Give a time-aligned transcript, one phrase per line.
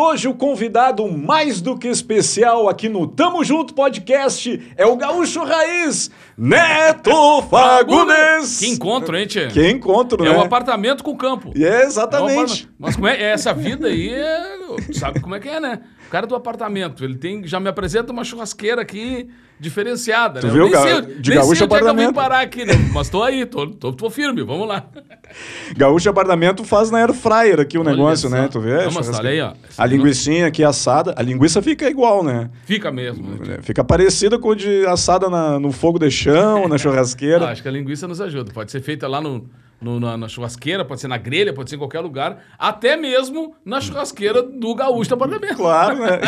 [0.00, 5.44] hoje o convidado mais do que especial aqui no Tamo Junto Podcast é o Gaúcho
[5.44, 8.58] Raiz, Neto Fagundes.
[8.58, 9.48] Que encontro, hein, Tchê?
[9.48, 10.36] Que encontro, É né?
[10.36, 11.52] um apartamento com campo.
[11.54, 12.32] É, É um exatamente.
[12.38, 12.68] apartamento.
[12.78, 14.08] Mas como é essa vida aí?
[14.14, 14.58] É...
[14.94, 15.80] Sabe como é que é, né?
[16.10, 19.28] O cara do apartamento, ele tem já me apresenta uma churrasqueira aqui
[19.60, 20.40] diferenciada.
[20.40, 20.52] Tu né?
[20.52, 22.72] viu, nem sei, de nem gaúcho sei onde é que eu vim parar aqui, né?
[22.92, 24.86] Mas tô aí, tô, tô, tô firme, vamos lá.
[25.78, 28.48] Gaúcho Apartamento faz na Air Fryer aqui o Olha negócio, né?
[28.50, 28.86] Tu vê?
[28.86, 29.52] Não, mas olha aí, ó.
[29.78, 31.14] A linguiçinha aqui assada.
[31.16, 32.50] A linguiça fica igual, né?
[32.64, 33.36] Fica mesmo.
[33.46, 33.58] né?
[33.62, 37.46] Fica parecida com de assada na- no fogo de chão, na Ah, churrasqueira.
[37.50, 38.50] acho que a linguiça nos ajuda.
[38.52, 39.48] Pode ser feita lá no,
[39.80, 43.54] no- na, na churrasqueira, pode ser na grelha, pode ser em qualquer lugar, até mesmo
[43.64, 45.56] na churrasqueira do gaúcho do apartamento.
[45.56, 46.20] Claro, né?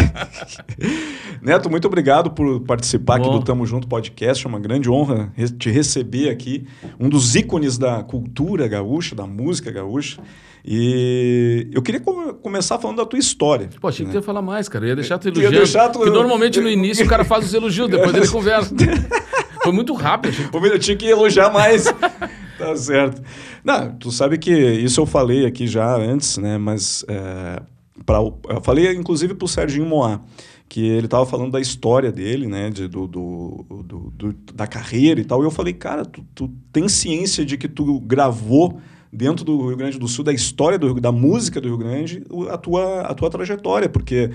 [1.42, 3.38] Neto, muito obrigado por participar aqui Bom.
[3.38, 4.46] do Tamo Junto Podcast.
[4.46, 6.66] É uma grande honra te receber aqui.
[6.98, 10.20] Um dos ícones da cultura gaúcha, da música gaúcha.
[10.64, 13.68] E eu queria come- começar falando da tua história.
[13.80, 14.84] Pô, achei que tu ia falar mais, cara.
[14.84, 15.56] Eu ia deixar tu ia elogiando.
[15.56, 18.72] deixar tu- Porque normalmente no início o cara faz os elogios, depois ele conversa.
[19.64, 20.32] Foi muito rápido.
[20.50, 20.56] Que...
[20.68, 21.86] Eu tinha que elogiar mais.
[22.56, 23.22] tá certo.
[23.64, 26.58] Não, tu sabe que isso eu falei aqui já antes, né?
[26.58, 27.62] Mas é,
[28.04, 30.20] pra, eu falei inclusive pro Serginho Moá,
[30.68, 32.70] que ele tava falando da história dele, né?
[32.70, 33.66] De, do, do,
[34.16, 35.42] do- da carreira e tal.
[35.42, 38.80] E eu falei, cara, tu, tu tem ciência de que tu gravou
[39.12, 42.56] dentro do Rio Grande do Sul, da história do da música do Rio Grande, a
[42.56, 44.30] tua, a tua trajetória, porque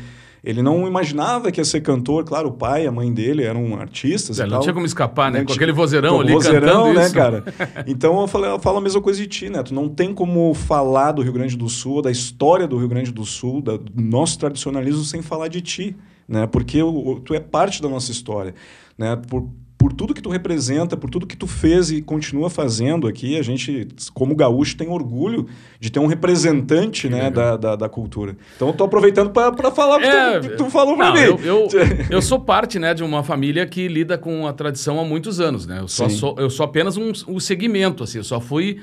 [0.49, 2.23] ele não imaginava que ia ser cantor.
[2.23, 4.61] Claro, o pai, a mãe dele eram artistas É, e não tal.
[4.61, 5.39] tinha como escapar, né?
[5.39, 7.13] Não Com aquele vozeirão com ali vozeirão, cantando né, isso.
[7.13, 7.43] cara?
[7.85, 9.61] Então eu, falei, eu falo a mesma coisa de ti, né?
[9.61, 13.11] Tu não tem como falar do Rio Grande do Sul, da história do Rio Grande
[13.11, 15.95] do Sul, da- do nosso tradicionalismo sem falar de ti,
[16.27, 16.47] né?
[16.47, 18.55] Porque o- tu é parte da nossa história,
[18.97, 19.15] né?
[19.27, 23.37] Por, por tudo que tu representa, por tudo que tu fez e continua fazendo aqui,
[23.37, 25.47] a gente, como gaúcho, tem orgulho
[25.79, 28.35] de ter um representante né, da, da, da cultura.
[28.55, 31.19] Então eu tô aproveitando para falar o que É, tu, tu falou não, mim.
[31.19, 31.67] Eu, eu,
[32.09, 35.67] eu sou parte né, de uma família que lida com a tradição há muitos anos.
[35.67, 35.79] Né?
[35.79, 38.03] Eu, só sou, eu sou apenas um, um segmento.
[38.03, 38.79] Assim, eu só fui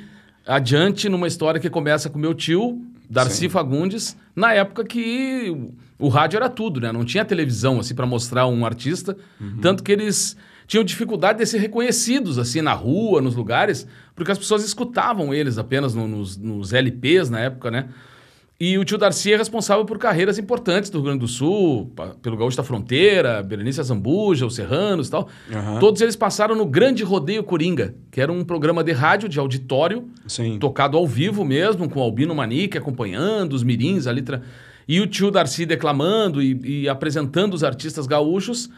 [0.46, 3.48] adiante numa história que começa com meu tio, Darcy Sim.
[3.48, 5.50] Fagundes, na época que
[5.98, 6.92] o, o rádio era tudo, né?
[6.92, 9.58] Não tinha televisão assim para mostrar um artista, Uhum.
[9.60, 14.38] tanto que eles tinham dificuldade de ser reconhecidos assim na rua, nos lugares, porque as
[14.38, 17.88] pessoas escutavam eles apenas no- nos, nos LPs na época, né?
[18.58, 21.92] E o tio Darcy é responsável por carreiras importantes do Rio Grande do Sul,
[22.22, 25.28] pelo Gaúcho da Fronteira, Berenice Zambuja, os Serranos e tal.
[25.52, 25.80] Aham.
[25.80, 30.08] Todos eles passaram no Grande Rodeio Coringa, que era um programa de rádio, de auditório,
[30.28, 30.56] Sim.
[30.60, 34.22] tocado ao vivo mesmo, com o Albino Manique acompanhando, os mirins ali.
[34.22, 34.40] tra-
[34.86, 38.70] E o tio Darcy declamando e, e apresentando os artistas gaúchos.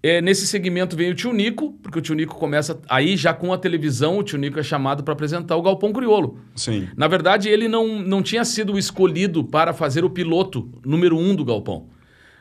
[0.00, 3.52] É, nesse segmento veio o tio Nico, porque o tio Nico começa aí já com
[3.52, 6.38] a televisão, o tio Nico é chamado para apresentar o Galpão Criolo.
[6.54, 6.88] Sim.
[6.96, 11.44] Na verdade, ele não, não tinha sido escolhido para fazer o piloto número um do
[11.44, 11.86] Galpão.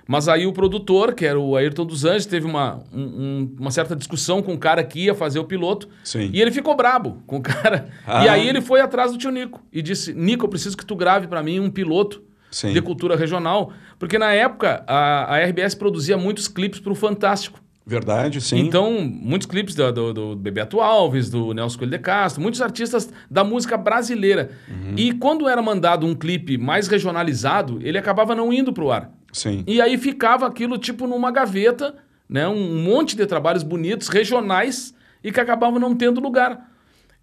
[0.09, 3.72] Mas aí o produtor, que era o Ayrton dos Anjos, teve uma, um- um- uma
[3.72, 5.89] certa discussão com o cara que ia fazer o piloto.
[6.03, 6.29] Sim.
[6.31, 7.89] E ele ficou brabo com o cara.
[8.06, 8.24] Ah.
[8.24, 10.95] E aí ele foi atrás do tio Nico e disse: Nico, eu preciso que tu
[10.95, 12.22] grave para mim um piloto
[12.57, 12.73] Sim.
[12.73, 13.72] de cultura regional.
[14.00, 17.59] Porque na época a, a RBS produzia muitos clipes para o Fantástico.
[17.85, 18.57] Verdade, sim.
[18.57, 23.13] Então, muitos clipes do, do, do Bebeto Alves, do Nelson Coelho de Castro, muitos artistas
[23.29, 24.50] da música brasileira.
[24.68, 24.95] Uhum.
[24.97, 29.12] E quando era mandado um clipe mais regionalizado, ele acabava não indo pro ar.
[29.31, 29.63] Sim.
[29.68, 31.95] E aí ficava aquilo tipo numa gaveta,
[32.28, 32.47] né?
[32.47, 34.94] Um monte de trabalhos bonitos, regionais,
[35.24, 36.69] e que acabavam não tendo lugar.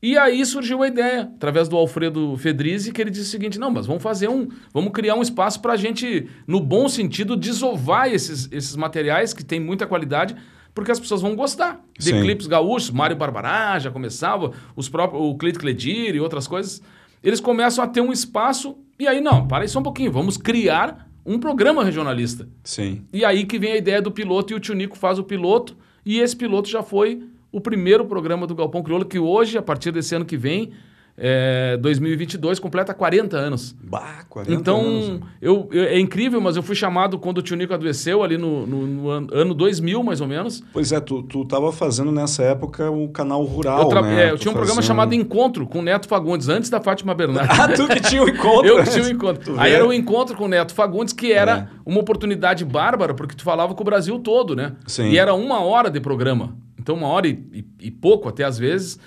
[0.04, 3.70] E aí surgiu a ideia, através do Alfredo Fedrizzi, que ele disse o seguinte: não,
[3.70, 4.48] mas vamos fazer um.
[4.70, 9.42] Vamos criar um espaço para a gente, no bom sentido, desovar esses, esses materiais que
[9.42, 10.36] têm muita qualidade,
[10.74, 11.82] porque as pessoas vão gostar.
[11.98, 12.20] De Sim.
[12.20, 16.82] clipes gaúchos, Mário Barbará já começava, os próprios, o Cleito Cledir e outras coisas.
[17.22, 20.36] Eles começam a ter um espaço, e aí, não, para aí só um pouquinho, vamos
[20.36, 22.46] criar um programa regionalista.
[22.62, 23.06] Sim.
[23.10, 25.74] E aí que vem a ideia do piloto e o tio Nico faz o piloto.
[26.04, 27.22] E esse piloto já foi
[27.56, 30.72] o primeiro programa do Galpão Crioulo, que hoje, a partir desse ano que vem,
[31.16, 33.72] é, 2022, completa 40 anos.
[33.80, 35.20] Bah, 40 Então, anos.
[35.40, 38.66] eu, eu- é incrível, mas eu fui chamado quando o tio Nico adoeceu, ali no,
[38.66, 40.60] no- no an- ano 2000, mais ou menos.
[40.72, 44.24] Pois é, tu, tu tava fazendo nessa época o canal rural, eu, tra- né?
[44.26, 47.14] é, eu tinha um programa fazendo- chamado Encontro com o Neto Fagundes, antes da Fátima
[47.14, 47.60] Bernardes.
[47.60, 48.66] Ah, tu que tinha o encontro.
[48.66, 49.54] Eu que tinha um encontro.
[49.56, 51.68] Aí era um encontro com o Neto Fagundes, que era É.
[51.86, 54.72] uma oportunidade bárbara, porque tu falava com o Brasil todo, né?
[54.84, 55.10] Sim.
[55.10, 56.56] E era uma hora de programa.
[56.84, 59.00] Então, uma hora e, e- e pouco, até às vezes.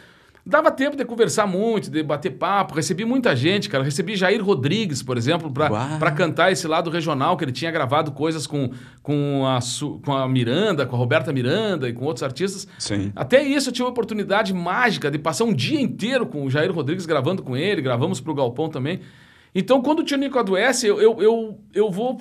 [0.43, 2.73] Dava tempo de conversar muito, de bater papo.
[2.73, 3.83] Recebi muita gente, cara.
[3.83, 8.47] Recebi Jair Rodrigues, por exemplo, para cantar esse lado regional, que ele tinha gravado coisas
[8.47, 8.71] com,
[9.03, 9.59] com, a,
[10.05, 12.65] com a Miranda, com a Roberta Miranda e com outros artistas.
[12.79, 13.11] Sim.
[13.13, 16.71] Até isso eu tive uma oportunidade mágica de passar um dia inteiro com o Jair
[16.73, 19.01] Rodrigues gravando com ele, gravamos pro Galpão também.
[19.53, 22.17] Então, quando o tio Nico adoece, eu, eu, eu, eu vou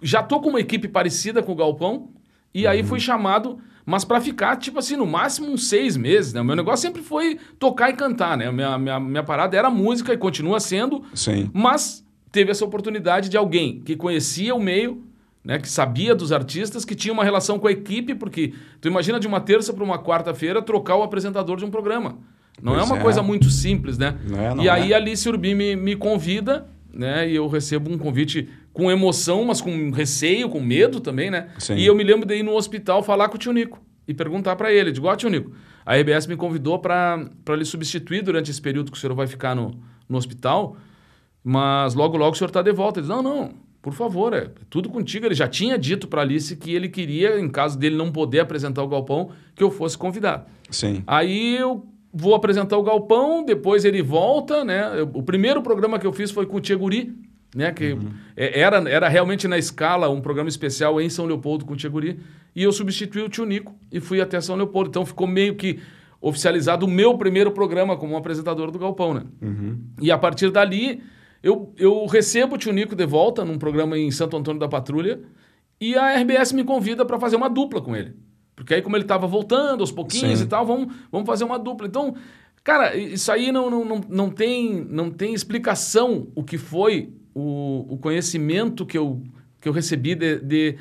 [0.00, 2.10] já tô com uma equipe parecida com o Galpão,
[2.54, 2.86] e aí Uhum.
[2.86, 6.40] fui chamado, mas para ficar, tipo assim, no máximo uns seis meses, né?
[6.40, 8.50] O meu negócio sempre foi tocar e cantar, né?
[8.50, 11.48] Minha, minha, minha parada era música e continua sendo, Sim.
[11.54, 15.04] mas teve essa oportunidade de alguém que conhecia o meio,
[15.44, 19.20] né, que sabia dos artistas, que tinha uma relação com a equipe, porque tu imagina
[19.20, 22.18] de uma terça para uma quarta-feira trocar o apresentador de um programa.
[22.60, 23.00] Não é Pois uma é.
[23.00, 24.18] coisa muito simples, né?
[24.28, 24.94] Não é, não e aí é.
[24.94, 27.30] a Alice Urbim me, me convida, né?
[27.30, 31.48] E eu recebo um convite com emoção, mas com receio, com medo também, né?
[31.58, 31.76] Sim.
[31.76, 34.54] E eu me lembro de ir no hospital falar com o tio Nico e perguntar
[34.54, 34.92] para ele.
[34.92, 35.50] Digo, ó, tio Nico,
[35.84, 37.16] a RBS me convidou para
[37.56, 40.76] lhe substituir durante esse período que o senhor vai ficar no, no hospital,
[41.42, 43.00] mas logo, logo o senhor está de volta.
[43.00, 43.50] Ele disse, não, não,
[43.80, 45.26] por favor, é tudo contigo.
[45.26, 48.82] Ele já tinha dito para Alice que ele queria, em caso dele não poder apresentar
[48.82, 50.44] o Galpão, que eu fosse convidado.
[50.70, 51.02] Sim.
[51.06, 55.00] Aí eu vou apresentar o Galpão, depois ele volta, né?
[55.00, 57.14] Eu- O primeiro programa que eu fiz foi com o Tcheguri,
[57.54, 57.72] né?
[57.72, 57.96] Que
[58.36, 62.18] é- era, era realmente na escala um programa especial em São Leopoldo com o Tcheguri.
[62.54, 64.88] E eu substituí o tio Nico e fui até São Leopoldo.
[64.88, 65.78] Então ficou meio que
[66.20, 69.22] oficializado o meu primeiro programa como apresentador do Galpão, né?
[70.00, 71.02] E a partir dali,
[71.42, 75.20] eu, eu recebo o tio Nico de volta num programa em Santo Antônio da Patrulha
[75.80, 78.14] e a RBS me convida para fazer uma dupla com ele.
[78.56, 80.46] Porque aí, como ele estava voltando aos pouquinhos Sim.
[80.46, 81.86] e tal, vamos, vamos fazer uma dupla.
[81.86, 82.16] Então,
[82.64, 87.86] cara, isso aí não, não, não, não, tem, não tem explicação o que foi o,
[87.90, 89.20] o conhecimento que eu,
[89.60, 90.76] que eu recebi de, de-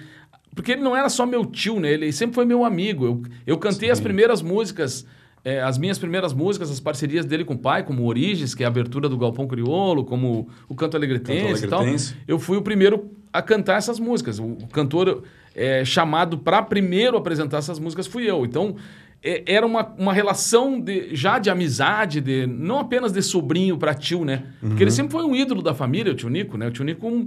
[0.56, 1.92] Porque ele não era só meu tio, né?
[1.92, 3.06] Ele sempre foi meu amigo.
[3.06, 5.06] Eu, eu cantei as primeiras músicas,
[5.44, 8.66] eh, as minhas primeiras músicas, as parcerias dele com o pai, como Origens, que é
[8.66, 11.80] a abertura do Galpão Crioulo, como o Canto Alegretense e tal.
[11.80, 12.16] Alegretense.
[12.26, 14.40] Eu fui o primeiro a cantar essas músicas.
[14.40, 15.24] O, cantor
[15.54, 18.46] eh, chamado para primeiro apresentar essas músicas fui eu.
[18.46, 18.78] Então,
[19.48, 24.24] era uma, uma relação de, já de amizade, de, não apenas de sobrinho para tio,
[24.24, 24.44] né?
[24.60, 26.68] Porque ele sempre foi um ídolo da família, o tio Nico, né?
[26.68, 27.26] O tio Nico, um,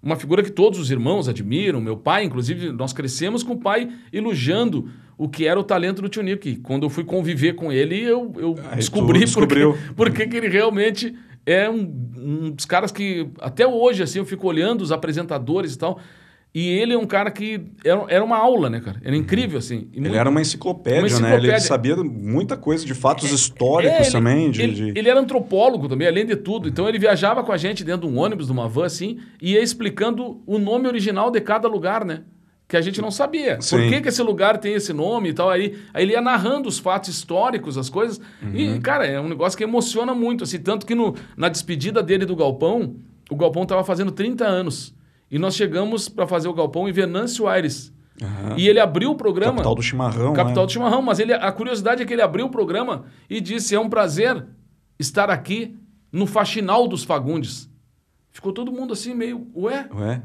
[0.00, 1.80] uma figura que todos os irmãos admiram.
[1.80, 4.88] Meu pai, inclusive, nós crescemos com o pai elogiando
[5.18, 6.46] o que era o talento do tio Nico.
[6.46, 9.60] E quando eu fui conviver com ele, eu, eu Aí descobri porque,
[9.96, 11.14] porque que ele realmente
[11.44, 11.80] é um,
[12.16, 16.00] um dos caras que até hoje assim eu fico olhando os apresentadores e tal.
[16.52, 19.00] E ele é um cara que era, era uma aula, né, cara?
[19.04, 19.86] Era incrível assim.
[19.92, 21.28] E Ele muito- era uma enciclopédia, Uma né?
[21.36, 21.60] Ele enciclopédia.
[21.60, 24.50] sabia muita coisa de fatos históricos É, ele- também.
[24.50, 26.68] De, ele, de- ele era antropólogo também, além de tudo.
[26.68, 29.52] Então ele viajava com a gente dentro de um ônibus, de uma van assim, e
[29.52, 32.22] ia explicando o nome original de cada lugar, né?
[32.66, 33.56] Que a gente não sabia.
[33.56, 33.88] Por Sim.
[33.88, 35.50] que, que esse lugar tem esse nome e tal?
[35.50, 38.20] Aí, aí ele ia narrando os fatos históricos, as coisas.
[38.52, 38.80] E, Uhum.
[38.80, 40.42] cara, é um negócio que emociona muito.
[40.42, 42.96] Assim, tanto que no, na despedida dele do Galpão,
[43.30, 44.92] o Galpão estava fazendo 30 anos.
[45.30, 47.92] E nós chegamos para fazer o Galpão em Venâncio Aires.
[48.22, 48.56] Aham.
[48.56, 49.52] E ele abriu o programa.
[49.52, 50.32] Capital do chimarrão.
[50.32, 50.66] Capital né?
[50.66, 53.80] do Chimarrão, mas ele, a curiosidade é que ele abriu o programa e disse: é
[53.80, 54.44] um prazer
[54.98, 55.76] estar aqui
[56.12, 57.70] no Faxinal dos Fagundes.
[58.30, 59.88] Ficou todo mundo assim, meio, ué?
[59.94, 60.22] Ué?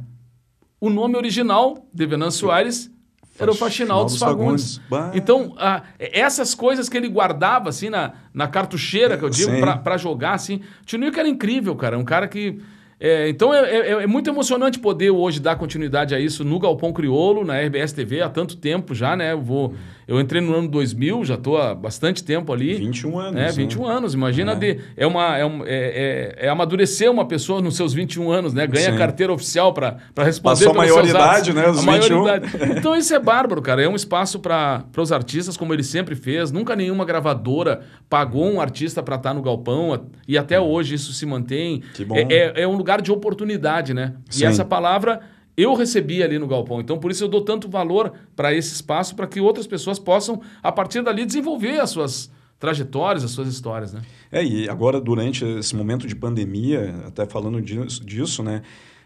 [0.80, 2.92] O nome original de Venâncio Aires
[3.40, 4.80] era o Faxinal dos, Fagundes.
[4.90, 5.12] Bah.
[5.14, 9.52] Então, ah, essas coisas que ele guardava, assim, na, na cartucheira, que eu digo,
[9.84, 10.62] pra jogar, assim.
[10.86, 11.98] Tio Nico era incrível, cara.
[11.98, 12.60] Um cara que.
[13.08, 16.92] É, então, é, é- é muito emocionante poder hoje dar continuidade a isso no Galpão
[16.92, 19.34] Criolo, na RBS TV, há tanto tempo já, né?
[19.34, 19.74] Eu, vou,
[20.08, 22.76] eu entrei no ano 2000, já tô há bastante tempo ali.
[22.76, 23.42] 21 anos.
[23.42, 23.52] É, né?
[23.52, 24.14] 21 anos.
[24.14, 24.56] Imagina É.
[24.56, 24.80] de.
[24.96, 28.68] É, uma, é, um- é, é- é amadurecer uma pessoa nos seus 21 anos, né?
[28.68, 28.98] Ganha Sim.
[28.98, 32.24] carteira oficial para responder Passou a maioridade, né, os A 21.
[32.24, 32.56] maioridade.
[32.78, 33.82] Então isso é bárbaro, cara.
[33.84, 36.52] É um espaço para os artistas, como ele sempre fez.
[36.52, 40.06] Nunca nenhuma gravadora pagou um artista para estar no galpão.
[40.28, 41.82] E até hoje isso se mantém.
[41.94, 42.16] Que bom.
[42.16, 44.14] É, é- é um lugar de oportunidade, né?
[44.30, 44.44] Sim.
[44.44, 45.20] E essa palavra
[45.58, 46.80] eu recebi ali no galpão.
[46.82, 50.42] Então por isso eu dou tanto valor para esse espaço, para que outras pessoas possam,
[50.62, 54.02] a partir dali, desenvolver as suas trajetórias, as suas histórias, né?
[54.32, 58.62] É, e agora durante esse momento de pandemia, até falando disso, né?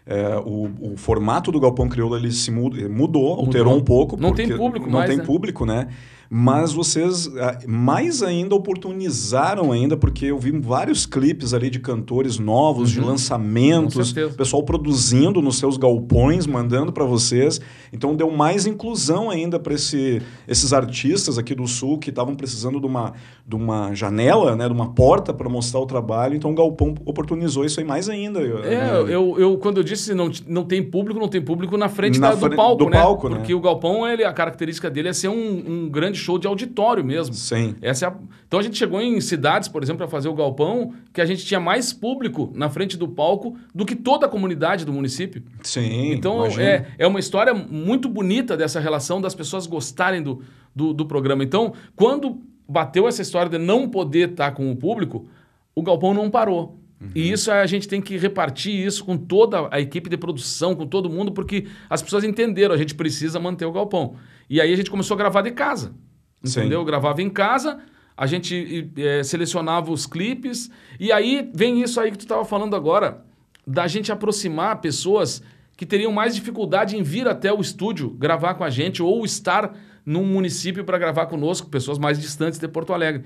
[0.06, 4.16] é, o, o formato do Galpão Crioulo ele se mud- mudou, alterou um pouco.
[4.16, 5.24] Não tem público Não mais, tem né?
[5.24, 5.88] público, né?
[6.32, 12.38] Mas vocês ah, mais ainda oportunizaram ainda, porque eu vi vários clipes ali de cantores
[12.38, 13.06] novos, de Uhum.
[13.06, 14.36] Com lançamentos, certeza.
[14.36, 17.60] pessoal produzindo nos seus galpões, mandando para vocês.
[17.92, 22.78] Então deu mais inclusão ainda para esse, esses artistas aqui do Sul que estavam precisando
[22.78, 23.12] de uma,
[23.46, 26.36] de uma janela, né, de uma porta para mostrar o trabalho.
[26.36, 28.40] Então o Galpão oportunizou isso aí mais ainda.
[28.40, 29.02] É, né?
[29.08, 32.34] eu, eu quando eu disse não, não tem público, não tem público na frente Na
[32.34, 32.98] da- do palco, do né?
[32.98, 33.36] palco, né?
[33.36, 37.04] Porque o galpão, ele, a característica dele é ser um, um grande show de auditório
[37.04, 37.34] mesmo.
[37.34, 37.74] Sim.
[37.82, 40.92] Essa é a- Então a gente chegou em cidades, por exemplo, para fazer o galpão,
[41.12, 44.84] que a gente tinha mais público na frente do palco do que toda a comunidade
[44.84, 45.42] do município.
[45.62, 46.12] Sim.
[46.12, 50.42] Então é, é uma história muito bonita dessa relação das pessoas gostarem do,
[50.74, 51.42] do, do programa.
[51.42, 55.26] Então, quando bateu essa história de não poder estar com o público,
[55.74, 56.76] o galpão não parou.
[57.14, 60.86] E isso a gente tem que repartir isso com toda a equipe de produção, com
[60.86, 64.16] todo mundo, porque as pessoas entenderam, a gente precisa manter o galpão.
[64.50, 65.94] E aí a gente começou a gravar de casa.
[66.42, 66.60] Sim.
[66.60, 66.84] Entendeu?
[66.84, 67.78] Gravava em casa,
[68.16, 72.74] a gente eh, selecionava os clipes, e aí vem isso aí que tu estava falando
[72.76, 73.24] agora,
[73.66, 75.42] da gente aproximar pessoas
[75.76, 79.74] que teriam mais dificuldade em vir até o estúdio gravar com a gente ou estar
[80.04, 83.24] num município para gravar conosco, pessoas mais distantes de Porto Alegre.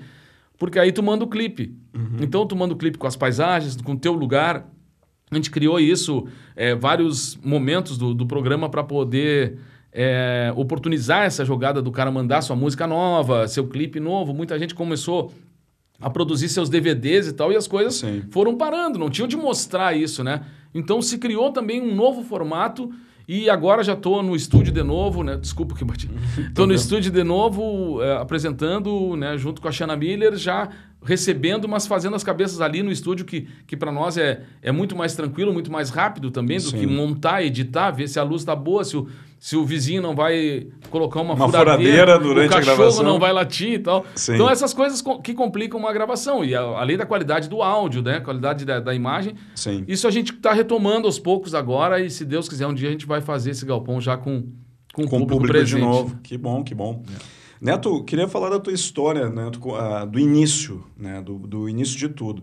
[0.57, 1.75] Porque aí tu manda o clipe.
[2.23, 4.71] Então tu manda o clipe com as paisagens, com o teu lugar.
[5.29, 9.57] A gente criou isso, eh, vários momentos do, do programa para poder
[9.97, 14.33] eh, oportunizar essa jogada do cara mandar sua música nova, seu clipe novo.
[14.33, 15.31] Muita gente começou
[16.01, 18.23] a produzir seus DVDs e tal, e as coisas Sim.
[18.29, 20.41] foram parando, não tinham de mostrar isso, né?
[20.73, 22.91] Então se criou também um novo formato
[23.25, 25.37] e agora já estou no estúdio de novo, né?
[25.37, 26.09] Desculpa que bati.
[26.49, 30.69] Estou no estúdio de novo, eh, apresentando, né, junto com a Shanna Miller, já
[31.03, 34.95] recebendo, mas fazendo as cabeças ali no estúdio, que, que para nós é, é muito
[34.95, 36.79] mais tranquilo, muito mais rápido também do Sim.
[36.79, 39.07] que montar, editar, ver se a luz está boa, se o,
[39.45, 41.75] se o vizinho não vai colocar uma, Uma furadeira,
[42.15, 43.03] furadeira durante o a cachorro gravação.
[43.03, 44.03] não vai latir e tal.
[44.15, 44.33] Sim.
[44.33, 46.43] Então essas coisas co- que complicam uma gravação.
[46.43, 48.19] E a- além da qualidade do áudio, né?
[48.21, 49.35] Qualidade da, da imagem.
[49.53, 49.83] Sim.
[49.87, 52.91] Isso a gente está retomando aos poucos agora e se Deus quiser um dia a
[52.91, 54.45] gente vai fazer esse galpão já com,
[54.91, 55.75] com, com o público, público presente.
[55.75, 56.17] de novo.
[56.23, 57.03] Que bom, que bom.
[57.61, 61.97] Neto, queria falar da tua história, né, tu- ah, do início, né, do, do início
[61.97, 62.41] de tudo.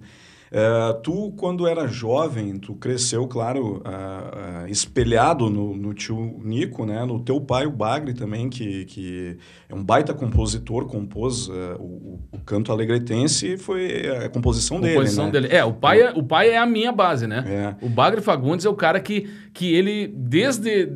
[0.55, 6.85] Eh, tu, quando era jovem, tu cresceu, claro, ah, ah, espelhado no, no tio Nico,
[6.85, 11.79] né, no teu pai, o Bagre, também, que, que é um baita compositor, compôs ah,
[11.81, 15.31] o, o canto alegretense e foi a composição dele, Composição né?
[15.31, 15.49] dele.
[15.51, 17.45] É, o pai é, o pai é a minha base, né?
[17.81, 17.87] É.
[17.87, 20.93] O Bagre Fagundes é o cara que, que ele, desde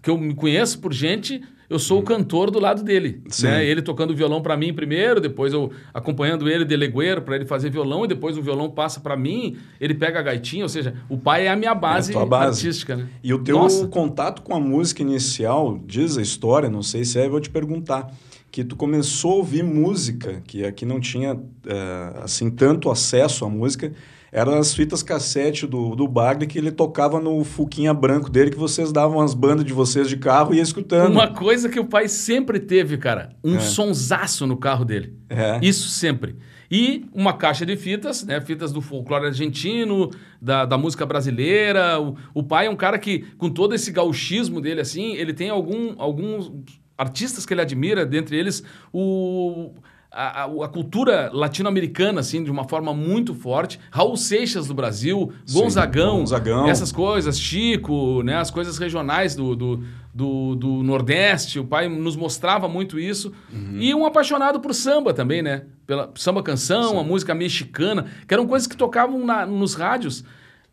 [0.00, 3.22] que eu me conheço por gente, eu sou o cantor do lado dele.
[3.42, 3.64] Né?
[3.64, 7.70] Ele tocando violão para mim primeiro, depois eu acompanhando ele de legueiro para ele fazer
[7.70, 11.16] violão, e depois o violão passa para mim, ele pega a gaitinha, ou seja, o
[11.16, 12.66] pai é a minha base, tua base.
[12.66, 13.06] artística, né?
[13.22, 13.86] E o teu Nossa.
[13.86, 17.48] contato com a música inicial, diz a história, não sei se é, eu vou te
[17.48, 18.12] perguntar,
[18.50, 23.48] que tu começou a ouvir música, que aqui não tinha eh, assim tanto acesso à
[23.48, 23.92] música,
[24.32, 28.56] eram as fitas cassete do, do Bagre que ele tocava no Fuquinha branco dele, que
[28.58, 31.12] vocês davam as bandas de vocês de carro e ia escutando.
[31.12, 33.60] Uma coisa que o pai sempre teve, cara, um É.
[33.60, 35.14] sonsaço no carro dele.
[35.28, 35.58] É.
[35.62, 36.36] Isso sempre.
[36.70, 38.40] E uma caixa de fitas, né?
[38.40, 40.08] Fitas do folclore argentino,
[40.40, 41.98] da, da música brasileira.
[42.00, 45.50] O, o pai é um cara que, com todo esse gauchismo dele, assim, ele tem
[45.50, 46.52] algum, alguns
[46.96, 49.72] artistas que ele admira, dentre eles o.
[50.12, 53.78] A, a- a cultura latino-americana, assim, de uma forma muito forte.
[53.92, 56.66] Raul Seixas do Brasil, Sim, Gonzagão, Gonzagão.
[56.68, 61.60] essas coisas, Chico, né, as coisas regionais do, do, do, do Nordeste.
[61.60, 63.32] O pai nos mostrava muito isso.
[63.52, 63.76] Uhum.
[63.78, 65.62] E um apaixonado por samba também, né?
[65.86, 70.24] Pela samba canção, a música mexicana, que eram coisas que tocavam na- nos rádios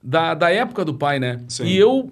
[0.02, 1.42] da, da época do pai, né?
[1.48, 1.66] Sim.
[1.66, 2.12] E eu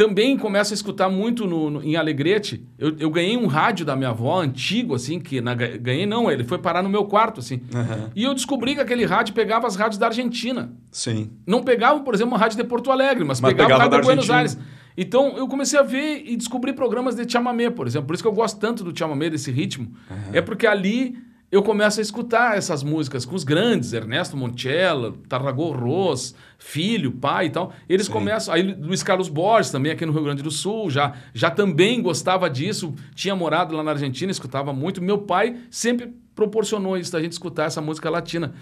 [0.00, 2.64] também começo a escutar muito no, no- em Alegrete.
[2.78, 6.42] Eu, eu ganhei um rádio da minha avó, antigo, assim, que na, ganhei não, ele
[6.42, 7.60] foi parar no meu quarto, assim.
[7.74, 8.10] Aham.
[8.16, 10.72] E eu descobri que aquele rádio pegava as rádios da Argentina.
[10.90, 11.30] Sim.
[11.46, 13.90] Não pegava, por exemplo, uma rádio de Porto Alegre, mas, Mas pegava, pegava a rádio
[13.90, 14.30] da de Buenos.
[14.30, 14.58] Aires.
[14.96, 18.06] Então eu comecei a ver e descobrir programas de chamamé, por exemplo.
[18.06, 19.92] Por isso que eu gosto tanto do chamamé, desse ritmo.
[20.32, 21.14] É porque ali
[21.50, 27.46] eu começo a escutar essas músicas com os grandes, Ernesto Montiela, Tarragó Ros, filho, pai
[27.46, 27.72] e tal.
[27.88, 28.12] Eles Sim.
[28.12, 28.54] começam.
[28.54, 32.48] Aí Luiz Carlos Borges, também aqui no Rio Grande do Sul, já, já também gostava
[32.48, 35.02] disso, tinha morado lá na Argentina, escutava muito.
[35.02, 38.54] Meu pai sempre proporcionou isso, da gente escutar essa música latina.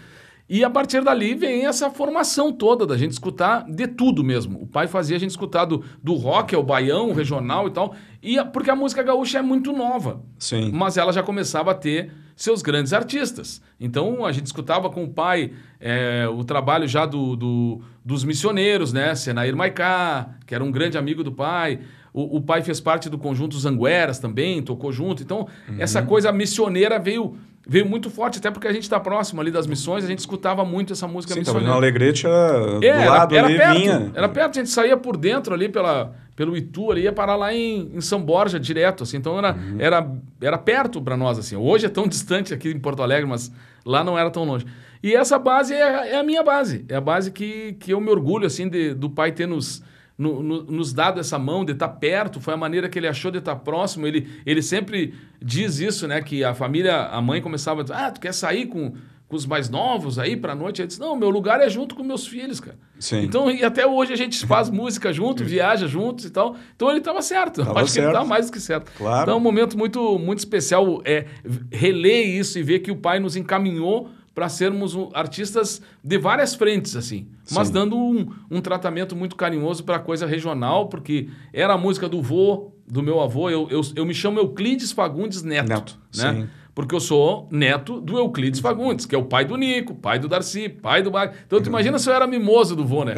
[0.49, 4.62] E a partir dali vem essa formação toda da gente escutar de tudo mesmo.
[4.62, 8.38] O pai fazia a gente escutar do, do rock ao baião, regional e tal, e
[8.38, 10.23] a- porque a música gaúcha é muito nova.
[10.38, 10.71] Sim.
[10.73, 13.61] Mas ela já começava a ter seus grandes artistas.
[13.78, 18.90] Então a gente escutava com o pai é, o trabalho já do, do- dos missioneiros,
[18.93, 19.14] né?
[19.14, 21.81] Senair Maicá, que era um grande amigo do pai.
[22.11, 25.23] O, o pai fez parte do conjunto Zangueras também, tocou junto.
[25.23, 25.47] Então,
[25.78, 27.37] essa coisa missioneira veio,
[27.70, 30.64] veio muito forte, até porque a gente está próximo ali das missões, a gente escutava
[30.64, 31.68] muito essa música Sim, missioneira.
[31.68, 34.12] no Alegrete, era É, do lado era, ali, perto, vinha.
[34.14, 37.52] Era perto, a gente saía por dentro ali pela, pelo Itu ali, ia parar lá
[37.52, 39.18] em, em São Borja direto, assim.
[39.18, 39.76] Então era, Uhum.
[39.78, 40.10] era,
[40.40, 41.56] era perto para nós, assim.
[41.56, 43.52] Hoje é tão distante aqui em Porto Alegre, mas
[43.84, 44.64] lá não era tão longe.
[45.02, 46.84] E essa base é, é a minha base.
[46.88, 49.82] É a base que, que eu me orgulho, assim, de, do pai ter nos,
[50.18, 52.40] no- no- nos dado essa mão, de estar perto.
[52.40, 54.04] Foi a maneira que ele achou de estar próximo.
[54.06, 56.20] Ele, ele sempre diz isso, né?
[56.20, 58.92] Que a família, a mãe começava a dizer, ah, tu quer sair com...
[59.28, 62.02] Com os mais novos aí pra noite, ele disse: Não, meu lugar é junto com
[62.02, 62.78] meus filhos, cara.
[62.98, 63.25] Sim.
[63.25, 66.56] Então, e até hoje a gente faz música junto, viaja juntos e tal.
[66.75, 67.62] Então ele estava certo.
[67.62, 68.08] Tava Acho que ele certo.
[68.08, 68.90] estava mais do que certo.
[68.96, 69.25] Claro.
[69.25, 71.26] Então é um momento muito, muito especial é,
[71.70, 74.08] reler isso e ver que o pai nos encaminhou
[74.38, 77.26] para sermos artistas de várias frentes, assim.
[77.50, 77.75] Mas Sim.
[77.75, 82.71] dando um, um tratamento muito carinhoso para coisa regional, porque era a música do vô,
[82.87, 83.50] do meu avô.
[83.50, 85.68] Eu, eu, eu me chamo Euclides Fagundes Neto.
[85.68, 86.35] Neto, né?
[86.35, 86.49] sim.
[86.78, 90.28] Porque eu sou neto do Euclides Fagundes, que é o pai do Nico, pai do
[90.28, 91.35] Darcy, pai do Mag.
[91.44, 93.16] Então, tu imagina se eu era mimoso do vô, né?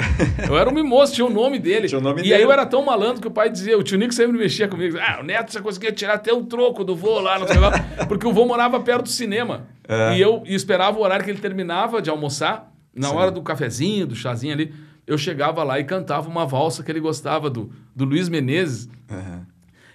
[0.49, 1.87] Eu era um mimoso, tinha o nome dele.
[1.91, 2.37] Tinha o nome e dele.
[2.37, 4.97] aí eu era tão malandro que o pai dizia, o tio Nico sempre mexia comigo.
[4.99, 7.73] Ah, o neto já conseguia tirar até o troco do vô lá, não sei lá.
[8.09, 9.67] Porque o vô morava perto do cinema.
[9.87, 10.17] É.
[10.17, 13.15] E eu esperava o horário que ele terminava de almoçar, na Sim.
[13.15, 14.73] hora do cafezinho, do chazinho ali.
[15.07, 18.89] Eu chegava lá e cantava uma valsa que ele gostava do, do Luiz Menezes.
[19.11, 19.50] Aham.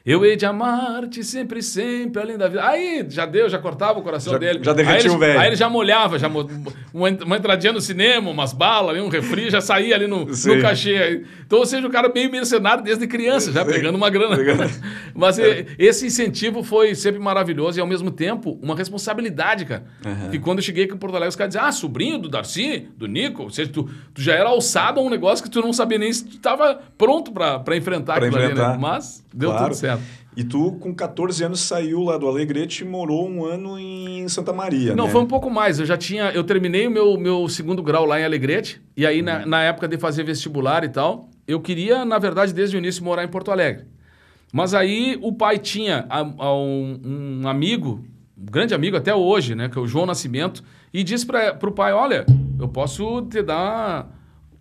[0.05, 2.63] Eu hei de amar-te sempre, sempre, além da vida.
[2.63, 4.59] Aí já deu, já cortava o coração Já- dele.
[4.61, 5.39] já derretia ele, o velho.
[5.39, 6.47] Aí ele já molhava, já mo-
[6.93, 11.23] uma, entradinha no cinema, umas balas, um refri, já saía ali no, no cachê.
[11.43, 13.71] Então, ou seja, o cara meio mercenário desde criança, já Sim.
[13.71, 14.37] pegando uma grana.
[15.15, 19.85] Mas e- esse incentivo foi sempre maravilhoso e, ao mesmo tempo, uma responsabilidade, cara.
[20.05, 20.29] Aham.
[20.29, 22.87] Que quando eu cheguei aqui em Porto Alegre, os caras diziam, ah, sobrinho do Darcy,
[22.95, 25.73] do Nico, ou seja, tu, tu já era alçado a um negócio que tu não
[25.73, 28.73] sabia nem se tu estava pronto para enfrentar Pra aquilo ali, enfrentar.
[28.73, 28.77] né?
[28.79, 29.65] Mas deu Claro.
[29.65, 29.94] tudo certo.
[30.37, 34.51] E tu, com 14 anos, saiu lá do Alegrete e morou um ano em Santa
[34.51, 35.11] Maria, Não, né?
[35.11, 35.79] foi um pouco mais.
[35.79, 36.25] Eu já tinha.
[36.31, 38.81] Eu terminei o meu, meu segundo grau lá em Alegrete.
[38.97, 42.75] E aí, na, na época de fazer vestibular e tal, eu queria, na verdade, desde
[42.75, 43.85] o início, morar em Porto Alegre.
[44.51, 48.03] Mas aí o pai tinha a- a um, um amigo,
[48.37, 49.69] um grande amigo até hoje, né?
[49.69, 52.25] Que é o João Nascimento, e disse para o pai: olha,
[52.59, 54.09] eu posso te dar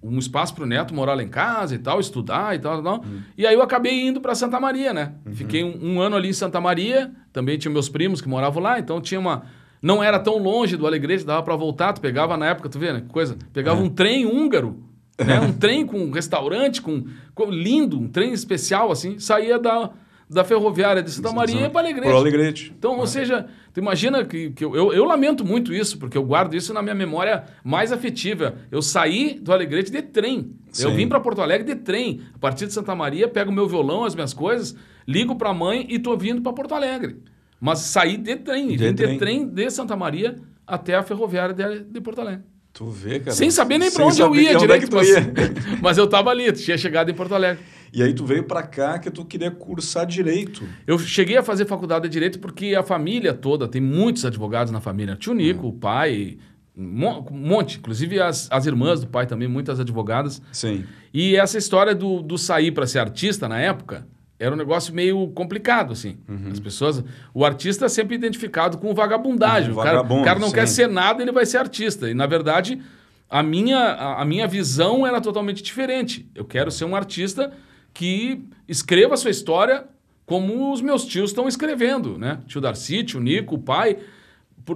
[0.04, 2.82] um espaço para o neto morar lá em casa e tal, estudar e tal.
[2.82, 3.04] tal.
[3.38, 5.12] E aí eu acabei indo para Santa Maria, né?
[5.32, 8.78] Fiquei um, um ano ali em Santa Maria, também tinha meus primos que moravam lá,
[8.78, 9.44] então tinha uma.
[9.80, 11.92] Não era tão longe do Alegrete, dava para voltar.
[11.92, 13.00] Tu pegava na época, tu vê, né?
[13.00, 13.37] que Coisa.
[13.52, 14.82] Pegava um trem húngaro,
[15.18, 15.40] né?
[15.44, 19.90] Um trem com um restaurante, com, com- lindo, um trem especial, assim, saía da,
[20.28, 22.09] da ferroviária de Santa Maria ia para Alegrete.
[22.09, 22.75] Pro Alegrete.
[22.76, 26.25] Então, ou seja, tu imagina que, que eu, eu, eu lamento muito isso, porque eu
[26.25, 28.54] guardo isso na minha memória mais afetiva.
[28.71, 30.52] Eu saí do Alegrete de trem.
[30.78, 30.97] Eu Sim.
[30.97, 32.23] vim para Porto Alegre de trem.
[32.34, 34.75] A partir de Santa Maria, pego meu violão, as minhas coisas,
[35.06, 37.17] ligo para a mãe e tô vindo para Porto Alegre.
[37.60, 39.19] Mas saí de trem, De vim de trem.
[39.19, 42.45] trem de Santa Maria até a ferroviária de, de Porto Alegre.
[42.75, 43.30] Tu vê, cara.
[43.30, 45.32] Sem saber nem para onde eu ia é tu mas, ia.
[45.80, 47.63] mas eu tava ali, tinha chegado em Porto Alegre.
[47.95, 50.67] E aí tu veio pra cá que tu queria cursar Direito.
[50.85, 54.80] Eu cheguei a fazer faculdade de Direito porque a família toda, tem muitos advogados na
[54.80, 55.15] família.
[55.15, 56.39] Tio Nico, o pai,
[56.76, 57.78] um mon- monte.
[57.78, 60.43] Inclusive as, as irmãs do pai também, muitas advogadas.
[60.50, 60.85] Sim.
[61.13, 64.04] E essa história do, do sair para ser artista na época
[64.41, 66.19] era um negócio meio complicado, assim.
[66.28, 66.50] Uhum.
[66.50, 67.04] As pessoas...
[67.33, 69.71] O artista é sempre identificado com vagabundagem.
[69.71, 70.75] Um o, cara, o cara não quer sim.
[70.75, 72.11] ser nada, ele vai ser artista.
[72.11, 72.83] E, na verdade,
[73.30, 76.28] a minha, a, a minha visão era totalmente diferente.
[76.35, 77.52] Eu quero ser um artista
[77.95, 79.87] que escreva a sua história
[80.26, 82.41] como os meus tios estão escrevendo, né?
[82.47, 83.99] Tio Darcy, tio Nico, o pai.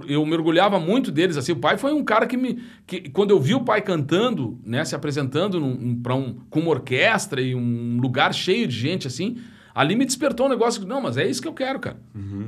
[0.07, 1.51] Eu mergulhava muito deles, assim.
[1.51, 2.61] O pai foi um cara que me...
[2.85, 4.85] Que, quando eu vi o pai cantando, né?
[4.85, 9.37] Se apresentando num, um, um, com uma orquestra e um lugar cheio de gente, assim...
[9.73, 10.85] Ali me despertou um negócio...
[10.85, 11.97] Não, mas é isso que eu quero, cara.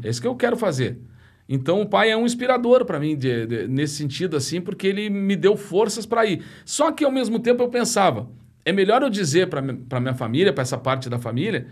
[0.04, 1.00] É isso que eu quero fazer.
[1.50, 5.10] Então o pai é um inspirador para mim de- de- nesse sentido assim, porque ele
[5.10, 6.44] me deu forças para ir.
[6.64, 8.30] Só que ao mesmo tempo eu pensava,
[8.66, 9.62] é melhor eu dizer para
[10.00, 11.68] minha família, para essa parte da família,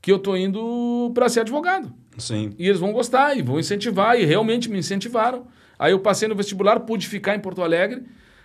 [0.00, 1.92] que eu tô indo para ser advogado.
[2.18, 2.54] Sim.
[2.58, 5.46] E eles vão gostar e vão incentivar e realmente me incentivaram.
[5.78, 8.02] Aí eu passei no vestibular, pude ficar em Porto Alegre,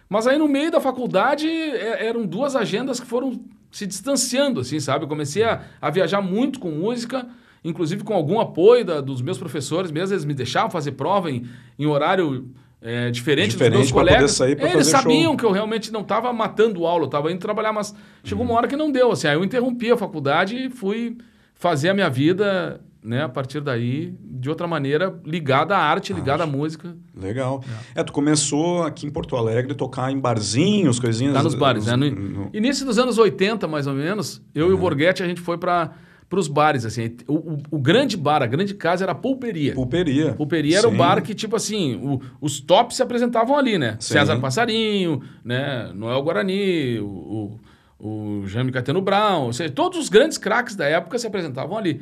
[0.10, 4.80] mas aí no meio da faculdade é- eram duas agendas que foram se distanciando, assim,
[4.80, 5.04] sabe?
[5.06, 7.28] Eu comecei a, a viajar muito com música,
[7.64, 11.46] inclusive com algum apoio da- dos meus professores mesmo, eles me deixavam fazer prova em,
[11.78, 12.50] em horário
[12.82, 14.32] é, diferente, Diferente dos meus colegas.
[14.32, 15.38] sair pra É, eles sabiam show.
[15.38, 18.68] que eu realmente não estava matando aula, eu estava indo trabalhar, mas chegou uma hora
[18.68, 21.18] que não deu, assim, aí eu interrompi a faculdade e fui
[21.56, 26.44] fazer a minha vida, né, a partir daí, de outra maneira, ligada à arte, ligada
[26.44, 26.96] à música.
[27.16, 27.64] Legal.
[27.96, 28.04] É.
[28.04, 31.34] tu começou aqui em Porto Alegre a tocar em barzinhos, coisinhas.
[31.34, 31.96] Tá nos bares, né?
[31.96, 35.42] No, no- início dos anos 80, mais ou menos, eu e o Borghetti, a gente
[35.42, 35.92] foi para
[36.32, 37.16] os bares, assim.
[37.28, 39.74] O, o- o grande bar, a grande casa era a Pulperia.
[39.74, 40.34] Pulperia.
[40.34, 40.98] Pulperia era o Sim.
[40.98, 43.96] bar que, tipo assim, o- os tops se apresentavam ali, né?
[44.00, 44.14] Sim.
[44.14, 45.92] César Passarinho, né?
[45.96, 47.60] Noel Guarani, o,
[48.00, 51.78] o, o Jaime Cateno Brown, ou seja, todos os grandes craques da época se apresentavam
[51.78, 52.02] ali.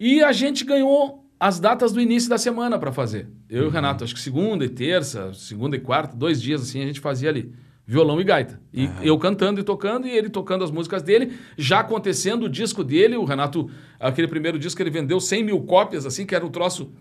[0.00, 3.28] E a gente ganhou as datas do início da semana para fazer.
[3.50, 6.82] Eu e o Renato, acho que segunda e terça, segunda e quarta, dois dias assim,
[6.82, 7.52] a gente fazia ali.
[7.86, 8.60] Violão e gaita.
[8.72, 11.32] E eu cantando e tocando, e ele tocando as músicas dele.
[11.56, 13.68] Já acontecendo o disco dele, o Renato,
[13.98, 16.92] aquele primeiro disco, ele vendeu 100 mil cópias, assim, que era um troço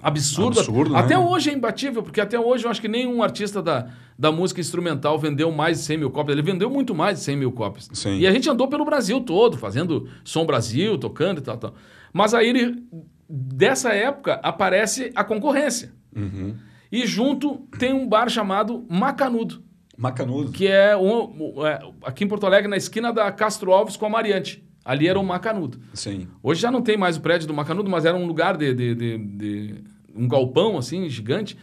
[0.00, 0.58] absurdo.
[0.58, 0.98] Absurdo, né?
[0.98, 4.60] até hoje é imbatível, porque até hoje eu acho que nenhum artista da, da música
[4.60, 6.36] instrumental vendeu mais de 100 mil cópias.
[6.36, 7.88] Ele vendeu muito mais de 100 mil cópias.
[7.92, 8.18] Sim.
[8.18, 11.74] E a gente andou pelo Brasil todo, fazendo Som Brasil, tocando e tal, tal.
[12.12, 12.82] Mas aí, ele,
[13.28, 15.92] dessa época, aparece a concorrência.
[16.14, 16.54] Uhum.
[16.90, 19.62] E junto tem um bar chamado Macanudo,
[19.96, 20.52] Macanudo.
[20.52, 24.10] que é, um- é, aqui em Porto Alegre, na esquina da Castro Alves com a
[24.10, 24.62] Mariante.
[24.84, 25.80] Ali era o Macanudo.
[25.94, 26.28] Sim.
[26.42, 28.94] Hoje já não tem mais o prédio do Macanudo, mas era um lugar de, de-
[28.94, 29.74] de- de-
[30.14, 31.56] um galpão assim gigante.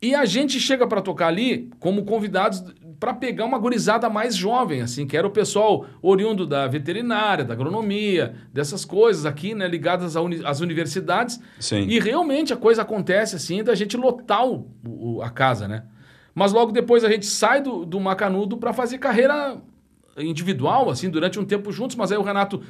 [0.00, 2.64] E a gente chega para tocar ali como convidados
[2.98, 7.52] para pegar uma gurizada mais jovem, assim, que era o pessoal oriundo da veterinária, da
[7.52, 11.38] agronomia, dessas coisas aqui, né, ligadas uni- às universidades.
[11.58, 11.82] Sim.
[11.88, 15.84] E realmente a coisa acontece assim da gente lotar o- o- a casa, né?
[16.34, 19.56] Mas logo depois a gente sai do, do Macanudo para fazer carreira
[20.16, 22.62] individual, assim, durante um tempo juntos, mas aí o Renato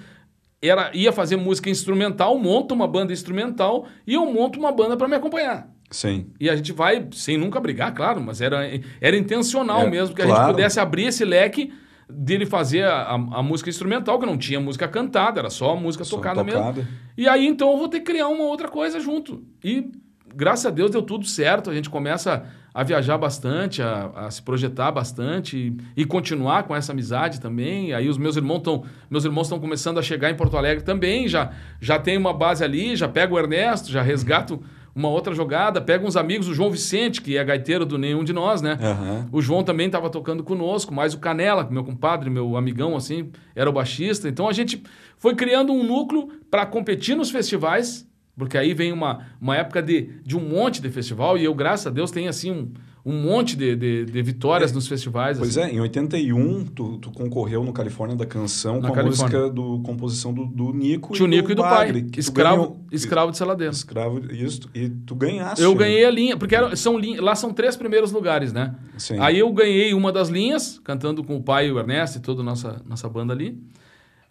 [0.61, 5.09] era, ia fazer música instrumental, monta uma banda instrumental e eu monto uma banda para
[5.09, 5.69] me acompanhar.
[5.91, 6.29] Sim.
[6.41, 8.61] E a gente vai, sem nunca brigar, claro, mas era,
[9.01, 10.45] era intencional É, mesmo, que a claro.
[10.45, 11.73] gente pudesse abrir esse leque
[12.09, 16.05] dele fazer a, a- a música instrumental, que não tinha música cantada, era só música
[16.05, 16.73] Só tocada, tocada.
[16.73, 16.89] mesmo.
[17.17, 19.43] E aí, então, eu vou ter que criar uma outra coisa junto.
[19.65, 19.91] E,
[20.35, 21.71] graças a Deus, deu tudo certo.
[21.71, 25.57] A gente começa a viajar bastante, a, a se projetar bastante
[25.97, 27.93] e, e continuar com essa amizade também.
[27.93, 31.29] Aí os meus irmãos estão meus irmãos estão começando a chegar em Porto Alegre também,
[31.29, 34.63] já, já tem uma base ali, já pego o Ernesto, já resgato
[34.95, 38.33] uma outra jogada, pego uns amigos, o João Vicente, que é gaiteiro do Nenhum de
[38.33, 38.79] Nós, né?
[38.81, 39.27] Aham.
[39.33, 43.71] O João também estava tocando conosco, mais o Canela, meu compadre, meu amigão, assim, era
[43.71, 44.29] o baixista.
[44.29, 44.83] Então a gente
[45.17, 50.11] foi criando um núcleo para competir nos festivais, porque aí vem uma, uma época de,
[50.25, 52.73] de um monte de festival, e eu, graças a Deus, tenho assim um,
[53.05, 55.37] um monte de, de, de vitórias nos festivais.
[55.39, 55.71] Pois assim.
[55.71, 59.39] é, em 81, tu, tu concorreu no Califórnia da Canção Na com a Califórnia.
[59.41, 63.33] música do composição do, do Nico Tio Nico e do Bagre, pai, escravo, ganhou- escravo
[63.33, 63.73] de Saladeno.
[63.73, 64.71] Escravo, isso.
[64.75, 65.63] E tu ganhaste.
[65.63, 65.79] Eu né?
[65.79, 68.75] ganhei a linha, porque era- são lá são três primeiros lugares, né?
[68.97, 69.19] Sim.
[69.19, 72.41] Aí eu ganhei uma das linhas, cantando com o pai e o Ernesto e toda
[72.41, 73.59] a nossa, nossa banda ali.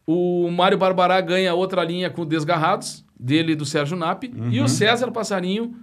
[0.08, 4.24] O Mário Barbará ganha outra linha com Desgarrados, dele e do Sérgio Nap.
[4.24, 5.76] E o César Passarinho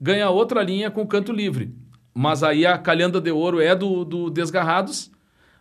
[0.00, 1.74] ganha outra linha com Canto Livre.
[2.14, 5.10] Mas aí a Calhanda de Ouro é do, do Desgarrados,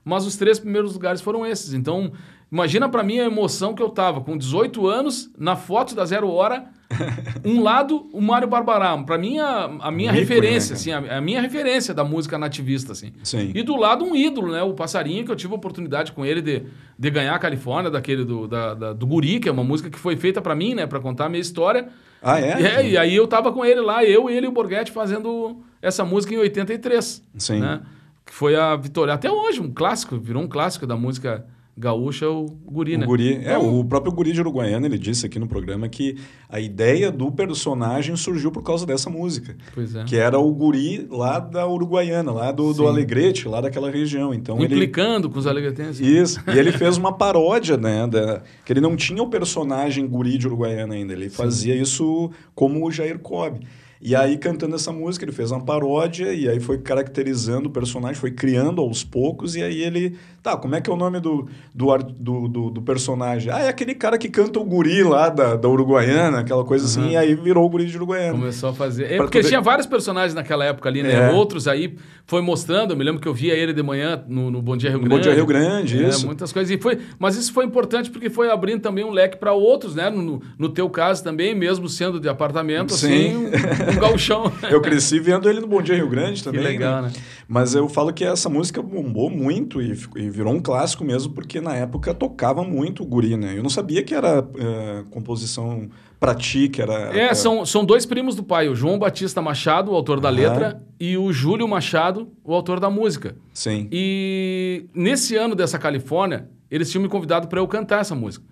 [0.04, 1.74] mas os três primeiros lugares foram esses.
[1.74, 2.13] Então,
[2.51, 6.29] imagina pra mim a emoção que eu tava com 18 anos, na foto da Zero
[6.29, 6.65] Hora,
[7.43, 8.95] um lado o Mário Barbará.
[9.03, 12.38] Pra mim, a, a minha ícone, referência, né, assim, a, a minha referência da música
[12.38, 13.12] nativista, assim.
[13.23, 13.51] Sim.
[13.55, 14.62] E do lado um ídolo, né?
[14.62, 16.63] O Passarinho, que eu tive a oportunidade com ele de,
[16.97, 19.97] de ganhar a Califórnia, daquele do, da, da- do Guri, que é uma música que
[19.97, 20.86] foi feita pra mim, né?
[20.86, 21.88] Pra contar a minha história.
[22.21, 22.62] Ah, é?
[22.62, 26.05] É, e aí eu tava com ele lá, eu, ele e o Borghetti fazendo essa
[26.05, 27.23] música em 83.
[27.38, 27.60] Sim.
[27.60, 27.81] Né?
[28.25, 29.13] Que foi a vitória.
[29.13, 31.45] Até hoje, um clássico, virou um clássico da música
[31.78, 33.06] gaúcha, o Guri, O né?
[33.06, 37.12] guri, é, o próprio guri de Uruguaiana, ele disse aqui no programa que a ideia
[37.12, 39.56] do personagem surgiu por causa dessa música.
[39.74, 40.04] Pois é.
[40.06, 42.88] Que era o guri lá da Uruguaiana, lá do, do Sim.
[42.88, 44.34] Alegrete, lá daquela região.
[44.34, 46.00] Então ele Implicando com os alegretenses.
[46.00, 46.42] Isso.
[46.48, 48.08] E ele fez uma paródia, né?
[48.08, 51.12] Da, que ele não tinha o personagem guri de Uruguaiana ainda.
[51.12, 53.60] Ele fazia isso como o Jair Cobb.
[54.02, 58.20] E aí, cantando essa música, ele fez uma paródia e aí foi caracterizando o personagem,
[58.20, 59.56] foi criando aos poucos.
[59.56, 60.16] E aí ele.
[60.45, 63.51] Tá, como é que é o nome do, do, do, do, do personagem?
[63.51, 67.10] Ah, é aquele cara que canta o guri lá da, da Uruguaiana, aquela coisa assim.
[67.13, 68.38] E aí virou o guri de Uruguaiana.
[68.38, 69.05] Começou a fazer.
[69.05, 71.13] É Pra porque poder- tinha vários personagens naquela época ali, né?
[71.13, 71.31] É.
[71.31, 71.95] Outros aí
[72.27, 72.91] foi mostrando.
[72.91, 75.05] Eu me lembro que eu via ele de manhã no, no Bom Dia Rio No
[75.05, 75.17] Grande.
[75.17, 76.27] Bom Dia Rio Grande, É, isso.
[76.27, 76.69] muitas coisas.
[76.69, 80.12] E foi, mas isso foi importante porque foi abrindo também um leque para outros, né?
[80.12, 83.08] No, no teu caso também, mesmo sendo de apartamento, Sim.
[83.08, 84.51] assim, um, um gauchão.
[84.69, 86.62] Eu cresci vendo ele no Bom Dia Rio Grande também.
[86.62, 87.12] legal, né?
[87.47, 91.62] Mas eu falo que essa música bombou muito e, e virou um clássico mesmo, porque
[91.62, 93.58] na época tocava muito o guri, né?
[93.58, 97.15] Eu não sabia que era eh, composição pra ti, que era...
[97.15, 100.38] É, são, são dois primos do pai, o João Batista Machado, o autor da Aham.
[100.38, 103.36] letra, e o Júlio Machado, o autor da música.
[103.53, 103.88] Sim.
[103.91, 108.45] E nesse ano dessa Califórnia, eles tinham me convidado para eu cantar essa música.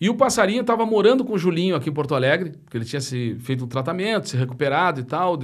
[0.00, 3.00] E o Passarinho estava morando com o Julinho aqui em Porto Alegre, porque ele tinha
[3.00, 5.38] se feito um tratamento, se recuperado e tal.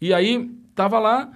[0.00, 0.48] E aí
[0.80, 1.30] estava lá,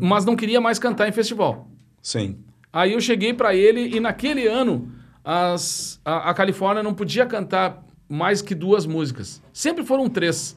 [0.00, 1.68] mas não queria mais cantar em festival.
[2.02, 2.38] Sim.
[2.72, 4.90] Aí eu cheguei para ele e naquele ano
[5.24, 9.40] as, a, a Califórnia não podia cantar mais que duas músicas.
[9.52, 10.56] Sempre foram três.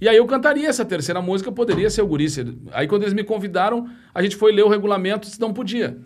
[0.00, 2.28] E aí eu cantaria essa terceira música, poderia ser o Guri.
[2.30, 5.52] Se- Aí quando eles me convidaram, a gente foi ler o regulamento e disse, não
[5.52, 5.98] podia.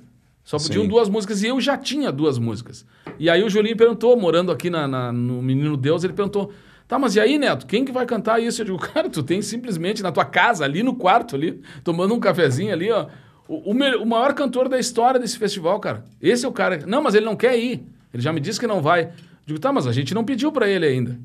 [0.42, 0.88] Só podiam Sim.
[0.88, 2.85] duas músicas e eu já tinha duas músicas.
[3.18, 6.51] E aí o Julinho perguntou, morando aqui na, na- no Menino Deus, ele perguntou,
[6.88, 8.61] tá, mas e aí, Neto, quem que vai cantar isso?
[8.62, 12.20] Eu digo, cara, tu tem simplesmente na tua casa, ali no quarto, ali, tomando um
[12.20, 13.07] cafezinho ali, ó,
[13.49, 16.05] o, o me- o maior cantor da história desse festival, cara.
[16.20, 16.81] Esse é o cara.
[16.87, 17.87] Não, mas ele não quer ir.
[18.12, 19.03] Ele já me disse que não vai.
[19.05, 19.11] Eu
[19.47, 21.18] digo, tá, mas a gente não pediu pra ele ainda.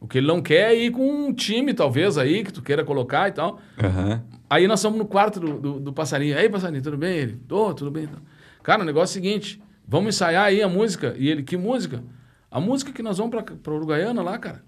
[0.00, 2.84] O que ele não quer é ir com um time, talvez, aí, que tu queira
[2.84, 3.60] colocar e tal.
[3.82, 4.22] Aham.
[4.48, 6.38] Aí nós fomos no quarto do, do, do passarinho.
[6.38, 7.16] Aí, passarinho, tudo bem?
[7.16, 8.04] Ele, tô, tudo bem.
[8.04, 8.20] Então.
[8.62, 11.14] Cara, o negócio é o seguinte: vamos ensaiar aí a música.
[11.18, 12.02] E ele, que música?
[12.50, 14.62] A música que nós vamos pra, pra Uruguaiana lá, cara.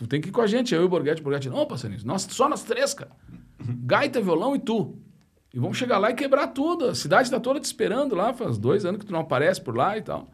[0.00, 1.20] Tu tem que ir com a gente, eu e o Borghetti.
[1.20, 3.10] O Borghetti, não, passarinho, nós, só nós três, cara.
[3.62, 4.96] Gaita, violão e tu.
[5.52, 6.86] E vamos chegar lá e quebrar tudo.
[6.86, 9.76] A cidade está toda te esperando lá, faz dois anos que tu não aparece por
[9.76, 10.30] lá e tal.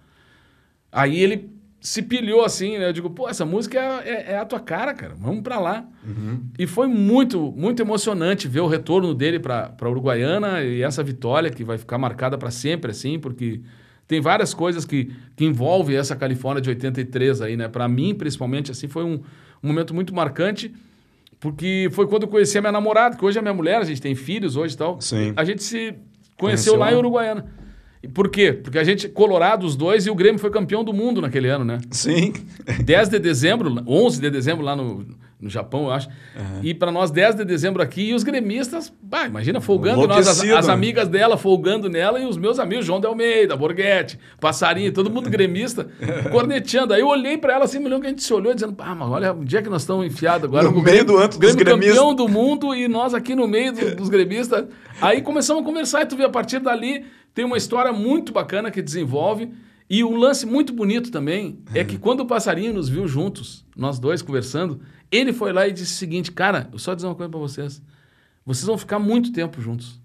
[0.92, 1.50] Aí ele
[1.81, 2.88] se pilhou assim, né?
[2.88, 5.16] Eu digo, pô, essa música é, é, é a tua cara, cara.
[5.16, 5.85] Vamos para lá.
[6.07, 6.42] Uhum.
[6.57, 11.64] E foi muito, muito emocionante ver o retorno dele para Uruguaiana e essa vitória que
[11.64, 13.62] vai ficar marcada para sempre, assim, porque
[14.07, 17.66] tem várias coisas que, que envolvem essa Califórnia de 83 aí, né?
[17.66, 19.20] Para mim, principalmente, assim, foi um,
[19.62, 20.72] um momento muito marcante.
[21.38, 24.00] Porque foi quando eu conheci a minha namorada, que hoje é minha mulher, a gente
[24.00, 25.00] tem filhos hoje e tal.
[25.00, 25.32] Sim.
[25.36, 25.94] A gente se
[26.36, 27.46] conheceu, conheceu lá em Uruguaiana.
[28.14, 28.52] Por quê?
[28.52, 31.64] Porque a gente, Colorado, os dois, e o Grêmio foi campeão do mundo naquele ano,
[31.64, 31.78] né?
[31.90, 32.32] Sim.
[32.84, 35.06] 10 de dezembro, 11 de dezembro lá no,
[35.40, 36.09] no Japão, eu acho.
[36.09, 36.61] Uhum.
[36.62, 40.42] E para nós, 10 de dezembro aqui, e os gremistas, bah, imagina, folgando nós, as,
[40.42, 45.11] as, amigas dela folgando nela, e os meus amigos, João de Almeida, Borghetti, Passarinho, todo
[45.11, 45.88] mundo gremista,
[46.33, 46.94] corneteando.
[46.94, 48.94] Aí eu olhei para ela assim, me lembro que a gente se olhou dizendo, ah,
[48.94, 50.64] mas olha, onde é que nós estamos enfiados agora?
[50.64, 51.94] No, meio Grêmio, do antro dos gremistas.
[51.94, 54.64] campeão do mundo, e nós aqui no meio do, dos gremistas.
[55.03, 58.70] Aí começamos a conversar, e tu vê, a partir dali tem uma história muito bacana
[58.70, 59.51] que desenvolve.
[59.88, 64.01] E um lance muito bonito também é que quando o passarinho nos viu juntos, nós
[64.01, 67.30] dois conversando, ele foi lá e disse o seguinte: Cara, eu só dizer uma coisa
[67.30, 67.82] para vocês.
[68.44, 70.00] Vocês vão ficar muito tempo juntos.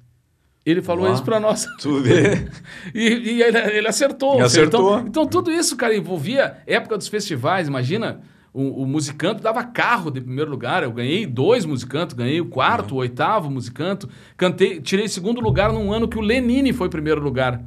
[0.66, 1.68] Ele falou Uau, isso para nós.
[1.80, 2.48] Tu vê.
[2.94, 4.36] e, e ele, ele, acertou.
[4.36, 5.00] Ele acertou.
[5.00, 7.68] Então, então, tudo isso, cara, envolvia época dos festivais.
[7.68, 8.22] Imagina,
[8.54, 10.84] o, o musicanto dava carro de primeiro lugar.
[10.84, 12.98] Eu ganhei dois musicantos, ganhei o quarto, uhum.
[12.98, 14.08] o oitavo musicanto.
[14.38, 17.64] Cantei, tirei segundo lugar num ano que o Lenine foi primeiro lugar.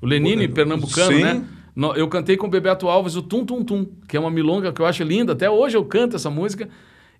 [0.00, 1.22] O Lenine, Pô, pernambucano, sim.
[1.22, 1.44] né?
[1.96, 4.80] Eu cantei com o Bebeto Alves o Tum Tum Tum, que é uma milonga que
[4.80, 5.32] eu acho linda.
[5.32, 6.68] Até hoje eu canto essa música.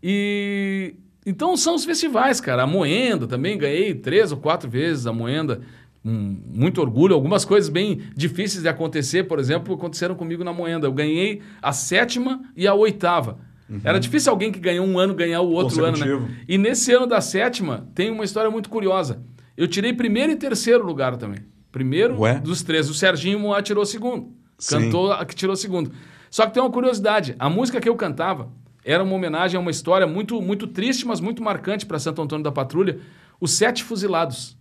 [0.02, 2.62] E então são os festivais, cara.
[2.62, 5.60] A Moenda também ganhei três ou quatro vezes a Moenda
[6.04, 7.14] um, muito orgulho.
[7.14, 10.86] Algumas coisas bem difíceis de acontecer, por exemplo, aconteceram comigo na Moenda.
[10.86, 13.38] Eu ganhei a sétima e a oitava.
[13.68, 13.80] Uhum.
[13.84, 16.28] Era difícil alguém que ganhou um ano ganhar o outro ano, né?
[16.48, 19.22] E nesse ano da sétima tem uma história muito curiosa.
[19.56, 21.40] Eu tirei primeiro e terceiro lugar também.
[21.70, 22.40] Primeiro Ué?
[22.40, 22.88] dos três.
[22.90, 24.39] O Serginho Moá tirou segundo.
[24.68, 25.92] Cantou a que tirou segundo.
[26.30, 27.34] Só que tem uma curiosidade.
[27.38, 28.50] A música que eu cantava
[28.84, 32.44] era uma homenagem a uma história muito, muito triste, mas muito marcante para Santo Antônio
[32.44, 32.98] da Patrulha.
[33.40, 34.58] Os Sete Fuzilados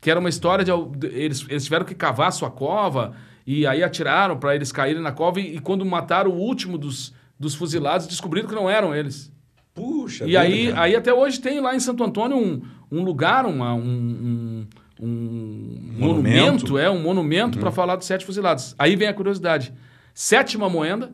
[0.00, 0.70] que era uma história de.
[1.08, 3.14] Eles, eles tiveram que cavar sua cova
[3.46, 7.12] e aí atiraram para eles caírem na cova e, e, quando mataram o último dos,
[7.38, 9.32] dos fuzilados, descobriram que não eram eles.
[9.74, 13.74] Puxa, E aí, aí até hoje tem lá em Santo Antônio um, um lugar, uma,
[13.74, 14.66] um, um,
[15.00, 16.38] um monumento.
[16.38, 16.78] monumento.
[16.78, 17.62] é um monumento uhum.
[17.62, 18.74] para falar dos sete fuzilados.
[18.78, 19.72] Aí vem a curiosidade.
[20.14, 21.12] Sétima moenda,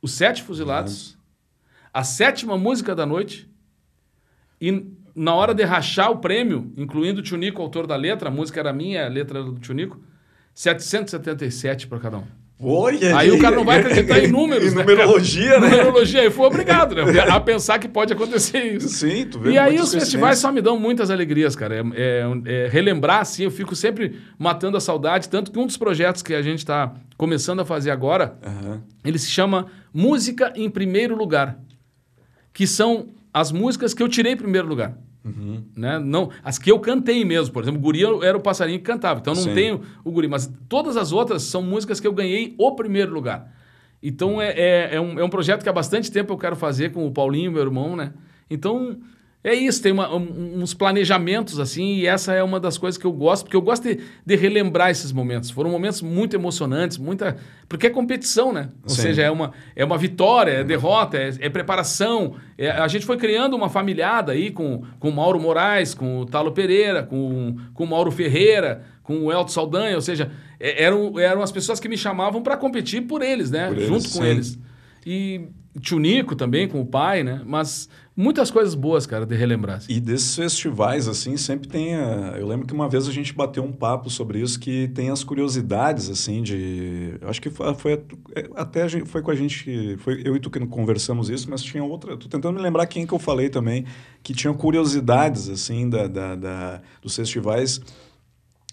[0.00, 1.18] os sete fuzilados, uhum.
[1.94, 3.50] a sétima música da noite
[4.60, 8.60] e na hora de rachar o prêmio, incluindo o Tunico, autor da letra, a música
[8.60, 10.00] era minha, a letra era do Tunico,
[10.54, 12.39] 777 para cada um.
[12.62, 14.72] Olha aí, aí o cara não vai acreditar em números.
[14.72, 15.70] em né, numerologia, né?
[15.70, 17.20] Numerologia, aí foi obrigado, né?
[17.20, 18.88] A pensar que pode acontecer isso.
[18.90, 21.76] Sim, tu vê E aí os festivais só me dão muitas alegrias, cara.
[21.76, 25.30] É, é, é, relembrar, assim, eu fico sempre matando a saudade.
[25.30, 28.80] Tanto que um dos projetos que a gente está começando a fazer agora, uhum.
[29.02, 31.58] ele se chama Música em Primeiro Lugar.
[32.52, 34.98] Que são as músicas que eu tirei em primeiro lugar.
[35.24, 35.64] Uhum.
[35.76, 35.98] Né?
[35.98, 39.34] Não, as que eu cantei mesmo, por exemplo, Guri era o passarinho que cantava, então
[39.34, 39.54] não Sim.
[39.54, 43.52] tenho o Guri, mas todas as outras são músicas que eu ganhei o primeiro lugar.
[44.02, 46.90] Então é, é, é, um, é um projeto que há bastante tempo eu quero fazer
[46.90, 48.14] com o Paulinho, meu irmão, né?
[48.48, 48.98] Então
[49.42, 53.06] é isso, tem uma, um, uns planejamentos assim, e essa é uma das coisas que
[53.06, 55.50] eu gosto, porque eu gosto de, de relembrar esses momentos.
[55.50, 57.38] Foram momentos muito emocionantes, muita.
[57.66, 58.68] Porque é competição, né?
[58.82, 59.00] Ou Sim.
[59.00, 62.34] seja, é uma, é uma vitória, é derrota, é, é preparação.
[62.58, 66.26] É, a gente foi criando uma familiada aí com, com o Mauro Moraes, com o
[66.26, 71.18] Talo Pereira, com, com o Mauro Ferreira, com o Elton Saldanha, ou seja, é, eram,
[71.18, 73.68] eram as pessoas que me chamavam para competir por eles, né?
[73.68, 74.28] Por Junto eles, com sim.
[74.28, 74.58] eles.
[75.06, 77.42] E Tunico também, com o pai, né?
[77.46, 79.76] Mas muitas coisas boas, cara, de relembrar.
[79.76, 79.92] Assim.
[79.92, 81.94] E desses festivais, assim, sempre tem.
[81.94, 82.34] A...
[82.36, 85.22] Eu lembro que uma vez a gente bateu um papo sobre isso, que tem as
[85.22, 87.14] curiosidades, assim, de.
[87.22, 88.04] Acho que foi, foi
[88.56, 89.96] até gente, foi com a gente.
[89.98, 92.16] Foi eu e tu que conversamos isso, mas tinha outra.
[92.16, 93.84] Tô tentando me lembrar quem que eu falei também,
[94.24, 97.80] que tinha curiosidades, assim, da, da, da dos festivais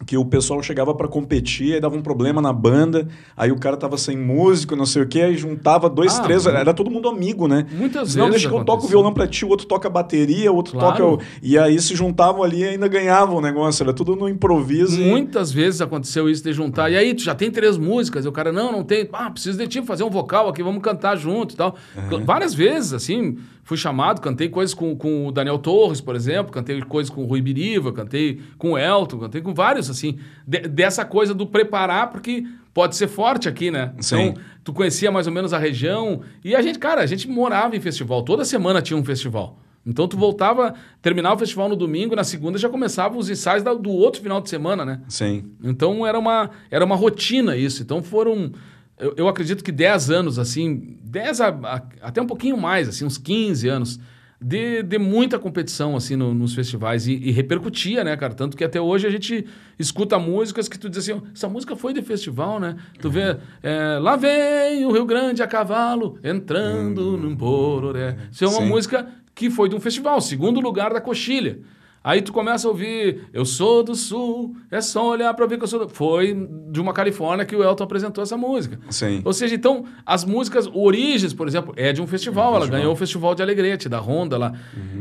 [0.05, 3.75] que o pessoal chegava para competir, aí dava um problema na banda, aí o cara
[3.75, 7.09] tava sem músico, não sei o quê, aí juntava dois, ah, três, era todo mundo
[7.09, 7.65] amigo, né?
[7.71, 8.15] Muitas não, vezes.
[8.15, 10.55] Não, deixa que eu toco o violão para ti, o outro toca a bateria, o
[10.55, 10.97] outro claro.
[10.97, 11.25] toca.
[11.41, 15.01] E aí se juntavam ali e ainda ganhavam o negócio, era tudo no improviso.
[15.01, 15.55] Muitas e...
[15.55, 16.91] vezes aconteceu isso de juntar.
[16.91, 19.09] E aí, tu já tem três músicas, e o cara, não, não tem.
[19.11, 21.75] Ah, preciso de ti fazer um vocal aqui, vamos cantar junto e tal.
[21.95, 22.23] Uhum.
[22.23, 26.79] Várias vezes, assim, fui chamado, cantei coisas com, com o Daniel Torres, por exemplo, cantei
[26.83, 31.03] coisas com o Rui Biriva, cantei com o Elton, cantei com vários, assim, de, dessa
[31.03, 33.93] coisa do preparar, porque pode ser forte aqui, né?
[33.99, 34.29] Sim.
[34.29, 37.75] Então, tu conhecia mais ou menos a região, e a gente, cara, a gente morava
[37.75, 39.59] em festival, toda semana tinha um festival.
[39.85, 43.89] Então tu voltava, terminava o festival no domingo, na segunda já começavam os ensaios do
[43.89, 45.01] outro final de semana, né?
[45.09, 45.45] Sim.
[45.61, 47.83] Então era uma, era uma rotina isso.
[47.83, 48.51] Então foram,
[48.99, 53.05] eu, eu acredito que 10 anos, assim, 10 a, a- até um pouquinho mais, assim,
[53.05, 53.99] uns 15 anos,
[54.39, 57.07] de, de muita competição, assim, no- nos festivais.
[57.07, 58.33] E, e repercutia, né, cara?
[58.35, 59.45] Tanto que até hoje a gente
[59.79, 62.75] escuta músicas que tu diz assim, essa música foi de festival, né?
[63.01, 68.15] Tu vê, é, lá vem o Rio Grande a cavalo, entrando num bororé.
[68.31, 68.67] Isso é uma Sim.
[68.67, 71.59] música que foi de um festival, segundo lugar da coxilha.
[72.03, 75.63] Aí tu começa a ouvir, eu sou do sul, é só olhar pra ver que
[75.63, 75.89] eu sou do...
[75.93, 76.33] Foi
[76.71, 78.79] de uma Califórnia que o Elton apresentou essa música.
[78.89, 79.21] Sim.
[79.25, 82.95] Ou seja, então, as músicas, Origens, por exemplo, é de um festival, ela ganhou o
[82.95, 84.53] Festival de Alegrete, da Honda lá.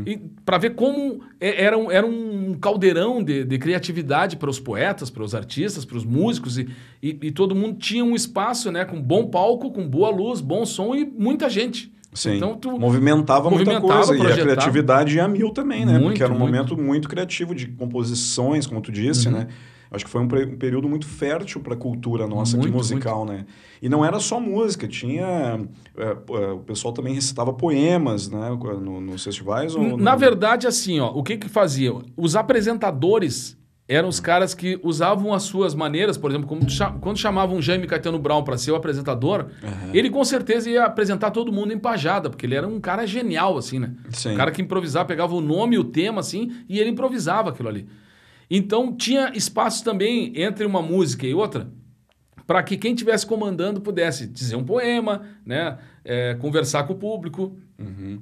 [0.05, 4.59] E para ver como é- era um, era um caldeirão de, de criatividade para os
[4.59, 6.69] poetas, para os artistas, para os músicos, e,
[7.03, 10.65] e, e todo mundo tinha um espaço, né, com bom palco, com boa luz, bom
[10.67, 11.93] som e muita gente.
[12.17, 12.37] Sim.
[12.37, 14.17] Então, tu movimentava, movimentava, muita coisa.
[14.17, 15.93] E a criatividade ia mil também, né?
[15.93, 16.53] Muito, Porque era um muito.
[16.53, 19.49] momento muito criativo de composições, como tu disse, né?
[19.89, 23.25] Acho que foi um, um período muito fértil para a cultura nossa aqui Muito, musical,
[23.25, 23.47] né?
[23.81, 25.61] E não era só música, tinha...
[25.97, 28.51] é, é, o pessoal também recitava poemas, né?
[28.81, 29.77] No, nos festivais.
[29.77, 31.93] Ou Na no- verdade, assim, ó, o que que fazia?
[32.17, 33.57] Os apresentadores
[33.89, 36.59] eram os caras que usavam as suas maneiras, por exemplo,
[37.01, 39.47] quando chamavam Jaime Caetano Brown para ser o apresentador,
[39.93, 43.57] ele com certeza ia apresentar todo mundo em pajada, porque ele era um cara genial,
[43.57, 43.95] assim, né?
[44.11, 44.33] Sim.
[44.33, 47.69] Um cara que improvisava, pegava o nome e o tema, assim, e ele improvisava aquilo
[47.69, 47.87] ali.
[48.51, 51.69] Então, tinha espaço também entre uma música e outra
[52.47, 55.79] para que quem estivesse comandando pudesse dizer um poema, né?
[56.05, 57.57] É, conversar com o público.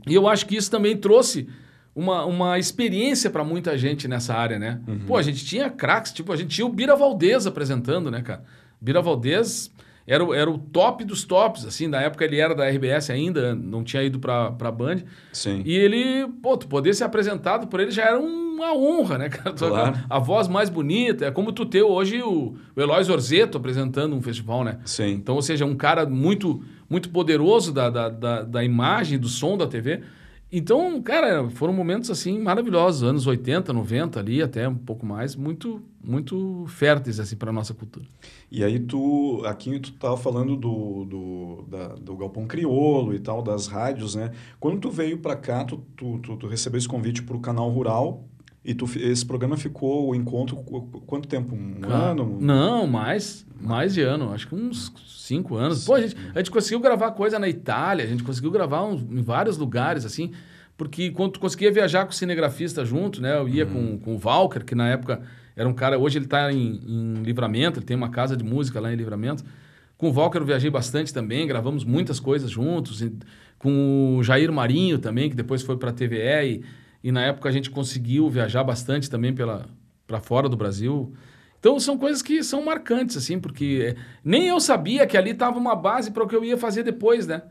[0.06, 1.46] E eu acho que isso também trouxe
[1.94, 4.80] uma, uma experiência para muita gente nessa área, né?
[5.06, 8.42] Pô, a gente tinha craques, tipo, a gente tinha o Bira Valdez apresentando, né, cara?
[8.80, 9.70] Bira Valdez
[10.06, 13.54] era, o- era o top dos tops, assim, na época ele era da RBS ainda,
[13.54, 14.98] não tinha ido para pra Band.
[15.32, 15.62] Sim.
[15.64, 19.52] E ele, pô, tu poder ser apresentado por ele já era uma honra, né, cara?
[19.56, 19.98] Claro.
[20.10, 24.20] A voz mais bonita, é como tu ter hoje o, o Eloy Zorzeto apresentando um
[24.20, 24.78] festival, né?
[24.84, 25.12] Sim.
[25.12, 29.56] Então, ou seja, um cara muito, muito poderoso da, da, da, da imagem, do som
[29.56, 30.02] da TV.
[30.52, 35.82] Então, cara, foram momentos assim maravilhosos, anos 80, 90 ali, até um pouco mais, muito
[36.06, 38.04] muito férteis assim para nossa cultura.
[38.52, 43.42] E aí tu, aqui tu tava falando do, do, da- do Galpão Criolo e tal,
[43.42, 44.30] das rádios, né?
[44.60, 47.68] Quando tu veio para cá, tu, tu, tu, tu recebeu esse convite para o Canal
[47.70, 48.22] Rural
[48.64, 51.54] e tu, esse programa ficou, o encontro, qu- qu- quanto tempo?
[51.54, 52.38] Um Cara, ano?
[52.40, 55.84] Não, mais, mais de ano, acho que uns cinco anos.
[55.84, 59.22] Pô, a gente, a gente conseguiu gravar coisa na Itália, a gente conseguiu gravar em
[59.22, 60.32] vários lugares, assim,
[60.76, 63.36] porque quando tu conseguia viajar com o cinegrafista junto, né?
[63.38, 65.20] Eu ia com, com o Valker, que na época
[65.54, 68.80] era um cara, hoje ele está em, em Livramento, ele tem uma casa de música
[68.80, 69.44] lá em Livramento.
[69.96, 73.04] Com o Valker eu viajei bastante também, gravamos muitas coisas juntos.
[73.58, 76.62] com o Jair Marinho também, que depois foi para a TVE, e,
[77.04, 81.12] e na época a gente conseguiu viajar bastante também para fora do Brasil.
[81.60, 85.58] Então são coisas que são marcantes, assim, porque é, nem eu sabia que ali estava
[85.58, 87.42] uma base para o que eu ia fazer depois, né?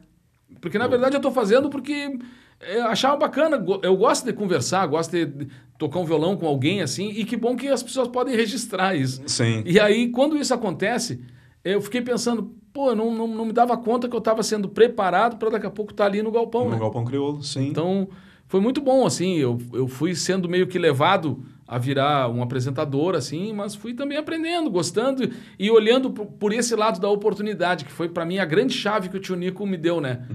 [0.60, 2.18] Porque na verdade eu estou fazendo porque
[2.62, 7.10] eu achava bacana, eu gosto de conversar, gosto de tocar um violão com alguém assim,
[7.10, 9.22] e que bom que as pessoas podem registrar isso.
[9.28, 9.62] Sim.
[9.68, 11.22] E aí, quando isso acontece,
[11.63, 14.68] eu fiquei pensando, pô, eu não, não, não me dava conta que eu estava sendo
[14.68, 16.80] preparado para daqui a pouco estar ali no galpão, No né?
[16.80, 17.68] Galpão Crioulo, sim.
[17.68, 18.08] Então,
[18.54, 23.16] foi muito bom, assim, eu, eu fui sendo meio que levado a virar um apresentador,
[23.16, 27.92] assim, mas fui também aprendendo, gostando e olhando por, por esse lado da oportunidade, que
[27.92, 30.28] foi para mim a grande chave que o tio Nico me deu, né?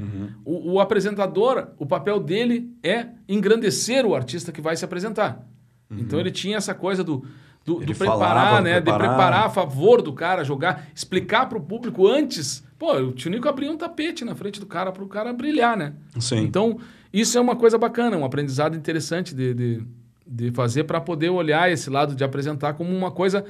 [0.45, 5.47] O, o apresentador, o papel dele é engrandecer o artista que vai se apresentar.
[5.89, 7.25] Então ele tinha essa coisa do,
[7.65, 8.81] do, do preparar, né?
[8.81, 9.01] preparar.
[9.01, 12.67] De preparar a favor do cara, jogar, explicar para o público antes.
[12.77, 15.77] Pô, o tio Nico abria um tapete na frente do cara para o cara brilhar,
[15.77, 15.93] né?
[16.19, 16.39] Sim.
[16.39, 16.81] Então,
[17.13, 19.83] isso é uma coisa bacana, um aprendizado interessante de, de,
[20.27, 23.45] de fazer para poder olhar esse lado de apresentar como uma coisa.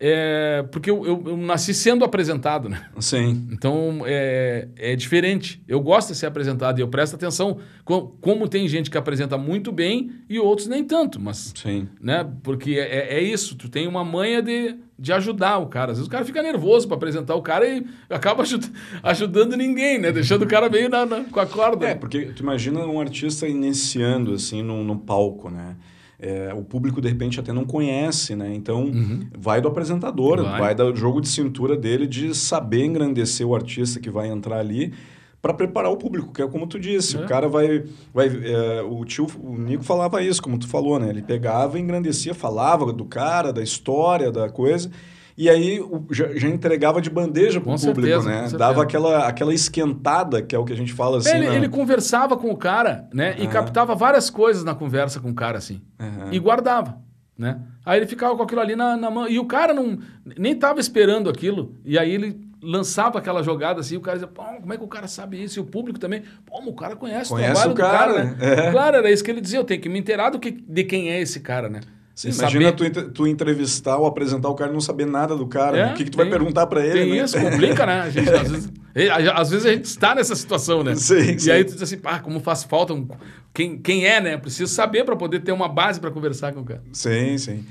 [0.00, 2.86] É, porque eu, eu, eu nasci sendo apresentado, né?
[3.00, 3.48] Sim.
[3.50, 5.60] Então é, é diferente.
[5.66, 9.36] Eu gosto de ser apresentado e eu presto atenção co- como tem gente que apresenta
[9.36, 11.88] muito bem e outros nem tanto, mas Sim.
[12.00, 12.28] né?
[12.44, 15.90] Porque é, é isso, tu tem uma manha de, de ajudar o cara.
[15.90, 18.70] Às vezes o cara fica nervoso para apresentar o cara e acaba ajud-
[19.02, 20.12] ajudando ninguém, né?
[20.12, 21.86] Deixando o cara meio na, na- com a corda.
[21.88, 25.74] É, porque tu imagina um artista iniciando, assim, no, no palco, né?
[26.20, 28.52] É, o público, de repente, até não conhece, né?
[28.52, 28.90] Então,
[29.38, 30.60] vai do apresentador, Vai.
[30.60, 30.74] vai.
[30.74, 34.92] do jogo de cintura dele de saber engrandecer o artista que vai entrar ali
[35.40, 37.20] para preparar o público, que é como tu disse, É.
[37.20, 41.08] o cara vai, vai é, o tio, o Nico falava isso, como tu falou, né?
[41.08, 44.90] Ele pegava, engrandecia, falava do cara, da história, da coisa,
[45.38, 48.48] e aí o- já, já entregava de bandeja pro Com público, certeza, né?
[48.58, 51.30] Dava aquela, aquela esquentada, que é o que a gente fala assim.
[51.36, 53.36] ele, na- ele conversava com o cara, né?
[53.38, 53.50] E Aham.
[53.52, 55.80] captava várias coisas na conversa com o cara, assim.
[55.98, 56.30] Aham.
[56.32, 56.98] E guardava,
[57.38, 57.60] né?
[57.86, 59.28] Aí ele ficava com aquilo ali na, na mão.
[59.28, 59.98] E o cara não,
[60.36, 61.74] nem tava esperando aquilo.
[61.84, 64.88] E aí ele lançava aquela jogada assim, o cara dizia, pô, como é que o
[64.88, 65.60] cara sabe isso?
[65.60, 68.24] E o público também, pô, o cara conhece, Conhece o trabalho o do cara, cara,
[68.24, 68.36] né?
[68.66, 68.70] é.
[68.72, 71.08] Claro, era isso que ele dizia, eu tenho que me inteirar do que, de quem
[71.08, 71.80] é esse cara, né?
[72.18, 75.46] Sim, imagina saber- tu, tu entrevistar ou apresentar o cara e não saber nada do
[75.46, 75.78] cara.
[75.78, 75.92] É, né?
[75.92, 76.92] o que, que tu vai tem- perguntar para ele?
[76.98, 77.24] Tem né?
[77.24, 78.10] isso, complica, né?
[78.10, 78.72] Gente, às, vezes,
[79.12, 80.96] a- às vezes a gente está nessa situação, né?
[80.96, 81.50] Sim, e sim.
[81.52, 83.06] aí tu diz assim, pá, como faz falta um-
[83.54, 84.36] quem, quem é, né?
[84.36, 86.82] Preciso saber para poder ter uma base para conversar com o cara.
[86.92, 87.64] Sim, sim.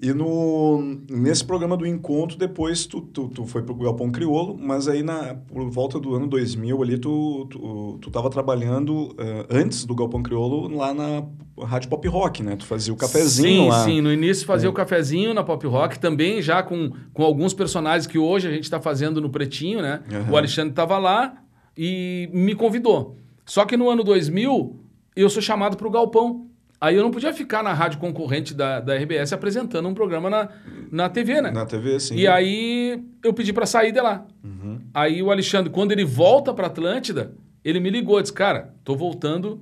[0.00, 4.88] E no, nesse programa do encontro, depois tu, tu, tu foi pro Galpão Criolo, mas
[4.88, 9.84] aí na, por volta do ano 2000 ali, tu, tu, tu tava trabalhando eh, antes
[9.84, 11.24] do Galpão Criolo lá na
[11.62, 12.56] Rádio Pop Rock, né?
[12.56, 13.82] Tu fazia o cafezinho sim, lá.
[13.82, 13.84] É.
[13.84, 18.06] Sim, no início fazia o cafezinho na Pop Rock, também já com, com alguns personagens
[18.06, 20.02] que hoje a gente está fazendo no Pretinho, né?
[20.10, 20.32] Aham.
[20.32, 21.36] O Alexandre estava lá
[21.78, 23.16] e me convidou.
[23.46, 24.80] Só que no ano 2000,
[25.14, 26.48] eu sou chamado para o Galpão.
[26.80, 30.48] Aí eu não podia ficar na rádio concorrente da, da RBS apresentando um programa na,
[30.90, 31.50] na TV, né?
[31.50, 32.16] Na TV, sim.
[32.16, 34.26] E aí eu pedi para sair de lá.
[34.42, 34.80] Uhum.
[34.92, 37.32] Aí o Alexandre, quando ele volta para Atlântida,
[37.64, 39.60] ele me ligou, disse, cara, tô voltando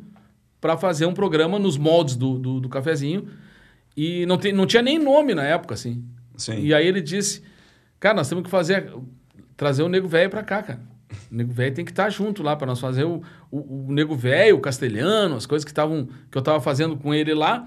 [0.60, 3.28] para fazer um programa nos moldes do, do, do cafezinho.
[3.96, 6.04] E não, tem, não tinha nem nome na época, assim.
[6.36, 6.58] Sim.
[6.60, 7.42] E aí ele disse,
[8.00, 8.92] cara, nós temos que fazer,
[9.56, 10.80] trazer o Nego Velho para cá, cara.
[11.30, 14.14] O Nego Velho tem que estar junto lá para nós fazer o, o, o Nego
[14.14, 17.66] Velho, o Castelhano, as coisas que, estavam que eu estava fazendo com ele lá.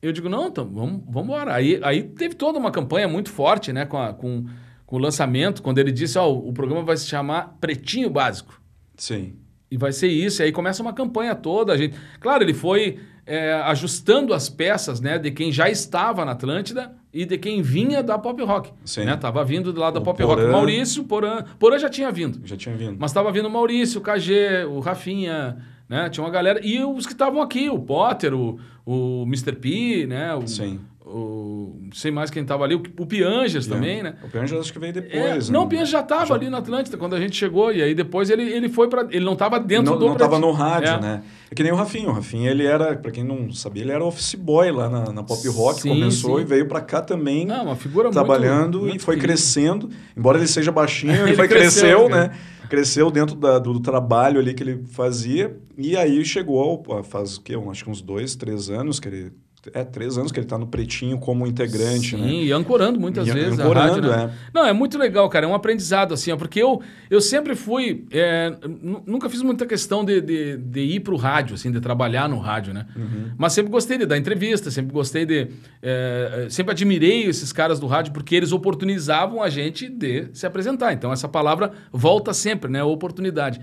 [0.00, 1.54] Eu digo, não, então, vamos, vamos embora.
[1.54, 4.46] Aí, aí teve toda uma campanha muito forte, né, com, a- com,
[4.84, 8.60] com o lançamento, quando ele disse, ó, o programa vai se chamar Pretinho Básico.
[8.96, 9.34] Sim.
[9.70, 10.42] E vai ser isso.
[10.42, 11.72] E aí começa uma campanha toda.
[11.72, 11.96] A gente...
[12.20, 17.24] Claro, ele foi é, ajustando as peças né, de quem já estava na Atlântida e
[17.24, 18.72] de quem vinha da Pop Rock.
[18.84, 19.04] Sim.
[19.04, 19.16] Né?
[19.16, 20.40] Tava vindo do lado da O Pop Rock.
[20.40, 20.52] Porã.
[20.52, 21.44] Maurício, Porã.
[21.58, 22.40] Porã já tinha vindo.
[22.44, 22.96] Já tinha vindo.
[22.98, 25.58] Mas estava vindo o Maurício, o KG, o Rafinha,
[25.88, 26.08] né?
[26.08, 26.60] Tinha uma galera.
[26.64, 29.52] E os que estavam aqui, o Potter, o, o Mr.
[29.52, 30.34] P, né?
[30.34, 30.80] O, Sim.
[31.04, 34.14] O, não sei mais quem estava ali, o, o Pianges também, né?
[34.22, 35.48] O Pianjas acho que veio É, depois.
[35.50, 35.66] não, né?
[35.66, 37.72] o Pianges já estava ali na Atlântida quando a gente chegou.
[37.72, 40.30] E aí depois ele, ele foi para Ele não estava dentro não, do não tava
[40.38, 40.52] Pretinho.
[40.52, 41.00] no rádio, É.
[41.00, 41.22] né?
[41.50, 42.08] É que nem o Rafinho.
[42.08, 45.22] O Rafinho, ele era, pra quem não sabia, ele era office boy lá na, na
[45.22, 45.80] Pop Rock.
[45.82, 46.42] Sim, começou sim.
[46.42, 49.90] e veio pra cá também, Não, uma figura muito- trabalhando muito e foi crescendo.
[50.16, 52.30] Embora ele seja baixinho, ele, Ele foi cresceu, cresceu, né?
[52.70, 55.54] Cresceu dentro da- do, do trabalho ali que ele fazia.
[55.76, 57.54] E aí chegou, ao- faz o quê?
[57.70, 59.32] Acho que uns dois, três anos que ele...
[59.72, 62.32] É, três anos que ele tá no Pretinho como integrante, Sim, né?
[62.32, 64.34] e ancorando muitas E vezes ancorando, rádio, né?
[64.52, 65.46] Não, é muito legal, cara.
[65.46, 68.04] É um aprendizado, assim, ó, porque eu, eu sempre fui...
[68.10, 68.52] é,
[68.82, 72.38] nu- nunca fiz muita questão de, de, de ir pro rádio, assim, de trabalhar no
[72.40, 72.86] rádio, né?
[72.96, 73.30] Uhum.
[73.38, 75.46] Mas sempre gostei de dar entrevista, sempre gostei de...
[75.80, 80.92] é, sempre admirei esses caras do rádio, porque eles oportunizavam a gente de se apresentar.
[80.92, 82.82] Então, essa palavra volta sempre, né?
[82.82, 83.60] Oportunidade.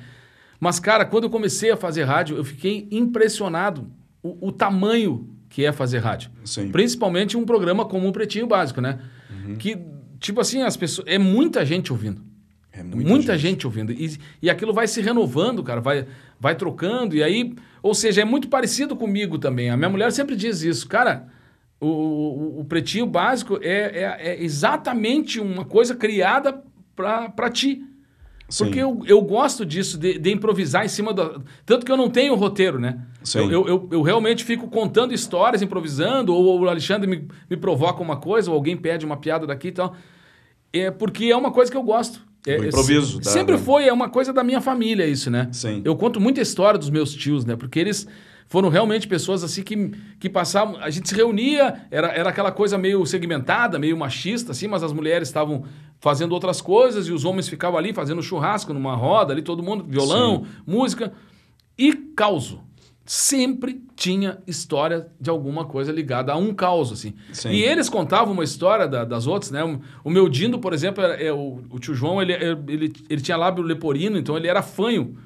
[0.61, 3.89] Mas, cara, quando eu comecei a fazer rádio, eu fiquei impressionado
[4.23, 6.29] o, o tamanho que é fazer rádio.
[6.45, 6.71] Sim.
[6.71, 8.99] Principalmente um programa como o Pretinho Básico, né?
[9.29, 9.55] Uhum.
[9.55, 9.77] Que,
[10.19, 11.07] tipo assim, as pessoas.
[11.07, 12.21] É muita gente ouvindo.
[12.71, 13.65] É Muita, gente.
[13.65, 13.91] ouvindo.
[13.91, 16.05] E, e aquilo vai se renovando, cara, vai,
[16.39, 17.15] vai trocando.
[17.15, 19.69] E aí, ou seja, é muito parecido comigo também.
[19.69, 20.87] A minha mulher sempre diz isso.
[20.87, 21.27] Cara,
[21.79, 26.63] o, o, o Pretinho Básico é, é, é exatamente uma coisa criada
[26.95, 27.83] para ti.
[28.47, 28.65] Sim.
[28.65, 31.43] Porque eu, eu gosto disso, de, de improvisar em cima do.
[31.65, 32.99] Tanto que eu não tenho roteiro, né?
[33.23, 33.39] Sim.
[33.39, 38.01] Eu, eu, eu, eu realmente fico contando histórias, improvisando, ou o Alexandre me, me provoca
[38.01, 39.95] uma coisa, ou alguém pede uma piada daqui e tal.
[40.71, 42.27] É porque é uma coisa que eu gosto.
[42.47, 45.49] É, Do é improviso, sempre foi, é uma coisa da minha família isso, né?
[45.51, 45.81] Sim.
[45.83, 47.55] Eu conto muita história dos meus tios, né?
[47.55, 48.07] Porque eles
[48.47, 50.77] foram realmente pessoas assim que, que passavam.
[50.81, 54.93] A gente se reunia, era, era aquela coisa meio segmentada, meio machista, assim, mas as
[54.93, 55.65] mulheres estavam
[55.99, 59.85] fazendo outras coisas e os homens ficavam ali fazendo churrasco numa roda, ali todo mundo,
[59.87, 61.11] violão, música.
[61.77, 62.61] E causo.
[63.11, 67.15] Sempre tinha história de alguma coisa ligada a um caos, assim.
[67.33, 67.49] Sim.
[67.49, 69.63] E eles contavam uma história da- das outras, né?
[70.03, 73.35] O, meu Dindo, por exemplo, é, é o, o tio João, ele, ele, ele tinha
[73.35, 75.17] lábio leporino, então ele era fanho.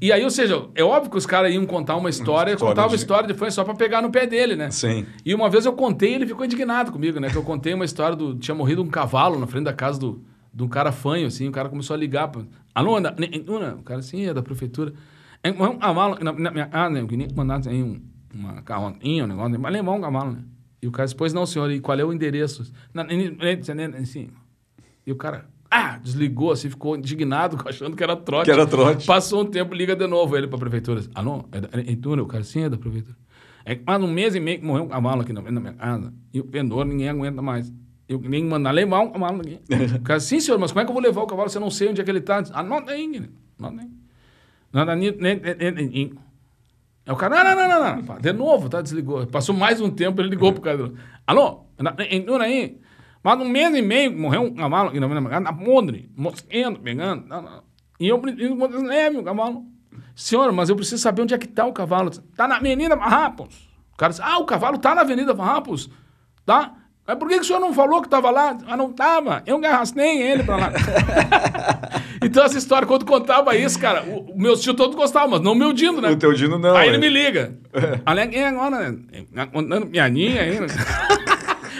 [0.00, 2.54] E aí, ou seja, é óbvio que os caras iam contar uma história, Uhum.
[2.54, 4.70] História contavam de- história de fanho só pra pegar no pé dele, né?
[4.70, 5.04] Sim.
[5.22, 7.28] E uma vez eu contei, ele ficou indignado comigo, né?
[7.28, 8.34] Que eu contei uma história do.
[8.36, 10.22] Tinha morrido um cavalo na frente da casa do,
[10.54, 11.46] de um cara fanho, assim.
[11.48, 12.28] O cara começou a ligar.
[12.28, 12.40] Pra,
[12.74, 13.14] Ana?
[13.78, 14.94] o cara assim, é da prefeitura.
[15.42, 17.00] É, um cavalo na, na minha casa, né?
[17.00, 18.00] Eu queria que mandasse aí um,
[18.34, 19.58] uma carrotinha, um negócio.
[19.58, 20.42] Mas levar um cavalo, né?
[20.82, 22.72] E o cara disse, pois não, senhor, e qual é o endereço?
[22.92, 23.06] Na,
[24.00, 24.28] assim.
[25.06, 28.46] E o cara, Ah, desligou assim, ficou indignado, achando que era trote.
[28.46, 29.06] Que era trote.
[29.06, 31.02] Passou um tempo, liga de novo ele pra prefeitura.
[31.14, 33.16] Alô, é, da- é, é túnel, o cara sim é da prefeitura.
[33.64, 35.74] É que faz um mês e meio que morreu um cavalo aqui na, na minha
[35.74, 36.12] casa.
[36.32, 37.72] E o vendedor ninguém aguenta mais.
[38.08, 39.60] Eu nem mandar levar um cavalo aqui.
[39.96, 41.60] o cara, sim, senhor, mas como é que eu vou levar o cavalo se eu
[41.60, 42.42] não sei onde é que ele tá?
[42.52, 43.32] Anota aí, querido.
[43.58, 43.88] Anota aí.
[47.06, 48.20] Aí o cara, não, não, não, não, não.
[48.20, 48.80] De novo, tá?
[48.80, 49.26] Desligou.
[49.26, 50.92] Passou mais um tempo, ele ligou pro cara.
[51.26, 51.66] Alô,
[52.10, 52.80] entrou aí.
[53.22, 57.26] Faz um mês e meio morreu um cavalo aqui na minha casa, podre, mosquento pegando.
[57.98, 59.64] E eu preciso que levem o cavalo.
[60.14, 62.10] Senhor, mas eu preciso saber onde é que tá o cavalo.
[62.10, 63.68] Tá na Avenida Farrapos.
[63.92, 65.90] O cara disse, ah, o cavalo tá na Avenida Farrapos.
[66.46, 66.76] Tá?
[67.10, 68.56] Mas por que, que o senhor não falou que tava lá?
[68.68, 69.42] Ah, não tava.
[69.44, 70.72] Eu que arrastei ele pra lá.
[72.22, 75.50] então essa história, quando contava isso, cara, o, o meu tio todo gostava, mas não
[75.50, 76.08] o meu Dino, né?
[76.08, 76.76] O teu Dino não.
[76.76, 76.90] Aí é.
[76.90, 77.52] ele me liga.
[78.06, 78.98] Olha aqui agora, né?
[79.34, 80.56] Tá contando piadinha aí.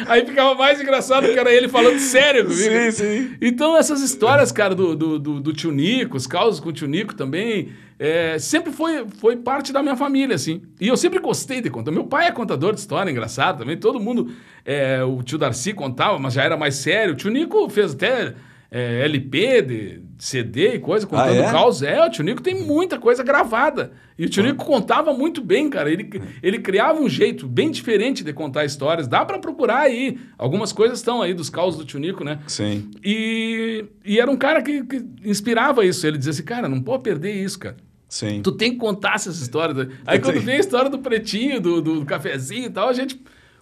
[0.06, 2.62] Aí ficava mais engraçado que era ele falando sério comigo.
[2.62, 3.36] Sim, sim.
[3.40, 6.88] Então, essas histórias, cara, do, do, do, do tio Nico, os causos com o tio
[6.88, 10.62] Nico também, é, sempre foi, foi parte da minha família, assim.
[10.80, 11.90] E eu sempre gostei de contar.
[11.90, 13.76] Meu pai é contador de história, engraçado também.
[13.76, 14.32] Todo mundo,
[14.64, 17.14] é, o tio Darcy contava, mas já era mais sério.
[17.14, 18.34] O tio Nico fez até
[18.70, 21.50] é, LP de CD e coisa, contando é?
[21.50, 21.82] caos.
[21.82, 23.92] É, o tio Nico tem muita coisa gravada.
[24.18, 25.90] E o tio Nico contava muito bem, cara.
[25.90, 26.10] Ele,
[26.42, 29.08] ele criava um jeito bem diferente de contar histórias.
[29.08, 30.18] Dá pra procurar aí.
[30.36, 32.38] Algumas coisas estão aí dos causos do tio Nico, né?
[32.46, 32.90] Sim.
[33.02, 36.06] E, e era um cara que, que inspirava isso.
[36.06, 37.78] Ele dizia assim, cara, não pode perder isso, cara.
[38.06, 38.42] Sim.
[38.42, 39.88] Tu tem que contar essas histórias.
[40.04, 43.18] Aí quando veio a história do pretinho, do, do cafezinho e tal, a gente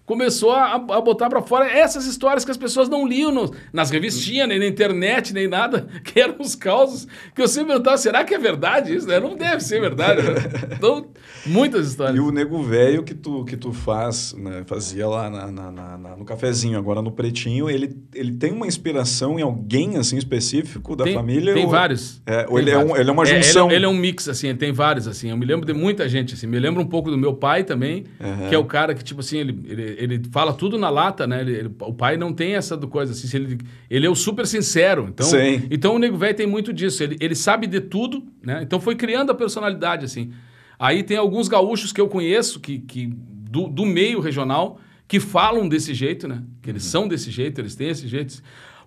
[0.08, 3.90] começou a, a botar pra fora essas histórias que as pessoas não liam no- nas
[3.90, 8.24] revistinhas, nem na internet, nem nada, que eram os causos que eu sempre perguntava, será
[8.24, 9.06] que é verdade isso?
[9.06, 9.20] né?
[9.20, 10.22] Não deve ser verdade.
[10.22, 10.34] né?
[10.72, 11.06] Então,
[11.44, 12.16] muitas histórias.
[12.16, 16.16] E o nego velho que tu, que tu faz, né, fazia lá na, na- na-
[16.16, 21.04] no cafezinho, agora no pretinho, ele, ele tem uma inspiração em alguém assim específico da
[21.04, 21.52] tem, família?
[21.52, 22.22] Tem ou- vários.
[22.24, 23.00] É, ou Tem ele é, um, vários.
[23.00, 23.70] ele é uma ele é- junção.
[23.70, 25.28] Ele, é um mix, assim, ele tem vários, assim.
[25.28, 26.46] Eu me lembro de muita gente, assim.
[26.46, 28.48] Me lembro um pouco do meu pai também, Aham.
[28.48, 31.40] que é o cara que, tipo assim, ele, ele, ele fala tudo na lata, né?
[31.40, 33.36] Ele- ele- o pai não tem essa coisa, assim.
[33.36, 33.58] Ele,
[33.90, 35.06] ele é o super sincero.
[35.08, 35.66] Então, Sim.
[35.70, 37.02] então o Nego Velho tem muito disso.
[37.02, 38.60] Ele, ele sabe de tudo, né?
[38.62, 40.32] Então foi criando a personalidade, assim.
[40.78, 43.06] Aí tem alguns gaúchos que eu conheço, que, que
[43.50, 44.78] do, do meio regional,
[45.08, 46.42] que falam desse jeito, né?
[46.62, 48.42] Que eles são desse jeito, eles têm esse jeito.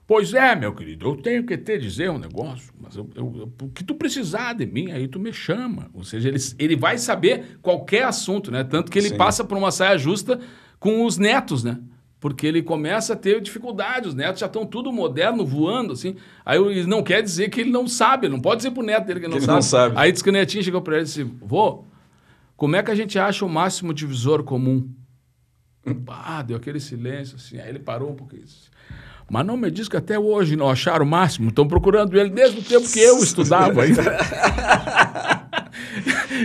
[0.07, 3.53] Pois é, meu querido, eu tenho que te dizer um negócio, mas eu, eu- eu-
[3.66, 5.89] o que tu precisar de mim, aí tu me chama.
[5.93, 8.62] Ou seja, ele, ele vai saber qualquer assunto, né?
[8.64, 9.16] Tanto que ele Sim.
[9.18, 10.38] passa por uma saia justa
[10.82, 11.77] com os netos, né?
[12.19, 16.15] Porque ele começa a ter dificuldade, os netos já estão tudo moderno, voando, assim.
[16.43, 19.05] Aí ele não quer dizer que ele não sabe, ele não pode dizer pro neto
[19.05, 19.55] dele que ele não, ele sabe.
[19.55, 19.95] não sabe.
[19.95, 21.86] Aí diz que o netinho chegou para ele e disse: Vô,
[22.57, 24.89] como é que a gente acha o máximo divisor comum?
[26.07, 27.59] Ah, deu aquele silêncio assim.
[27.59, 28.43] Aí ele parou um pouquinho.
[29.29, 31.49] Mas não me diz que até hoje não acharam o máximo.
[31.49, 33.82] Estão procurando ele desde o tempo que eu estudava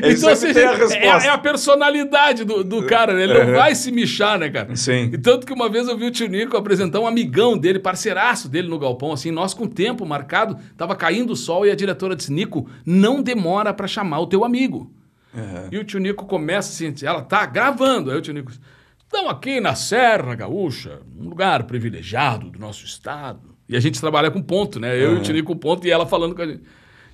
[0.03, 1.27] Ele sempre tem a é, resposta.
[1.27, 3.23] é a personalidade do, do cara, né?
[3.25, 3.53] Ele não Uhum.
[3.55, 4.75] vai se michar, né, cara?
[4.77, 5.11] Sim.
[5.13, 8.49] E tanto que uma vez eu vi o tio Nico apresentar um amigão dele, parceiraço
[8.49, 11.75] dele no galpão, assim, nós com o tempo marcado, tava caindo o sol e a
[11.75, 14.91] diretora disse, Nico, não demora pra chamar o teu amigo.
[15.35, 15.69] Aham.
[15.71, 18.11] E o tio Nico começa assim, ela tá gravando.
[18.11, 18.61] Aí o tio Nico diz,
[19.05, 23.55] estão aqui na Serra Gaúcha, um lugar privilegiado do nosso estado.
[23.69, 24.97] E a gente trabalha com ponto, né?
[24.97, 26.63] Eu e o tio Nico com ponto e ela falando com a gente.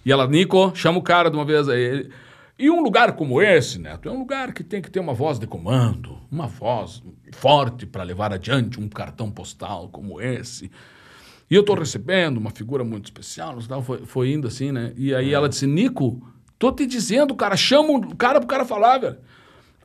[0.05, 1.81] E ela, Nico, chama o cara de uma vez aí.
[1.81, 2.11] Ele,
[2.59, 5.39] e um lugar como esse, Neto, é um lugar que tem que ter uma voz
[5.39, 10.71] de comando, uma voz forte para levar adiante um cartão postal como esse.
[11.51, 14.93] E eu estou recebendo uma figura muito especial, foi, foi indo assim, né?
[14.97, 16.27] E aí ela disse, Nico,
[16.59, 19.19] tô te dizendo, cara, chama o cara pro cara falar, velho.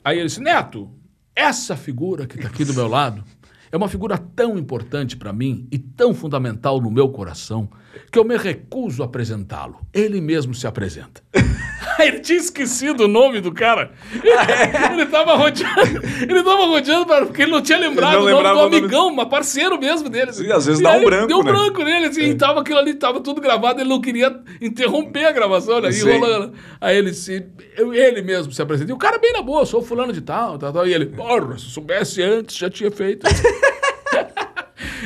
[0.04, 0.90] Aí ele disse, Neto,
[1.36, 3.24] essa figura que tá aqui do meu lado
[3.72, 7.70] é uma figura tão importante para mim e tão fundamental no meu coração
[8.12, 9.86] que eu me recuso a apresentá-lo.
[9.94, 11.22] Ele mesmo se apresenta.
[12.08, 13.92] Ele tinha esquecido o nome do cara.
[14.94, 18.70] Ele tava rodeando, ele tava rodeando pra- porque ele não tinha lembrado não o nome
[18.70, 20.30] do amigão, mas parceiro mesmo dele.
[20.32, 20.44] assim.
[20.46, 21.52] Sim, às vezes E dá um branco, Deu um né?
[21.52, 25.32] branco nele, assim, e tava aquilo ali, tava tudo gravado, ele não queria interromper a
[25.32, 25.90] gravação, né?
[25.90, 26.54] E rolando.
[26.80, 27.46] Aí ele se.
[27.78, 28.94] ele mesmo se apresentou.
[28.94, 30.88] E o cara bem na boa, sou fulano de tal, tal, tal.
[30.88, 33.26] E ele, porra, se soubesse antes, já tinha feito.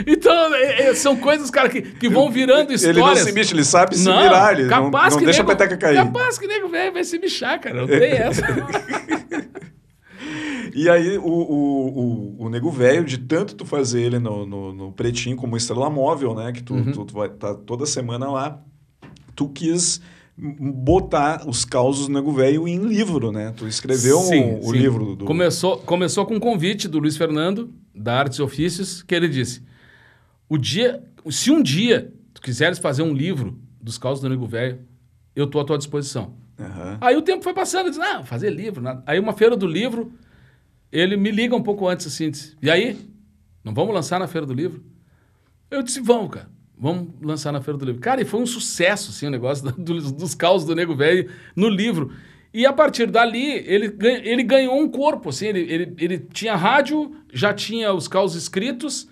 [0.06, 2.98] então, é- é- são coisas, cara, que, que vão virando histórias.
[2.98, 5.40] Ele não se mexe, ele sabe se Não, virar, ele não, capaz não que deixa
[5.42, 5.96] nego, a peteca cair.
[5.98, 7.76] Capaz que nego velho vai se bichar, cara.
[7.82, 8.42] Não tem essa.
[10.74, 14.74] E aí, o, o, o, o nego velho, de tanto tu fazer ele no, no,
[14.74, 16.52] no pretinho como estrela móvel, né?
[16.54, 16.92] Que tu, Uhum.
[16.92, 18.62] tu, tu vai estar toda semana lá,
[19.36, 20.00] tu quis
[20.38, 23.54] botar os causos do nego velho em livro, né?
[23.58, 24.72] Tu escreveu Sim, o sim.
[24.72, 25.26] livro do.
[25.26, 29.62] Começou, começou com um convite do Luiz Fernando, da Artes e Ofícios, que ele disse:
[30.52, 34.82] o dia, se um dia tu quiseres fazer um livro dos causos do Nego Velho,
[35.34, 36.34] eu tô à tua disposição.
[36.60, 36.98] Aham.
[37.00, 38.82] Aí o tempo foi passando, eu disse, ah, fazer livro.
[38.82, 39.02] Nada.
[39.06, 40.12] Aí uma feira do livro,
[40.92, 43.00] ele me liga um pouco antes assim, disse, e aí?
[43.64, 44.84] Não vamos lançar na feira do livro?
[45.70, 46.50] Eu disse, vamos, cara.
[46.78, 48.02] Vamos lançar na feira do livro.
[48.02, 51.70] Cara, e foi um sucesso, assim, o negócio da- dos, causos do Nego Velho no
[51.70, 52.12] livro.
[52.54, 57.16] E a partir dali, ele, ele ganhou um corpo, assim, ele, ele, ele tinha rádio,
[57.32, 59.08] já tinha os causos escritos,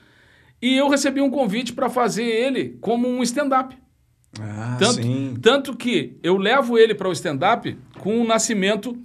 [0.61, 3.75] e eu recebi um convite para fazer ele como um stand-up.
[4.39, 5.33] Ah, Tanto, sim.
[5.41, 8.95] tanto que eu levo ele para o stand-up com o nascimento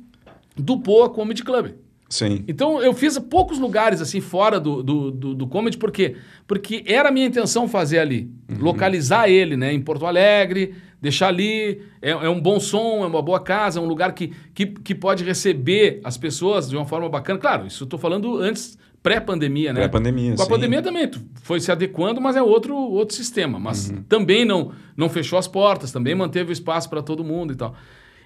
[0.56, 1.72] do Poa Comedy Club.
[2.08, 2.44] Sim.
[2.46, 6.16] Então eu fiz poucos lugares assim fora do, do, do, do comedy, por quê?
[6.46, 8.30] Porque era a minha intenção fazer ali,
[8.60, 9.72] localizar ele, né?
[9.72, 13.82] Em Porto Alegre, deixar ali, é, é um bom som, é uma boa casa, é
[13.82, 17.38] um lugar que, que, que pode receber as pessoas de uma forma bacana.
[17.38, 19.80] Claro, isso eu tô falando antes, pré-pandemia, né?
[19.80, 20.50] Pré-pandemia, Com a sim.
[20.50, 21.08] pandemia também
[21.42, 23.60] foi se adequando, mas é outro, outro sistema.
[23.60, 27.56] Mas também não, não fechou as portas, também manteve o espaço para todo mundo e
[27.56, 27.76] tal.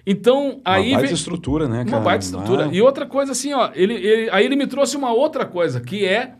[0.07, 1.97] Então, Uma aí baita vem- estrutura, né, cara?
[1.97, 2.65] uma baita estrutura.
[2.65, 5.81] Ah, E outra coisa assim, ó, ele, ele- aí ele me trouxe uma outra coisa,
[5.81, 6.35] que é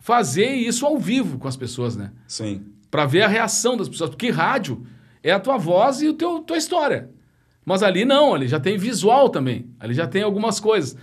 [0.00, 2.10] fazer isso ao vivo com as pessoas, né?
[2.26, 2.62] Sim.
[2.90, 4.82] Pra ver a reação das pessoas, porque rádio
[5.22, 7.10] é a tua voz e o teu tua história.
[7.66, 9.66] Mas ali não, ali já tem visual também.
[9.78, 10.96] Ali já tem algumas coisas.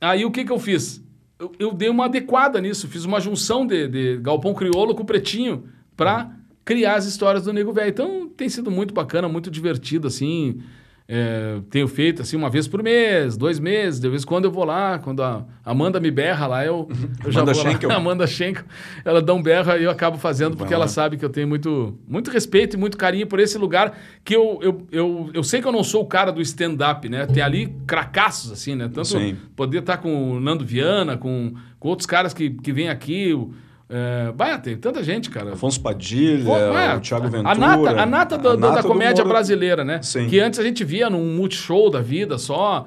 [0.00, 1.03] Aí o que que eu fiz?
[1.38, 5.64] Eu, eu dei uma adequada nisso, fiz uma junção de, de Galpão Crioulo com Pretinho
[5.96, 6.30] pra
[6.64, 7.88] criar as histórias do Nego Velho.
[7.88, 10.62] Então tem sido muito bacana, muito divertido, assim.
[11.06, 14.50] É, tenho feito assim uma vez por mês, dois meses, de vez em quando eu
[14.50, 16.88] vou lá, quando a Amanda me berra lá, eu,
[17.22, 17.88] eu já Amanda vou Schenkel.
[17.90, 17.96] lá.
[17.96, 18.64] Amanda Schenkel,
[19.04, 21.98] ela dá um berra e eu acabo fazendo porque ela sabe que eu tenho muito,
[22.08, 25.68] muito respeito e muito carinho por esse lugar que eu, eu, eu, eu sei que
[25.68, 27.26] eu não sou o cara do stand-up, né?
[27.26, 28.88] Tem ali cracassos, assim, né?
[28.88, 29.36] Tanto Sim.
[29.54, 33.34] poder estar com o Nando Viana, com, com outros caras que, que vêm aqui.
[33.34, 33.52] O,
[33.96, 35.52] é, vai, tem tanta gente, cara.
[35.52, 37.50] Afonso Padilha, Pô, é, o Thiago Ventura.
[37.50, 40.02] A nata, a nata, do- a da nata do comédia brasileira, né?
[40.02, 40.26] Sim.
[40.28, 42.86] Que antes a gente via num multishow da vida só.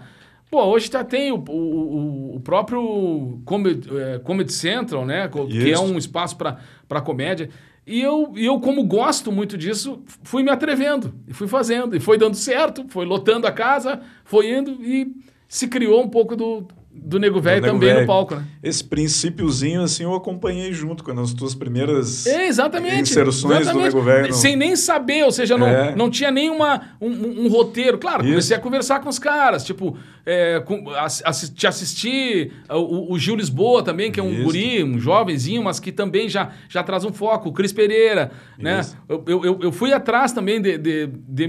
[0.52, 5.28] Pô, hoje já tem o, o, o- próprio Comedy, é, Comedy Central, né?
[5.28, 5.84] Co- Que é Isso.
[5.84, 7.50] um espaço para comédia.
[7.86, 11.14] E eu, e eu, como gosto muito disso, fui me atrevendo.
[11.28, 11.96] E fui fazendo.
[11.96, 15.08] E foi dando certo, foi lotando a casa, foi indo e
[15.48, 16.68] se criou um pouco do,
[17.04, 18.08] do Nego Velho também no Velho.
[18.08, 18.44] palco, né?
[18.62, 23.02] Esse princípiozinho, assim, eu acompanhei junto com as tuas primeiras É, exatamente.
[23.02, 23.92] inserções exatamente.
[23.92, 24.28] do Nego Velho.
[24.30, 25.96] no- Sem nem saber, ou seja, não, É.
[25.96, 27.98] não tinha nenhuma um, um- um roteiro.
[27.98, 28.30] Claro, Isso.
[28.32, 33.36] comecei a conversar com os caras, tipo, é, com, ass- te assistir o, o Gil
[33.36, 34.44] Lisboa também, que é um Isso.
[34.44, 38.82] guri, um jovenzinho, mas que também já, já traz um foco, o Cris Pereira, né?
[38.82, 38.98] Isso.
[39.08, 41.48] Eu, eu, eu- eu fui atrás também de, de, de,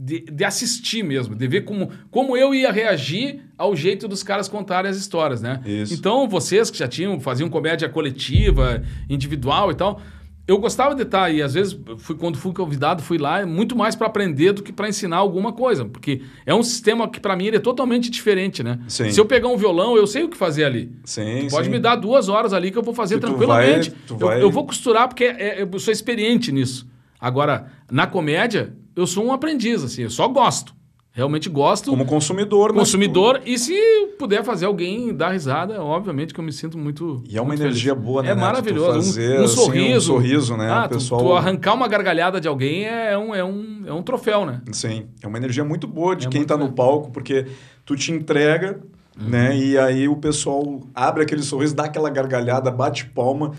[0.00, 4.48] de- de assistir mesmo, de ver como, como eu ia reagir ao jeito dos caras
[4.48, 5.60] contarem as histórias, né?
[5.66, 5.92] Isso.
[5.94, 10.00] Então, vocês que já tinham, faziam comédia coletiva, individual e tal,
[10.46, 11.42] eu gostava de estar aí.
[11.42, 14.88] Às vezes, fui, quando fui convidado, fui lá, muito mais para aprender do que para
[14.88, 15.84] ensinar alguma coisa.
[15.84, 18.78] Porque é um sistema que, para mim, ele é totalmente diferente, né?
[18.88, 19.10] Sim.
[19.10, 20.90] Se eu pegar um violão, eu sei o que fazer ali.
[21.04, 21.70] Sim, Pode sim.
[21.72, 23.90] me dar duas horas ali que eu vou fazer Que tu tranquilamente.
[23.90, 26.86] vai- tu Eu- vai- Eu, vou costurar porque é- é- eu sou experiente nisso.
[27.20, 30.76] Agora, na comédia, eu sou um aprendiz, assim, eu só gosto.
[31.10, 33.74] Realmente gosto Como consumidor, mas consumidor e se
[34.20, 37.92] puder fazer alguém dar risada, obviamente que eu me sinto muito E é uma energia
[37.92, 38.06] feliz.
[38.06, 38.34] boa, né, É?
[38.34, 40.70] Tu maravilhoso, fazer, um, um assim, um sorriso, sorriso, né?
[40.70, 43.92] Ah, O tu- pessoal- tu, arrancar uma gargalhada de alguém é um, é um, é
[43.92, 44.60] um troféu, né?
[44.70, 47.46] Sim, é uma energia muito boa de É quem muito tá no palco, porque
[47.84, 48.78] tu te entrega,
[49.20, 49.28] Uhum.
[49.28, 49.56] né?
[49.56, 53.54] E aí o pessoal abre aquele sorriso, dá aquela gargalhada, bate palma,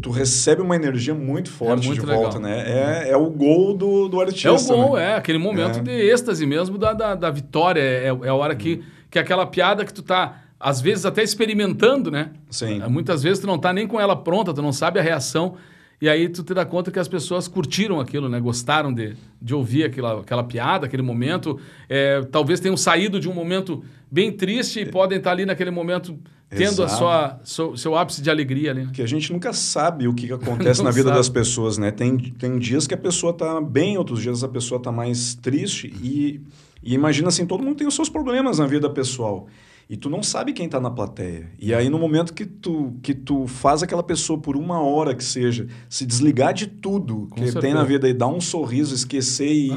[0.00, 2.22] tu recebe uma energia muito forte muito de legal.
[2.22, 3.04] volta, né?
[3.06, 4.48] É, é o gol do, do artista.
[4.48, 5.12] É o gol, né?
[5.12, 5.82] é aquele momento É.
[5.82, 7.80] de êxtase mesmo da, da, da vitória.
[7.80, 12.10] É, é a hora que, que aquela piada que tu tá, às vezes, até experimentando,
[12.10, 12.30] né?
[12.50, 12.80] Sim.
[12.88, 15.54] Muitas vezes tu não tá nem com ela pronta, tu não sabe a reação.
[16.02, 18.40] E aí tu te dá conta que as pessoas curtiram aquilo, né?
[18.40, 21.58] Gostaram de, de ouvir aquela, aquela piada, aquele momento.
[21.88, 26.18] É, talvez tenham saído de um momento bem triste e podem estar ali naquele momento
[26.56, 28.80] tendo a sua, seu, seu ápice de alegria ali.
[28.80, 28.86] Né?
[28.86, 31.18] Porque a gente nunca sabe o que, que acontece na vida sabe.
[31.18, 31.90] das pessoas, né?
[31.90, 35.92] Tem, tem dias que a pessoa tá bem, outros dias a pessoa tá mais triste.
[36.02, 36.40] E,
[36.82, 39.46] e imagina assim, todo mundo tem os seus problemas na vida pessoal.
[39.88, 41.50] E tu não sabe quem tá na plateia.
[41.58, 45.22] E aí, no momento que tu, que tu faz aquela pessoa, por uma hora que
[45.22, 47.60] seja, se desligar de tudo que certeza.
[47.60, 49.70] tem na vida e dar um sorriso, esquecer e,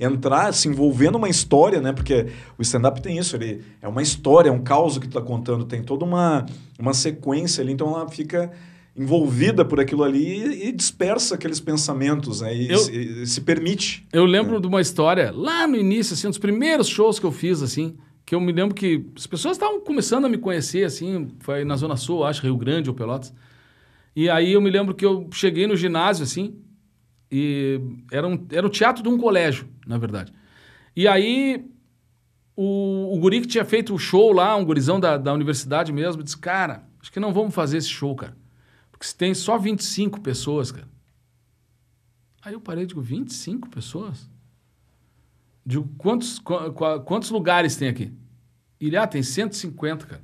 [0.00, 1.92] e entrar, se envolver numa história, né?
[1.92, 2.26] Porque
[2.58, 5.64] o stand-up tem isso, ele é uma história, é um caos que tu tá contando,
[5.66, 6.46] tem toda uma,
[6.78, 8.50] uma sequência ali, então ela fica
[8.96, 12.54] envolvida por aquilo ali e, dispersa aqueles pensamentos, né?
[12.54, 14.06] E, Eu- se, e se permite.
[14.12, 17.32] Eu lembro de uma história lá no início, assim, um dos primeiros shows que eu
[17.32, 17.94] fiz, assim,
[18.30, 21.74] que eu me lembro que as pessoas estavam começando a me conhecer, assim, foi na
[21.74, 23.34] Zona Sul, acho, Rio Grande ou Pelotas.
[24.14, 26.56] E aí eu me lembro que eu cheguei no ginásio, assim,
[27.28, 30.32] E era, um, era o teatro de um colégio, na verdade.
[30.94, 31.68] E aí
[32.54, 36.22] o, o guri que tinha feito o show lá, um gurizão da, da universidade mesmo,
[36.22, 38.36] disse, cara, acho que não vamos fazer esse show, cara.
[38.92, 40.88] Porque se tem só 25 pessoas, cara.
[42.42, 44.30] Aí eu parei e digo, 25 pessoas?
[45.66, 46.54] Digo, quantos, qu
[47.04, 48.19] quantos lugares tem aqui?
[48.80, 50.22] Ele, ah, tem 150, cara.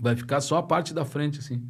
[0.00, 1.62] Vai ficar só a parte da frente, assim.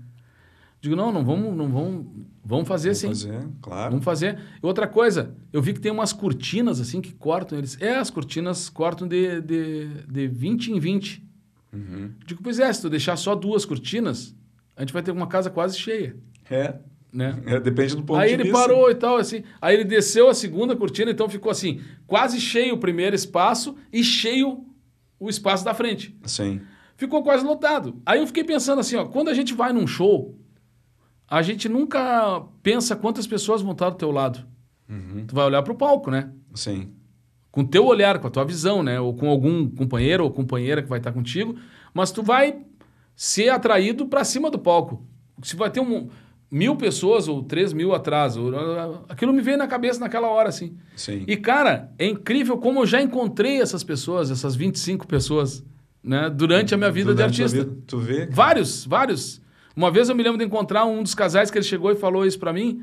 [0.81, 2.07] Digo, não, não vamos, não vamos,
[2.45, 3.33] vamos fazer Vamos assim.
[3.33, 3.91] fazer, claro.
[3.91, 4.39] Vamos fazer.
[4.63, 7.77] E outra coisa, eu vi que tem umas cortinas assim que cortam eles.
[7.81, 11.27] É, as cortinas cortam de, de, de 20 em 20.
[11.73, 12.13] Uhum.
[12.25, 14.37] Digo, pois é, se tu deixar só duas cortinas,
[14.77, 16.15] a gente vai ter uma casa quase cheia,
[16.49, 16.77] É,
[17.13, 17.43] né?
[17.47, 18.59] é, depende do ponto Aí de ele vista.
[18.59, 19.43] parou e tal, assim.
[19.61, 24.05] Aí ele desceu a segunda cortina, então ficou assim, quase cheio o primeiro espaço e
[24.05, 24.65] cheio
[25.19, 26.17] o espaço da frente.
[26.25, 26.61] Sim,
[26.97, 28.03] Ficou quase lotado.
[28.05, 30.37] Aí eu fiquei pensando assim, ó, quando a gente vai num show,
[31.29, 34.45] a gente nunca pensa quantas pessoas vão estar do teu lado.
[34.89, 35.25] Uhum.
[35.25, 36.33] Tu vai olhar pro palco, né?
[36.55, 36.93] sim,
[37.53, 38.99] Com o teu olhar, com a tua visão, né?
[38.99, 41.57] Ou com algum companheiro ou companheira que vai estar contigo,
[41.95, 42.65] mas tu vai
[43.15, 45.07] ser atraído para cima do palco.
[45.43, 46.09] Se vai ter um,
[46.51, 50.77] mil pessoas ou três mil atrás, ou- aquilo me veio na cabeça naquela hora, assim.
[50.97, 51.25] sim.
[51.27, 55.65] E, cara, é incrível como eu já encontrei essas pessoas, essas 25 pessoas,
[56.03, 56.31] né?
[56.31, 57.65] Durante a minha vida Durante de artista.
[57.65, 58.27] vida, tu vê?
[58.31, 59.43] Vários, vários.
[59.77, 62.25] Uma vez eu me lembro de encontrar um dos casais que ele chegou e falou
[62.27, 62.83] isso pra mim.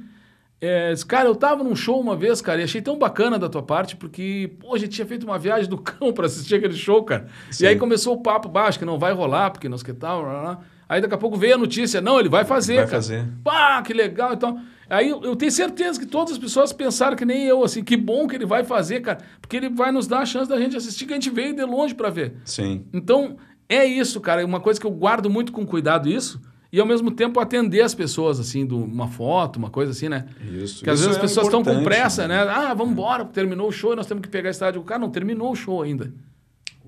[0.62, 3.50] É, disse, cara, eu tava num show uma vez, cara, e achei tão bacana da
[3.50, 6.74] tua parte, porque, pô, a gente tinha feito uma viagem do cão pra assistir aquele
[6.76, 7.28] show, cara.
[7.52, 7.66] Sim.
[7.66, 10.24] E aí começou o papo baixo, que não vai rolar, porque o que tal.
[10.24, 10.60] blá, blá.
[10.88, 12.98] Aí daqui a pouco veio a notícia, não, ele vai fazer, Vai cara.
[12.98, 13.28] fazer.
[13.44, 14.58] Pá, que legal e tal.
[14.90, 17.98] Aí eu, eu tenho certeza que todas as pessoas pensaram que nem eu, assim, que
[17.98, 20.78] bom que ele vai fazer, cara, porque ele vai nos dar a chance da gente
[20.78, 22.36] assistir, que a gente veio de longe pra ver.
[22.46, 23.36] Sim, Então,
[23.68, 24.42] é isso, cara.
[24.42, 26.40] É uma coisa que eu guardo muito com cuidado isso.
[26.72, 30.26] E ao mesmo tempo atender as pessoas, assim, de uma foto, uma coisa assim, né?
[30.42, 30.76] isso.
[30.80, 32.42] Porque às Isso vezes as é pessoas estão com pressa, né?
[32.42, 34.84] Ah, vamos embora, terminou o show e nós temos que pegar estádio.
[34.84, 36.14] Cara, não terminou o show ainda.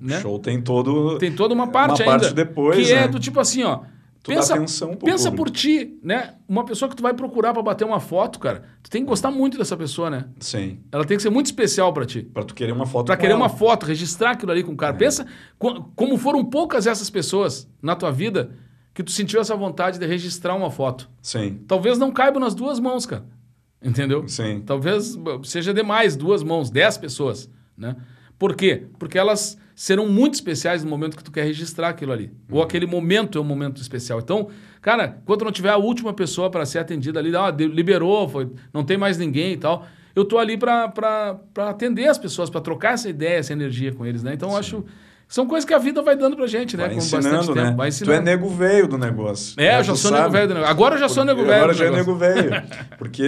[0.02, 0.22] O Né?
[0.22, 1.18] show tem todo...
[1.18, 2.24] Tem toda uma parte Uma ainda.
[2.24, 3.08] parte depois, Que é né?
[3.08, 3.80] do tipo assim, ó.
[4.24, 5.46] Tu dá pensa atenção pro pensa público.
[5.52, 6.34] por ti, né?
[6.50, 9.32] Uma pessoa que tu vai procurar pra bater uma foto, cara, tu tem que gostar
[9.32, 10.26] muito dessa pessoa, né?
[10.40, 12.24] Sim, Ela tem que ser muito especial pra ti.
[12.24, 13.42] pra tu querer uma foto Pra com querer ela.
[13.42, 14.94] uma foto, registrar aquilo ali com o cara.
[14.96, 15.26] Pensa
[15.58, 18.52] co- como foram poucas essas pessoas na tua vida
[18.94, 21.10] que tu sentiu essa vontade de registrar uma foto.
[21.22, 23.24] Sim, Talvez não caiba nas duas mãos, cara.
[23.82, 24.28] Entendeu?
[24.28, 24.62] sim.
[24.66, 27.96] Talvez seja demais duas mãos, dez pessoas, né?
[28.38, 28.84] Por quê?
[29.00, 32.32] Porque elas serão muito especiais no momento que tu quer registrar aquilo ali.
[32.50, 34.20] Ou aquele momento é um momento especial.
[34.20, 34.50] Então,
[34.82, 38.84] cara, quando não tiver a última pessoa para ser atendida ali, ah, liberou, foi, não
[38.84, 39.86] tem mais ninguém e tal,
[40.16, 44.24] eu tô ali para atender as pessoas, para trocar essa ideia, essa energia com eles,
[44.24, 44.34] né?
[44.34, 44.84] Então, eu acho
[45.28, 46.88] são coisas que a vida vai dando pra gente, né?
[46.88, 47.74] Vai ensinando, né?
[47.76, 49.60] Vai Tu é nego velho do negócio.
[49.60, 49.80] É, né?
[49.80, 50.22] eu já Tu sou sabe.
[50.22, 50.72] nego velho do negócio.
[50.72, 51.64] Agora eu já sou nego Porque velho.
[51.64, 52.52] Agora já é nego velho.
[52.98, 53.24] Porque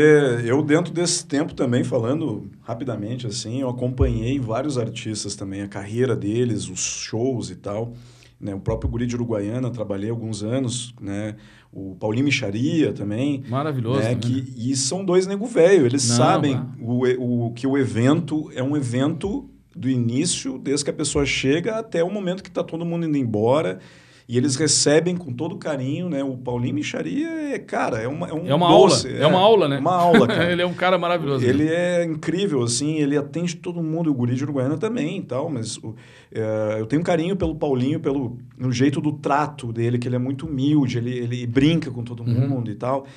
[0.46, 6.16] eu, dentro desse tempo também, falando rapidamente assim, eu acompanhei vários artistas também, a carreira
[6.16, 7.94] deles, os shows e tal.
[8.40, 8.56] Né?
[8.56, 11.36] O próprio Guri de Uruguaiana, trabalhei alguns anos, né?
[11.72, 13.44] O Paulinho Micharia também.
[13.50, 14.00] Maravilhoso.
[14.00, 14.16] né?
[14.16, 14.48] também, que, né?
[14.58, 15.86] e são dois nego velho.
[15.86, 20.92] Eles Não, sabem o, o, que o evento é um evento do início, desde que
[20.92, 23.80] a pessoa chega até o momento que está todo mundo indo embora.
[24.28, 26.24] E eles recebem com todo carinho, né?
[26.24, 29.20] O Paulinho Micharia é, cara, é uma, é um É uma doce, aula.
[29.20, 29.80] É uma aula, né?
[29.80, 30.52] Uma aula, cara.
[30.52, 31.44] ele é um cara maravilhoso.
[31.44, 35.24] Ele é incrível, assim, ele atende todo mundo, e o Guri de Uruguaiana também e
[35.24, 35.80] tal, mas
[36.32, 40.18] é, eu tenho um carinho pelo Paulinho, pelo no jeito do trato dele, que ele
[40.18, 43.08] é muito humilde, ele, ele brinca com todo mundo e tal.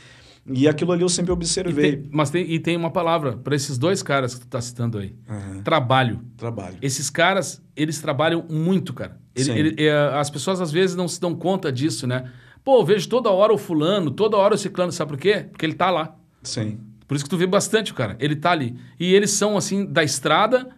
[0.45, 1.37] E aquilo ali eu sempre Uhum.
[1.37, 1.97] E observei.
[1.99, 4.99] tem- mas tem, e tem uma palavra para esses dois caras que tu tá citando
[4.99, 5.15] aí.
[5.29, 6.21] Aham, Trabalho.
[6.37, 6.77] Trabalho.
[6.83, 9.21] Esses caras, eles trabalham muito, cara.
[9.37, 12.25] Ele- ele- é, as pessoas às vezes não se dão conta disso, né?
[12.65, 15.47] Pô, eu vejo toda hora o fulano, toda hora o ciclano, sabe por quê?
[15.51, 16.17] Porque ele tá lá.
[16.43, 18.17] Sim, Por isso que tu vê bastante cara.
[18.19, 18.75] Ele tá ali.
[18.99, 20.69] E eles são, assim, da estrada,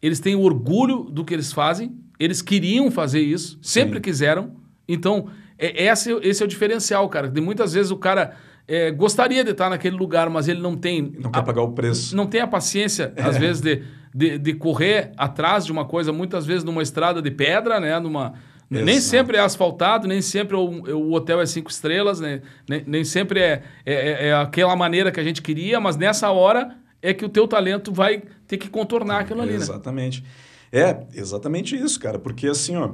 [0.00, 4.00] eles têm orgulho do que eles fazem, eles queriam fazer isso, sempre Sim.
[4.02, 4.56] quiseram.
[4.88, 5.26] Então,
[5.58, 7.28] é, esse, esse é o diferencial, cara.
[7.28, 8.34] De muitas vezes o cara
[8.68, 11.12] é, gostaria de estar naquele lugar, mas ele não tem.
[11.18, 12.14] não quer a- pagar o preço.
[12.16, 13.82] não tem a paciência, às vezes, de,
[14.14, 17.98] de, de correr atrás de uma coisa, muitas vezes numa estrada de pedra, né?
[17.98, 18.34] Numa,
[18.70, 20.60] nem sempre é asfaltado, nem sempre o,
[20.96, 22.40] o hotel é cinco estrelas, né?
[22.68, 26.30] nem, nem sempre é, é, é- é aquela maneira que a gente queria, mas nessa
[26.30, 29.56] hora é que o teu talento vai ter que contornar aquilo ali, né?
[29.58, 30.24] Exatamente.
[30.70, 32.18] É, exatamente isso, cara.
[32.18, 32.92] Porque assim, ó,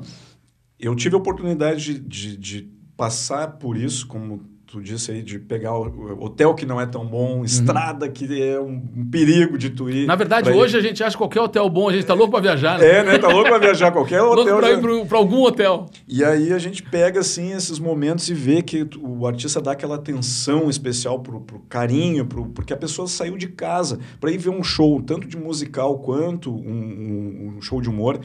[0.80, 5.38] eu tive a oportunidade de, de, de passar por isso como tu disse aí de
[5.38, 9.70] pegar o hotel que não é tão bom, estrada que é um, um perigo de
[9.70, 10.06] tu ir.
[10.06, 10.80] Na verdade, hoje ir.
[10.80, 12.86] a gente acha qualquer hotel bom, a gente tá louco pra viajar, né?
[12.86, 13.18] É, né?
[13.18, 14.58] Tá louco pra viajar qualquer louco hotel.
[14.58, 15.86] pra já- ir pra algum hotel.
[16.06, 19.94] E aí a gente pega assim esses momentos e vê que o artista dá aquela
[19.94, 24.50] atenção especial pro, pro carinho, pro, porque a pessoa saiu de casa para ir ver
[24.50, 28.20] um show, tanto de musical quanto um, um- um show de humor.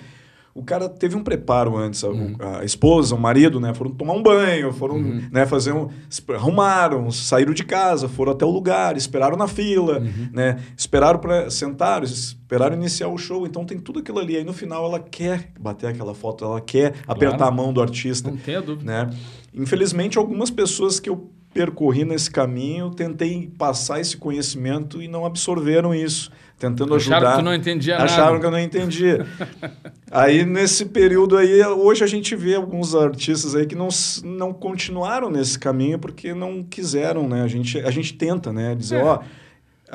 [0.55, 2.35] O cara teve um preparo antes, a, Uhum.
[2.59, 3.73] a esposa, o marido, né?
[3.73, 4.99] Foram tomar um banho, foram
[5.31, 5.89] né, fazer um.
[6.35, 10.29] Arrumaram, saíram de casa, foram até o lugar, esperaram na fila, Uhum.
[10.31, 10.59] né?
[10.77, 13.47] Esperaram para sentaram, esperaram iniciar o show.
[13.47, 14.37] Então tem tudo aquilo ali.
[14.37, 18.29] Aí no final ela quer bater aquela foto, ela quer apertar a mão do artista
[18.29, 18.85] Não tenha dúvida.
[18.85, 19.09] né?
[19.55, 25.93] Infelizmente, algumas pessoas que eu percorri nesse caminho, tentei passar esse conhecimento e não absorveram
[25.93, 27.31] isso, tentando Acharam ajudar.
[27.33, 28.39] que tu não entendia Acharam nada.
[28.39, 29.25] que eu não entendia.
[30.11, 33.89] aí, nesse período aí, hoje a gente vê alguns artistas aí que não,
[34.23, 37.41] não continuaram nesse caminho porque não quiseram, né?
[37.43, 38.75] A gente, a gente tenta, né?
[38.75, 39.03] Dizer, É.
[39.03, 39.19] ó...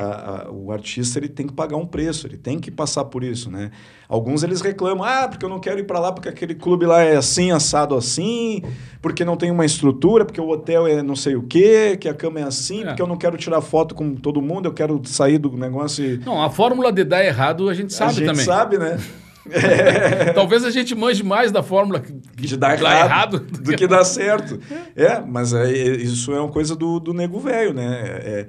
[0.01, 3.25] a- a- o artista ele tem que pagar um preço, ele tem que passar por
[3.25, 3.71] isso, né?
[4.09, 7.03] Alguns eles reclamam, ah, porque eu não quero ir para lá porque aquele clube lá
[7.03, 8.63] é assim, assado assim,
[9.03, 12.15] porque não tem uma estrutura, porque o hotel é não sei o quê, que a
[12.15, 12.87] cama é assim, É.
[12.87, 16.19] porque eu não quero tirar foto com todo mundo, eu quero sair do negócio e
[16.19, 18.45] Não, a fórmula de dar errado a gente sabe a gente também.
[18.45, 18.99] sabe, né?
[20.35, 23.87] Talvez a gente manje mais da fórmula que, que de dar dá errado, do que
[23.87, 24.61] dar certo.
[24.95, 27.87] É, mas é, é- isso é uma coisa do, do nego velho, né?
[28.23, 28.47] É-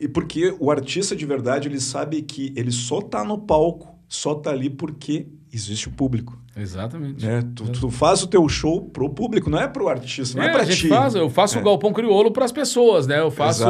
[0.00, 4.34] e porque o artista de verdade, ele sabe que ele só tá no palco, só
[4.34, 6.38] tá ali porque existe o público.
[6.56, 7.24] Exatamente.
[7.24, 7.42] Né?
[7.54, 10.52] Tu, tu faz o teu show pro público, não é pro artista, não é, É,
[10.52, 10.88] pra a gente ti.
[10.88, 11.60] faz, eu faço É.
[11.60, 13.20] o Galpão Crioulo para as pessoas, né?
[13.20, 13.64] Eu faço,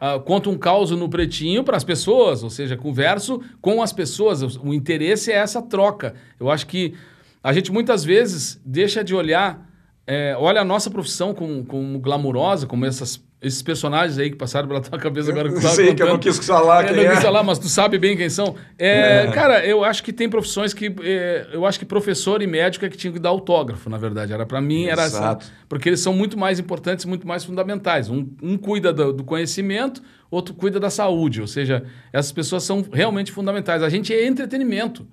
[0.00, 4.42] ah, conto um caos no pretinho para as pessoas, ou seja, converso com as pessoas.
[4.56, 6.14] O, o interesse é essa troca.
[6.38, 6.94] Eu acho que
[7.42, 9.66] a gente muitas vezes deixa de olhar,
[10.06, 14.66] é, olha a nossa profissão como, como glamurosa, como essas, esses personagens aí que passaram
[14.66, 16.34] pela tua cabeça agora que tu tava Sei que eu não contando.
[16.34, 17.14] quis falar É, quem não é.
[17.14, 18.56] quis falar, mas tu sabe bem quem são.
[18.76, 19.30] É, É.
[19.30, 20.92] Cara, eu acho que tem profissões que.
[21.02, 24.32] é, eu acho que professor e médico é que tinham que dar autógrafo, na verdade.
[24.32, 25.18] Era para mim, era essa.
[25.18, 25.46] Exato.
[25.68, 28.10] Porque eles são muito mais importantes, muito mais fundamentais.
[28.10, 31.40] Um, um cuida do, do conhecimento, outro cuida da saúde.
[31.40, 33.82] Ou seja, essas pessoas são realmente fundamentais.
[33.84, 35.06] A gente é entretenimento.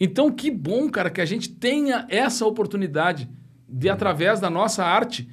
[0.00, 3.28] Então, que bom, cara, que a gente tenha essa oportunidade
[3.68, 5.28] de, através da nossa arte,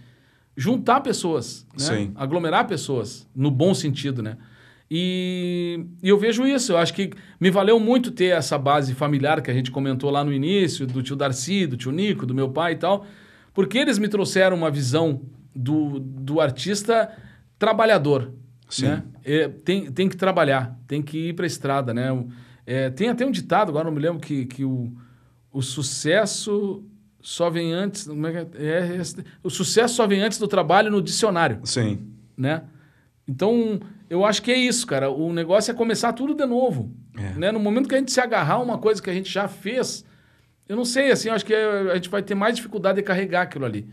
[0.60, 1.86] juntar pessoas, né?
[1.86, 2.12] Sim.
[2.16, 4.36] aglomerar pessoas, no bom sentido, né?
[4.92, 9.42] E, e eu vejo isso, eu acho que me valeu muito ter essa base familiar
[9.42, 12.50] que a gente comentou lá no início, do tio Darcy, do tio Nico, do meu
[12.50, 13.06] pai e tal,
[13.54, 15.22] porque eles me trouxeram uma visão
[15.56, 17.10] do, do artista
[17.58, 18.34] trabalhador.
[18.70, 18.88] Sim.
[18.88, 19.04] Né?
[19.24, 22.10] É, tem, tem que trabalhar, tem que ir para a estrada, né?
[22.66, 24.92] É, tem até um ditado, agora não me lembro, que, que o,
[25.54, 26.84] o sucesso
[27.22, 28.08] só vem antes.
[28.08, 28.66] Como é que é?
[28.66, 32.08] É, esse- o sucesso só vem antes do trabalho no dicionário Sim.
[32.38, 32.64] né?
[33.28, 35.10] Então, eu acho que é isso, cara.
[35.12, 36.92] O negócio é começar tudo de novo.
[37.18, 37.34] É.
[37.38, 37.52] Né?
[37.52, 40.04] No momento que a gente se agarrar a uma coisa que a gente já fez,
[40.68, 43.44] eu não sei, assim, eu acho que a gente vai ter mais dificuldade de carregar
[43.44, 43.88] aquilo ali.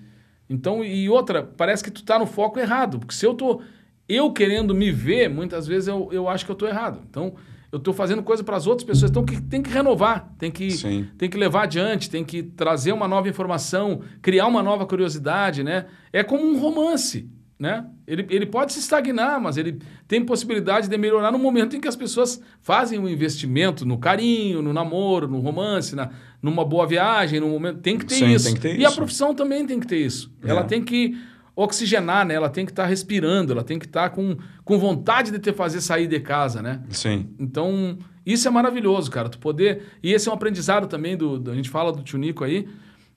[0.49, 2.99] Então, e outra, parece que tu tá no foco errado.
[3.01, 3.61] Porque se eu tô
[4.09, 7.03] eu querendo me ver, muitas vezes eu, eu acho que eu tô errado.
[7.11, 7.35] Então,
[7.71, 9.11] eu tô fazendo coisa para as outras pessoas.
[9.11, 11.09] Então, que, tem que renovar, tem que, Sim.
[11.19, 15.87] tem que levar adiante, tem que trazer uma nova informação, criar uma nova curiosidade, né?
[16.13, 17.87] É como um romance, né?
[18.07, 21.89] Ele, ele pode se estagnar, mas ele tem possibilidade de melhorar no momento em que
[21.89, 26.11] as pessoas fazem um investimento no carinho, no namoro, no romance, na,
[26.41, 27.81] numa boa viagem, no momento.
[27.81, 28.45] Tem que ter Sim, isso.
[28.45, 30.33] tem que ter e a profissão também tem que ter isso.
[30.43, 30.51] É.
[30.51, 31.19] Ela tem que
[31.57, 32.35] oxigenar, né?
[32.35, 35.81] Ela tem que estar respirando, ela tem que estar com, com vontade de te fazer
[35.81, 36.83] sair de casa, né?
[36.91, 37.31] Sim.
[37.39, 39.29] Então, isso é maravilhoso, cara.
[39.31, 39.83] Tu poder.
[40.03, 41.39] E esse é um aprendizado também do.
[41.39, 42.69] do- a gente fala do Tio Nico aí.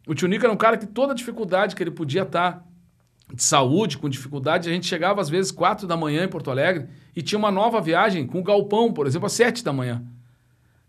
[0.08, 2.66] O Tio Nico era um cara que toda dificuldade que ele podia estar
[3.32, 6.88] de saúde, com dificuldade, a gente chegava às vezes quatro da manhã em Porto Alegre
[7.16, 10.02] e tinha uma nova viagem com o galpão, por exemplo, às sete da manhã.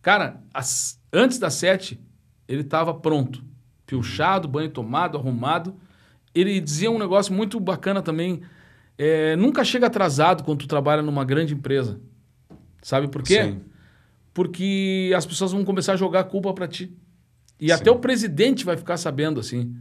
[0.00, 2.00] Cara, às- antes das sete,
[2.48, 3.42] ele estava pronto.
[3.84, 5.74] Pilchado, banho tomado, arrumado.
[6.34, 8.40] Ele dizia um negócio muito bacana também.
[8.98, 11.98] é, nunca chega atrasado quando tu trabalha numa grande empresa.
[12.82, 13.42] Sabe por quê?
[13.44, 13.60] Sim.
[14.32, 16.94] Porque as pessoas vão começar a jogar a culpa para ti.
[17.58, 17.72] E Sim.
[17.72, 19.74] até o presidente vai ficar sabendo assim.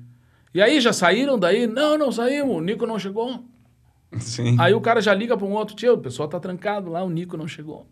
[0.54, 1.68] E aí, já saíram daí?
[1.68, 2.56] Não, não saímos.
[2.58, 3.44] O Nico não chegou.
[4.20, 4.56] Sim.
[4.60, 7.10] Aí o cara já liga para um outro, tio, o pessoal tá trancado lá, o
[7.10, 7.86] Nico não chegou.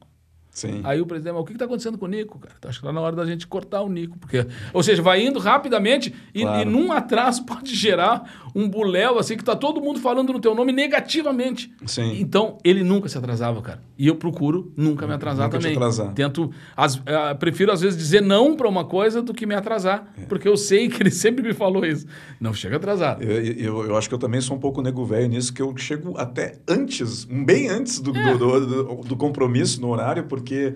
[0.49, 0.81] Sim.
[0.83, 2.55] Aí o presidente, mas o que está acontecendo com o Nico, cara?
[2.65, 4.17] Acho que está na hora da gente cortar o Nico.
[4.17, 4.43] Porque,
[4.73, 6.61] ou seja, vai indo rapidamente e, Claro.
[6.61, 10.55] e num atraso pode gerar um buléu, assim, que tá todo mundo falando no teu
[10.55, 11.71] nome negativamente.
[11.85, 12.19] Sim.
[12.19, 13.83] Então, ele nunca se atrasava, cara.
[13.97, 15.77] E eu procuro nunca me atrasar Nunca te também.
[15.77, 16.13] atrasar.
[16.13, 20.11] Tento, às- eh, prefiro às vezes dizer não para uma coisa do que me atrasar,
[20.17, 20.25] É.
[20.25, 22.05] porque eu sei que ele sempre me falou isso.
[22.41, 23.23] Não chega atrasado.
[23.23, 25.75] Eu, eu, eu acho que eu também sou um pouco nego velho nisso, que eu
[25.77, 30.73] chego até antes, bem antes do, do, do, do- do compromisso no horário, porque.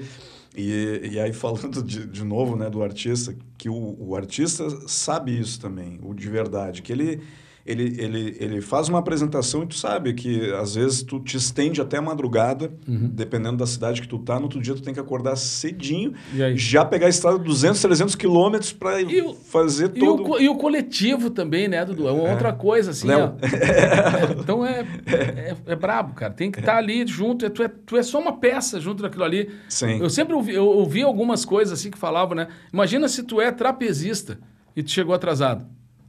[0.56, 5.40] E, e aí, falando de, de novo né, do artista, que o, o artista sabe
[5.40, 7.22] isso também, o de verdade, que ele.
[7.66, 11.80] Ele, ele, ele faz uma apresentação e tu sabe que às vezes tu te estende
[11.82, 13.10] até a madrugada, Uhum.
[13.14, 16.14] dependendo da cidade que tu tá, no outro dia tu tem que acordar cedinho,
[16.56, 18.98] já pegar a estrada 200, 300 quilômetros para
[19.46, 20.40] fazer E o, todo...
[20.42, 22.08] e o coletivo também, né, Dudu?
[22.08, 23.08] É uma outra coisa, assim.
[23.08, 23.36] Léo.
[23.42, 26.34] É, então é, é, é brabo, cara.
[26.34, 27.46] Tem que estar ali junto.
[27.46, 29.50] É, tu, é, tu é só uma peça junto daquilo ali.
[29.70, 30.00] Sim.
[30.00, 32.48] Eu sempre ouvi, eu ouvi algumas coisas assim que falavam, né?
[32.74, 34.40] Imagina se tu é trapezista
[34.76, 35.66] e tu chegou atrasado.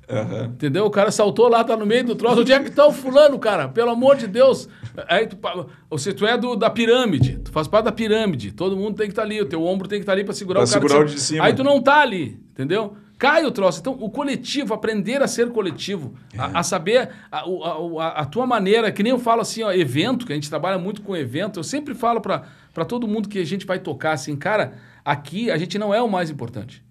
[0.09, 0.45] Aham.
[0.47, 0.85] Entendeu?
[0.85, 2.41] O cara saltou lá, tá no meio do troço.
[2.41, 3.69] Onde é que tá o fulano, cara?
[3.69, 4.69] Pelo amor de Deus.
[5.09, 5.39] Aí tu,
[5.99, 8.53] seja, tu é do, da pirâmide, tu faz parte da pirâmide.
[8.53, 10.61] Todo mundo tem que estar ali, o teu ombro tem que estar ali para segurar
[10.61, 10.81] Pra o cara.
[10.83, 11.45] segurar que o de cima.
[11.45, 12.97] Aí tu não tá ali, entendeu?
[13.19, 13.79] Cai o troço.
[13.79, 18.25] Então, o coletivo, aprender a ser coletivo, a, a saber a, o- a, a, a
[18.27, 21.17] tua maneira, que nem eu falo assim, ó, evento, que a gente trabalha muito com
[21.17, 24.73] evento, eu sempre falo para todo mundo que a gente vai tocar assim, cara,
[25.05, 26.85] aqui a gente não é o mais importante.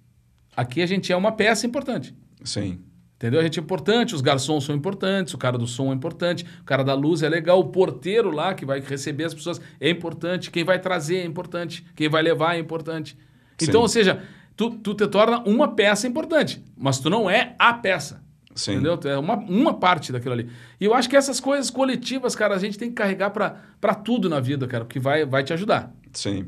[0.55, 2.15] Aqui a gente é uma peça importante.
[2.43, 2.79] Sim.
[3.21, 3.39] Entendeu?
[3.39, 6.63] A gente é importante, os garçons são importantes, o cara do som é importante, o
[6.63, 10.49] cara da luz é legal, o porteiro lá que vai receber as pessoas é importante,
[10.49, 13.15] quem vai trazer é importante, quem vai levar é importante.
[13.61, 13.83] Então, Sim.
[13.83, 14.23] ou seja,
[14.57, 18.23] tu, tu te torna uma peça importante, mas tu não é a peça.
[18.55, 18.71] Sim.
[18.71, 18.97] Entendeu?
[18.97, 20.49] Tu é uma, uma parte daquilo ali.
[20.79, 24.29] E eu acho que essas coisas coletivas, cara, a gente tem que carregar para tudo
[24.29, 25.93] na vida, cara, que vai, vai te ajudar.
[26.11, 26.47] Sim.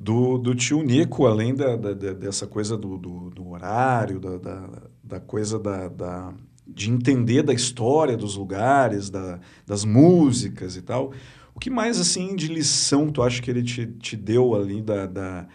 [0.00, 4.36] Do, do tio Nico, além da, da- da- dessa coisa do, do, do horário, da,
[4.36, 4.68] da,
[5.02, 6.34] da coisa da, da-
[6.66, 11.12] de entender da história dos lugares, da, das músicas e tal,
[11.54, 15.06] o que mais, assim, de lição tu acha que ele te, te deu ali da,
[15.06, 15.46] da,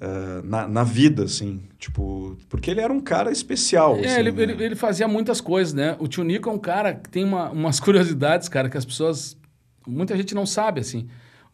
[0.00, 1.62] ah, na, na vida, assim?
[1.78, 4.42] Tipo, porque ele era um cara especial, É, assim, ele, né?
[4.42, 5.96] ele, ele fazia muitas coisas, né?
[5.98, 9.36] O tio Nico é um cara que tem uma, umas curiosidades, cara, que as pessoas.
[9.86, 11.06] Muita gente não sabe, assim.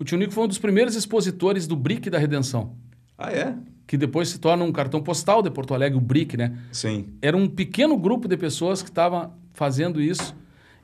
[0.03, 2.74] O tio Nico foi um dos primeiros expositores do BRIC da Redenção,
[3.16, 3.55] Ah, é?
[3.86, 6.59] que depois se torna um cartão postal de Porto Alegre, o BRIC, né?
[6.72, 7.07] Sim.
[7.22, 10.34] Era um pequeno grupo de pessoas que estava fazendo isso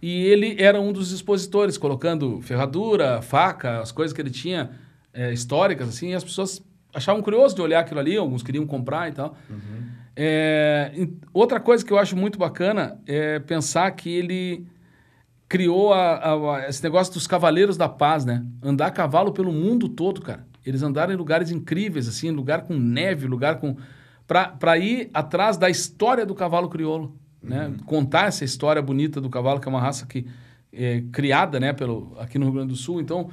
[0.00, 4.70] e ele era um dos expositores, colocando ferradura, faca, as coisas que ele tinha
[5.12, 6.62] é, históricas, assim, e as pessoas
[6.94, 9.36] achavam curioso de olhar aquilo ali, alguns queriam comprar e tal.
[10.14, 14.64] É, e outra coisa que eu acho muito bacana é pensar que ele
[15.48, 18.44] criou a- a- a- esse negócio dos cavaleiros da paz, né?
[18.62, 20.46] Andar a cavalo pelo mundo todo, cara.
[20.66, 23.76] Eles andaram em lugares incríveis, assim, lugar com neve, lugar com...
[24.26, 27.72] para ir atrás da história do cavalo crioulo, né?
[27.86, 30.26] Contar essa história bonita do cavalo, que é uma raça que
[30.70, 33.00] é criada, né, pelo, aqui no Rio Grande do Sul.
[33.00, 33.30] Então,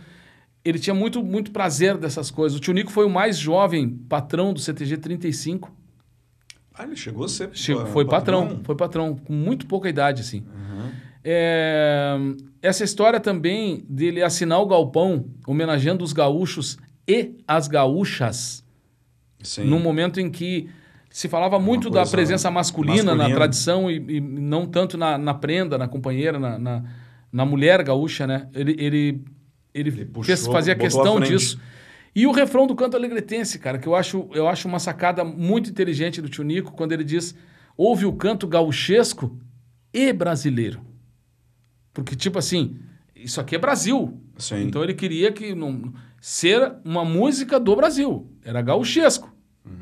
[0.63, 2.57] ele tinha muito, muito prazer dessas coisas.
[2.57, 5.69] O tio Nico foi o mais jovem patrão do CTG 35.
[6.73, 10.39] Ah, ele chegou a ser Chegou- foi patrão, foi patrão, com muito pouca idade, assim.
[10.39, 10.91] Uhum.
[11.27, 12.15] É,
[12.61, 18.63] essa história também dele assinar o galpão, homenageando os gaúchos e as gaúchas,
[19.41, 19.63] Sim.
[19.65, 20.69] num momento em que
[21.09, 23.35] se falava muito da presença masculina, na masculina.
[23.35, 26.83] tradição e, e não tanto na, na prenda, na companheira, na, na,
[27.31, 28.47] na mulher gaúcha, né?
[28.53, 29.21] Ele, ele,
[29.73, 31.59] ele, Ele puxou, fez, fazia questão disso.
[32.13, 35.71] E o refrão do canto alegretense, cara, que eu acho, eu acho uma sacada muito
[35.71, 37.35] inteligente do tio Nico, quando ele diz:
[37.75, 39.39] ouve o canto gauchesco
[39.93, 40.81] e brasileiro.
[41.95, 42.77] Porque, tipo assim,
[43.15, 44.19] isso aqui é Brasil.
[44.37, 44.63] Sim.
[44.63, 48.29] Então ele queria que não, ser uma música do Brasil.
[48.43, 49.33] Era gauchesco,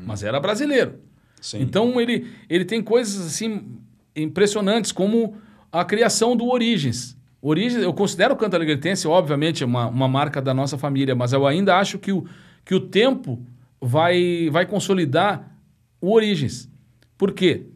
[0.06, 1.00] mas era brasileiro.
[1.40, 1.60] Sim.
[1.60, 3.78] Então ele, ele tem coisas assim
[4.14, 5.36] impressionantes, como
[5.72, 7.18] a criação do Origens.
[7.42, 11.44] Origens, eu considero o canto alegretense, obviamente, uma, uma marca da nossa família, mas eu
[11.46, 12.24] ainda acho que o,
[12.64, 13.44] que o tempo
[13.80, 15.52] vai, vai consolidar
[16.00, 16.70] o Origens.
[17.18, 17.66] Por quê?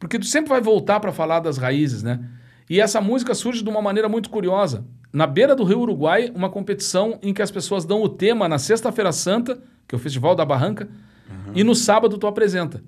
[0.00, 2.28] Porque tu sempre vai voltar para falar das raízes, né?
[2.68, 4.84] E essa música surge de uma maneira muito curiosa.
[5.12, 8.58] Na beira do Rio Uruguai, uma competição em que as pessoas dão o tema na
[8.58, 10.88] Sexta-feira Santa, que é o Festival da Barranca,
[11.54, 12.82] e no sábado tu apresenta.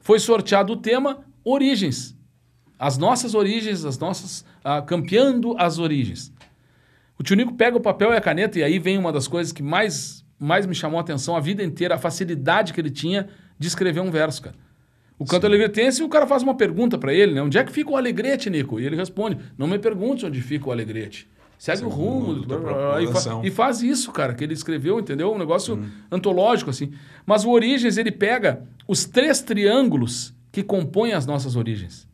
[0.00, 2.16] Foi sorteado o tema Origens.
[2.78, 4.44] As nossas origens, as nossas.
[4.64, 6.32] ah, campeando as origens.
[7.18, 9.52] O tio Nico pega o papel e a caneta, e aí vem uma das coisas
[9.52, 13.28] que mais, mais me chamou a atenção a vida inteira, a facilidade que ele tinha
[13.58, 14.56] de escrever um verso, cara.
[15.20, 17.42] O canto alegretense, o cara faz uma pergunta para ele, né?
[17.42, 18.80] Onde é que fica o alegrete, Nico?
[18.80, 21.28] E ele responde: Não me pergunte onde fica o alegrete.
[21.58, 22.40] segue, Segue o rumo.
[22.46, 25.30] blá, e, fa- e faz isso, cara, que ele escreveu, entendeu?
[25.30, 26.92] Um negócio antológico, assim.
[27.26, 32.08] Mas o Origens, ele pega os três triângulos que compõem as nossas origens.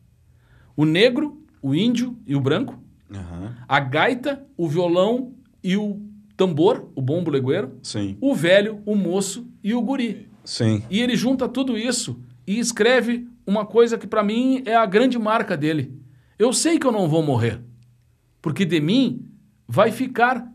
[0.75, 2.77] O negro, o índio e o branco.
[3.09, 3.55] Aham.
[3.69, 5.31] A gaita, o violão
[5.63, 6.01] e o
[6.35, 7.79] tambor, o bombo legueiro.
[7.81, 8.17] Sim.
[8.19, 10.27] O velho, o moço e o guri.
[10.43, 10.83] Sim.
[10.89, 15.19] E ele junta tudo isso e escreve uma coisa que para mim é a grande
[15.19, 15.93] marca dele.
[16.39, 17.61] Eu sei que eu não vou morrer,
[18.41, 19.29] porque de mim
[19.67, 20.49] vai ficar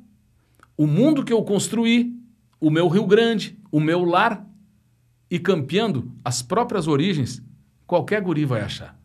[0.77, 2.17] o mundo que eu construí,
[2.59, 4.49] o meu Rio Grande, o meu lar.
[5.31, 7.43] E campeando as próprias origens,
[7.87, 8.99] qualquer guri vai achar.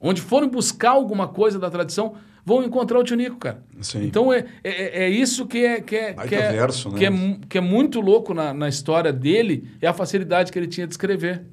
[0.00, 3.64] Onde forem buscar alguma coisa da tradição, vão encontrar o Tio Nico, cara.
[3.80, 4.04] Sim.
[4.04, 6.98] Então é, é, é isso que é, que é, que é, verso, né?
[6.98, 7.10] que é
[7.48, 10.92] que é muito louco na, na história dele, é a facilidade que ele tinha de
[10.92, 11.44] escrever.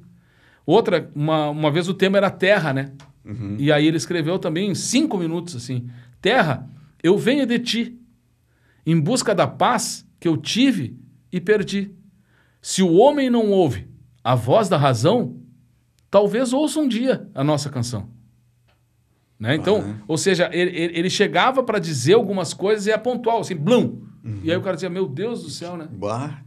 [0.64, 2.92] Outra, uma, uma vez o tema era terra, né?
[3.24, 3.56] Uhum.
[3.58, 5.88] E aí ele escreveu também em cinco minutos, assim.
[6.20, 6.68] Terra,
[7.02, 7.98] eu venho de ti,
[8.86, 10.96] em busca da paz que eu tive
[11.32, 11.90] e perdi.
[12.60, 13.88] Se o homem não ouve
[14.22, 15.36] a voz da razão,
[16.10, 18.08] talvez ouça um dia a nossa canção.
[19.38, 19.56] Né?
[19.56, 19.94] Então, Ah, é.
[20.06, 24.00] ou seja, ele, ele- chegava para dizer algumas coisas e é pontual, assim, blum.
[24.44, 25.88] E aí o cara dizia, meu Deus do céu, né?
[25.90, 26.42] Bah.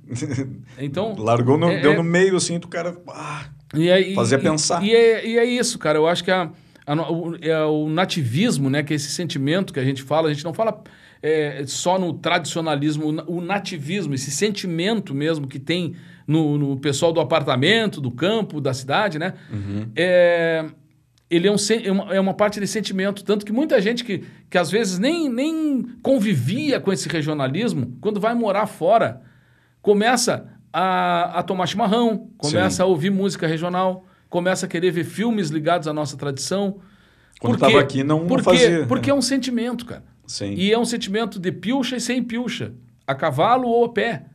[0.79, 2.97] Então, Largou no, É- deu é- no meio, assim, do cara.
[3.09, 4.83] Ah, E é, e- Fazia e- pensar.
[4.83, 5.97] E é, e é isso, cara.
[5.97, 6.49] Eu acho que a,
[6.85, 8.83] a o, é o nativismo, né?
[8.83, 10.29] Que é esse sentimento que a gente fala.
[10.29, 10.83] A gente não fala
[11.21, 15.95] é, só no tradicionalismo, o na- o nativismo, esse sentimento mesmo que tem
[16.27, 19.33] no, no pessoal do apartamento, do campo, da cidade, né?
[19.95, 20.65] É,
[21.29, 23.23] ele é, um, é, uma, é uma parte de sentimento.
[23.23, 28.19] Tanto que muita gente que, que às vezes nem, nem convivia com esse regionalismo, quando
[28.19, 29.21] vai morar fora,
[29.81, 30.47] começa
[30.77, 32.81] a, a tomar chimarrão, começa Sim.
[32.81, 36.79] a ouvir música regional, começa a querer ver filmes ligados à nossa tradição.
[37.39, 37.71] Quando Por quê?
[37.71, 38.43] tava aqui, não- não Por quê?
[38.43, 39.13] fazia, Porque é.
[39.13, 40.03] é um sentimento, cara.
[40.27, 40.53] sim.
[40.53, 42.73] E é um sentimento de pilcha e sem pilcha.
[43.07, 44.25] A cavalo ou a pé.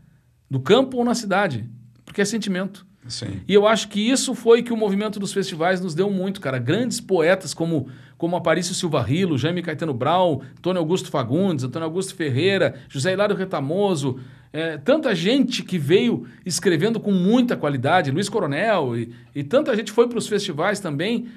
[0.50, 1.68] Do campo ou na cidade.
[2.04, 2.86] Porque é sentimento.
[3.06, 3.40] Sim.
[3.48, 6.58] E eu acho que isso foi que o movimento dos festivais nos deu muito, cara.
[6.58, 7.88] Grandes poetas como,
[8.18, 13.34] como Aparício Silva Rilo, Jaime Caetano Brau, Antônio Augusto Fagundes, Antônio Augusto Ferreira, José Hilário
[13.36, 14.18] Retamoso,
[14.52, 19.92] é, tanta gente que veio escrevendo com muita qualidade, Luiz Coronel, e, e tanta gente
[19.92, 21.28] foi para os festivais também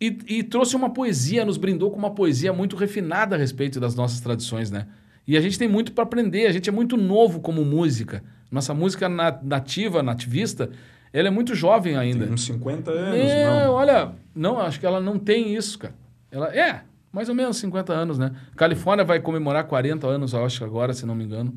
[0.00, 3.94] e, e trouxe uma poesia, nos brindou com uma poesia muito refinada a respeito das
[3.94, 4.86] nossas tradições, né?
[5.26, 8.22] E a gente tem muito para aprender, a gente é muito novo como música.
[8.50, 10.68] Nossa música na- nativa, nativista,
[11.12, 12.24] ela é muito jovem ainda.
[12.24, 13.70] Tem uns 50 anos, É, não.
[13.72, 15.94] olha, não, acho que ela não tem isso, cara.
[16.30, 16.82] Ela é,
[17.12, 18.32] mais ou menos 50 anos, né?
[18.56, 21.54] Califórnia vai comemorar 40 anos, eu acho, agora, se não me engano.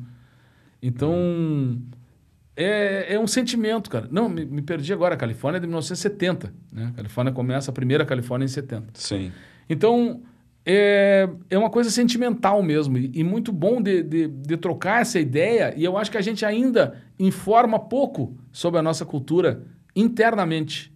[0.82, 1.80] Então,
[2.56, 4.08] é, é um sentimento, cara.
[4.10, 5.14] Não, me, me perdi agora.
[5.14, 6.88] A Califórnia é de 1970, né?
[6.92, 8.86] A Califórnia começa, a primeira Califórnia em 70.
[8.94, 9.32] Sim.
[9.68, 10.22] Então,
[10.64, 12.96] é, é uma coisa sentimental mesmo.
[12.98, 15.74] E, e muito bom de, de, de trocar essa ideia.
[15.76, 19.62] E eu acho que a gente ainda informa pouco sobre a nossa cultura
[19.94, 20.92] internamente.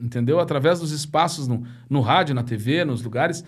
[0.00, 0.40] Entendeu?
[0.40, 3.44] Através dos espaços no, no rádio, na TV, nos lugares.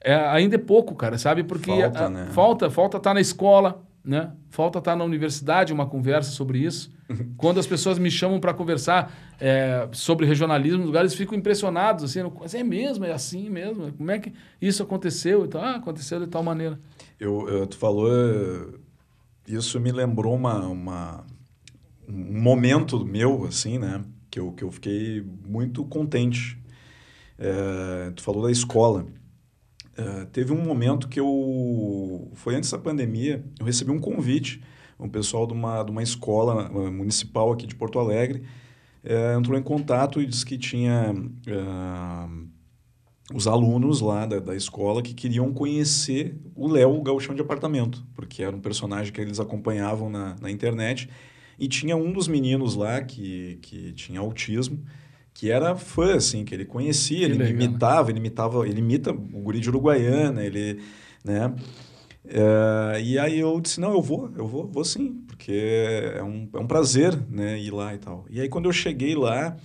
[0.00, 1.42] É, ainda é pouco, cara, sabe?
[1.42, 2.26] Porque Falta, a- né?
[2.30, 4.32] falta falta estar na escola, né?
[4.48, 6.90] Falta estar na universidade, uma conversa sobre isso.
[7.36, 12.20] Quando as pessoas me chamam para conversar é, sobre regionalismo, nos lugares ficam impressionados, assim,
[12.58, 13.92] é mesmo, é assim mesmo.
[13.92, 14.32] Como é que
[14.62, 15.44] isso aconteceu?
[15.44, 16.80] Então, ah, aconteceu de tal maneira.
[17.20, 18.08] Eu, eu- tu falou,
[19.46, 21.26] isso me lembrou uma, uma-
[22.08, 24.02] um momento meu, assim, né?
[24.30, 26.58] Que eu, que eu fiquei muito contente.
[27.38, 29.06] Eh, tu falou da escola.
[29.98, 34.62] Eh, teve um momento que eu, foi antes da pandemia, eu recebi um convite,
[34.98, 38.44] um pessoal de uma, de uma escola eh, municipal aqui de Porto Alegre,
[39.02, 41.12] eh, entrou em contato e disse que tinha
[43.34, 48.42] os alunos lá da, da escola que queriam conhecer o Léo, gauchão de apartamento, porque
[48.42, 51.10] era um personagem que eles acompanhavam na, na internet.
[51.58, 54.80] E tinha um dos meninos lá que, que tinha autismo,
[55.38, 59.12] que era fã, assim, que ele conhecia, Que ele legal, imitava, ele imitava, ele imita
[59.12, 60.80] o guri de Uruguaiana, ele,
[61.24, 61.54] né?
[62.26, 65.52] É, e aí eu disse, não, eu vou, eu vou, vou sim, porque
[66.16, 68.26] é um, é um prazer, né, ir lá e tal.
[68.28, 69.56] E aí quando eu cheguei lá,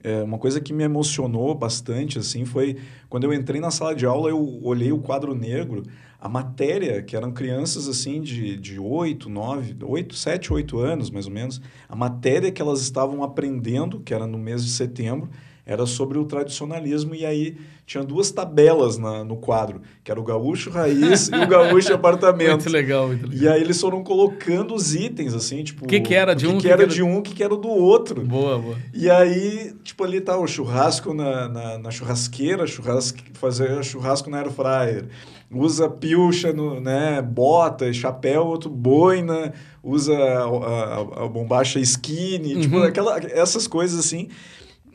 [0.00, 2.76] é, uma coisa que me emocionou bastante, assim, foi
[3.08, 5.82] quando eu entrei na sala de aula, eu olhei o quadro negro,
[6.20, 11.26] a matéria, que eram crianças, assim, de, de 8, 9, 8, 7, 8 anos, mais
[11.26, 15.28] ou menos, a matéria que elas estavam aprendendo, que era no mês de setembro,
[15.68, 20.22] era sobre o tradicionalismo, e aí tinha duas tabelas na, no quadro, que era o
[20.22, 22.50] gaúcho raiz e o gaúcho apartamento.
[22.62, 23.42] Muito legal, muito legal.
[23.42, 25.84] E aí eles foram colocando os itens, assim, tipo...
[25.86, 27.34] Que que era de o um, que, que era que era- de um, o que,
[27.34, 28.22] que era do outro.
[28.22, 28.76] Boa, boa.
[28.94, 34.38] E aí, tipo, ali tá o churrasco na, na, na churrasqueira, churrasque, fazer churrasco na
[34.38, 35.06] air fryer.
[35.50, 37.22] Usa pilcha, no, né?
[37.22, 39.52] Bota, chapéu, outro boina,
[39.82, 42.60] usa a, a, a bombacha skinny, Uhum.
[42.60, 44.28] tipo, aquela, essas coisas assim.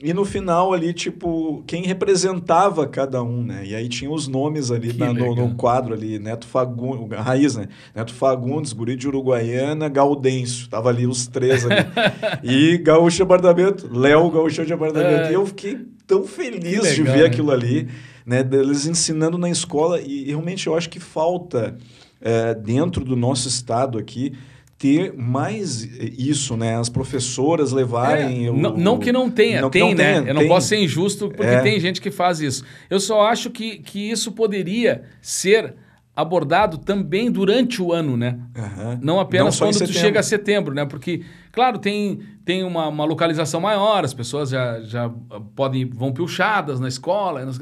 [0.04, 3.62] E no final ali, tipo, quem representava cada um, né?
[3.68, 7.68] E aí tinha os nomes ali na- no, no quadro ali, Neto Fagundes, raiz, né?
[7.96, 10.68] Neto Fagundes, Guri de Uruguaiana, Gaudêncio.
[10.70, 11.86] Tava ali os três ali.
[12.44, 15.28] e Gaúcho de Abardamento, Léo Gaúcho de Abardamento.
[15.28, 15.32] É.
[15.32, 15.78] E eu fiquei
[16.12, 17.26] tão feliz Que de legal, ver né?
[17.28, 17.88] aquilo ali,
[18.26, 18.44] né?
[18.44, 20.00] Deles ensinando na escola.
[20.02, 21.78] E realmente eu acho que falta
[22.22, 24.34] é, dentro do nosso estado aqui
[24.78, 25.84] ter mais
[26.18, 26.76] isso, né?
[26.76, 28.48] As professoras levarem.
[28.48, 29.96] É, o- não, não que não tenha, não tem, não né?
[30.20, 30.50] tenha, eu não tem.
[30.50, 31.62] posso ser injusto porque É.
[31.62, 32.64] tem gente que faz isso.
[32.90, 35.76] Eu só acho que, que isso poderia ser
[36.22, 38.40] abordado também durante o ano, né?
[38.56, 39.00] Aham.
[39.02, 40.86] Não apenas em quando tu chega a setembro, né?
[40.86, 45.10] Porque, claro, tem, tem uma, uma localização maior, as pessoas já, já
[45.56, 47.46] podem vão pilchadas na escola.
[47.46, 47.60] nas-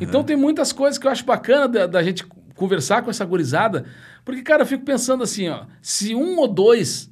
[0.00, 3.84] Então tem muitas coisas que eu acho bacana da, da gente conversar com essa gurizada.
[4.24, 7.10] Porque, cara, eu fico pensando assim, ó, se um ou dois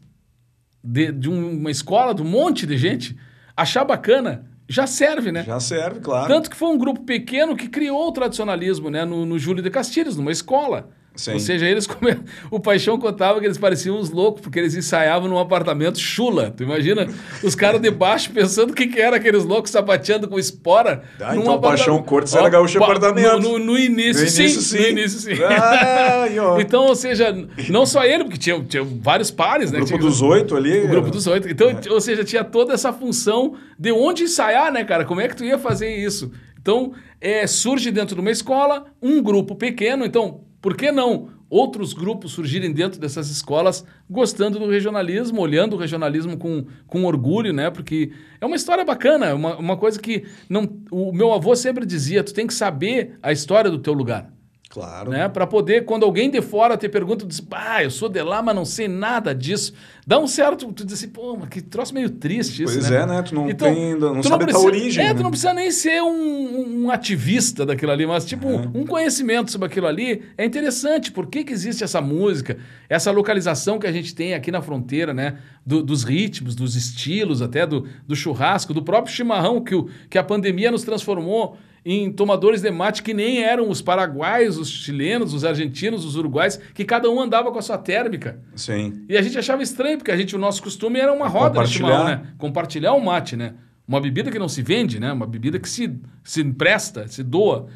[0.83, 3.17] de, de uma escola, de um monte de gente,
[3.57, 5.45] achar bacana, já serve, né?
[5.45, 6.29] Já serve, claro.
[6.29, 9.05] Tanto que foi um grupo pequeno que criou o tradicionalismo, né?
[9.05, 10.91] No, no Júlio de Castilhos, numa escola.
[11.17, 11.35] Sim.
[11.35, 12.17] Ou seja, eles come...
[12.51, 16.53] o Paixão contava que eles pareciam uns loucos, porque eles ensaiavam num apartamento chula.
[16.57, 17.07] Tu imagina?
[17.43, 21.05] Os caras de baixo pensando o que, que era aqueles loucos sapateando com espora.
[21.21, 22.03] Ah, então o Paixão.
[22.03, 23.39] Cortes era gaúcho pa- apartamento.
[23.41, 24.79] No, no- no início, No sim, início, sim.
[24.79, 25.43] No início, sim.
[25.45, 26.27] Ah.
[26.61, 27.33] Então, ou seja,
[27.69, 29.79] não só ele, porque tinha, tinha vários pares, né?
[29.79, 30.85] o grupo Tinha- dos oito ali.
[30.85, 31.49] o grupo dos oito.
[31.49, 31.93] Então, É.
[31.93, 35.05] ou seja, tinha toda essa função de onde ensaiar, né, cara?
[35.05, 36.33] Como é que tu ia fazer isso?
[36.61, 40.05] Então, é, surge dentro de uma escola um grupo pequeno.
[40.05, 45.79] Então, por que não outros grupos surgirem dentro dessas escolas gostando do regionalismo, olhando o
[45.79, 47.69] regionalismo com, com orgulho, né?
[47.69, 51.85] Porque é uma história bacana, é uma, uma coisa que não, o meu avô sempre
[51.85, 54.34] dizia: tu tem que saber a história do teu lugar
[54.75, 55.13] Claro.
[55.13, 55.29] né?
[55.29, 58.57] Para poder, quando alguém de fora te pergunta, diz, ah, eu sou de lá, mas
[58.57, 59.73] não sei nada disso.
[60.05, 62.97] Dá um certo, tu diz assim, pô, mas que troço meio triste isso, Pois né?
[63.03, 63.23] é, né?
[63.23, 65.15] Tu não tem- não tu sabe da precisa- origem, É, né?
[65.15, 69.69] tu não precisa nem ser um, um ativista daquilo ali, mas tipo, um conhecimento sobre
[69.69, 71.13] aquilo ali é interessante.
[71.13, 72.57] Por que, que existe essa música,
[72.89, 75.39] essa localização que a gente tem aqui na fronteira, né?
[75.65, 80.19] Do- dos ritmos, dos estilos, até do, do churrasco, do próprio chimarrão que, o, que
[80.19, 85.35] a pandemia nos transformou em tomadores de mate que nem eram os paraguaios, os chilenos,
[85.35, 88.41] os argentinos, os uruguais, que cada um andava com a sua térmica.
[88.57, 89.05] Sim.
[89.09, 91.79] E a gente achava estranho, porque a gente, o nosso costume era uma roda de
[91.79, 91.89] Compartilhar.
[91.89, 92.27] chimarrão, né?
[92.39, 93.55] Compartilhar o mate, né?
[93.87, 95.13] Uma bebida que não se vende, né?
[95.13, 97.67] Uma bebida que se, se empresta, se doa.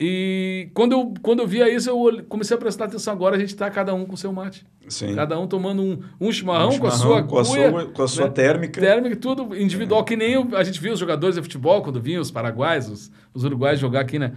[0.00, 3.12] E quando eu, quando eu via isso, eu comecei a prestar atenção.
[3.12, 4.64] Agora a gente tá cada um com o seu mate.
[4.88, 5.14] Sim.
[5.14, 7.86] Cada um tomando um, um chimarrão, Um com a chimarrão, sua com a cuia, sua-
[7.86, 8.30] com a sua né?
[8.30, 8.80] térmica.
[8.80, 12.30] Térmica, tudo individual, que nem a gente viu os jogadores de futebol quando vinham os
[12.30, 14.32] paraguaios, os, os uruguaios jogar aqui, né?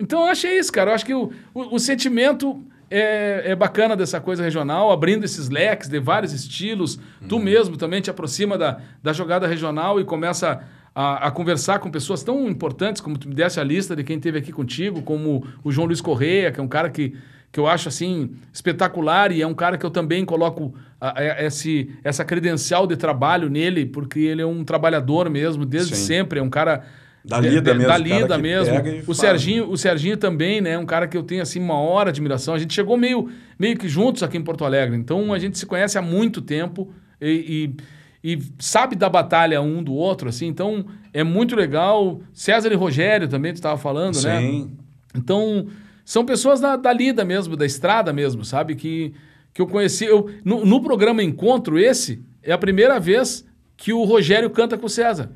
[0.00, 0.90] Então eu achei isso, cara.
[0.90, 5.50] Eu acho que o, o, o sentimento é, é bacana dessa coisa regional, abrindo esses
[5.50, 6.98] leques de vários estilos.
[7.28, 10.64] Tu mesmo também te aproxima da, da jogada regional e começa
[10.94, 14.16] a, a conversar com pessoas tão importantes, como tu me desse a lista de quem
[14.16, 17.14] esteve aqui contigo, como o João Luiz Correia, que é um cara que,
[17.50, 21.44] que eu acho assim espetacular e é um cara que eu também coloco a- a-
[21.44, 26.04] esse, essa credencial de trabalho nele, porque ele é um trabalhador mesmo, desde Sim.
[26.06, 26.84] sempre, é um cara
[27.24, 28.74] Da lida mesmo, da lida mesmo.
[29.02, 32.12] O faz, Serginho, o Serginho também, né, um cara que eu tenho assim uma hora
[32.12, 32.54] de admiração.
[32.54, 35.66] A gente chegou meio meio que juntos aqui em Porto Alegre, então a gente se
[35.66, 37.76] conhece há muito tempo e, e,
[38.24, 40.46] e sabe da batalha um do outro, assim.
[40.46, 42.22] Então é muito legal.
[42.32, 44.40] César e Rogério também tu estava falando, né?
[44.40, 44.72] Sim.
[45.14, 45.66] Então,
[46.06, 48.74] são pessoas da, da lida mesmo, da estrada mesmo, sabe?
[48.76, 49.12] Que,
[49.52, 50.06] que eu conheci.
[50.06, 53.46] Eu, no, no programa Encontro, esse, é a primeira vez
[53.76, 55.30] que o Rogério canta com o César.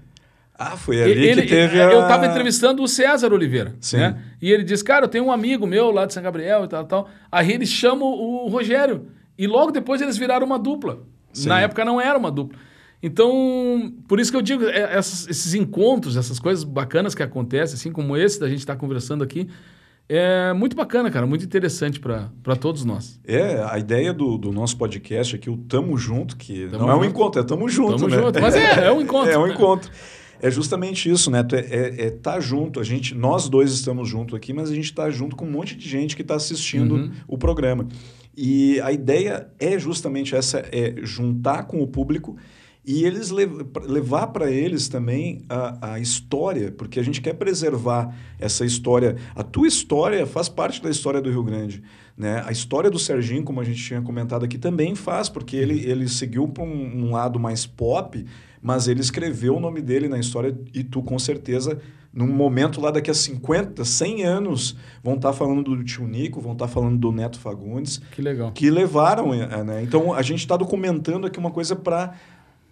[0.59, 1.93] Ah, foi ali que teve a...
[1.93, 3.77] Eu estava entrevistando o César Oliveira.
[3.81, 3.99] Sim.
[3.99, 4.19] Né?
[4.41, 6.85] E ele disse, cara, eu tenho um amigo meu lá de São Gabriel e tal,
[6.85, 7.09] tal.
[7.31, 9.09] Aí ele chama o o Rogério.
[9.37, 11.01] E logo depois eles viraram uma dupla.
[11.35, 11.51] Sim.
[11.51, 12.59] Na época não era uma dupla.
[13.03, 17.75] Então, por isso que eu digo, é, essas- esses encontros, essas coisas bacanas que acontecem,
[17.77, 19.49] assim como esse da gente estar conversando aqui,
[20.09, 23.21] é muito bacana, cara, muito interessante para todos nós.
[23.25, 26.95] É, a ideia do, do nosso podcast aqui, o Tamo Junto, que Tamo não é
[26.95, 27.11] um junto.
[27.11, 28.17] encontro, é Tamo Junto, Tamo né?
[28.23, 28.41] junto.
[28.41, 29.31] Mas é, é um encontro.
[29.33, 29.91] é um encontro.
[30.41, 31.45] É justamente isso, né?
[31.53, 32.81] É, é, é tá junto.
[32.81, 35.77] A gente, nós dois estamos juntos aqui, mas a gente está junto com um monte
[35.77, 37.11] de gente que está assistindo Uhum.
[37.27, 37.87] o programa.
[38.37, 42.37] E a ideia é justamente essa, é juntar com o público
[42.89, 43.53] e eles lev
[43.85, 49.17] levar para eles também a, a história, porque a gente quer preservar essa história.
[49.37, 51.83] A tua história faz parte da história do Rio Grande.
[52.17, 52.43] Né?
[52.47, 56.09] A história do Serginho, como a gente tinha comentado aqui, também faz, porque ele, ele
[56.09, 58.25] seguiu para um, um lado mais pop,
[58.63, 61.79] mas ele escreveu o nome dele na história e tu, com certeza,
[62.11, 66.41] num momento lá daqui a 50, 100 anos, vão estar tá falando do tio Nico,
[66.41, 68.01] vão estar tá falando do Neto Fagundes.
[68.13, 68.51] Que legal.
[68.53, 69.83] Que levaram, eh, né?
[69.83, 72.15] Então, a gente está documentando aqui uma coisa para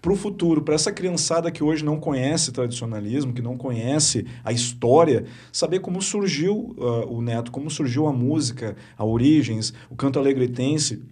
[0.07, 4.53] para o futuro, para essa criançada que hoje não conhece tradicionalismo, que não conhece a
[4.53, 10.21] história, saber como surgiu uh, o Neto, como surgiu a música, a origens, o canto
[10.21, 11.03] alegretense,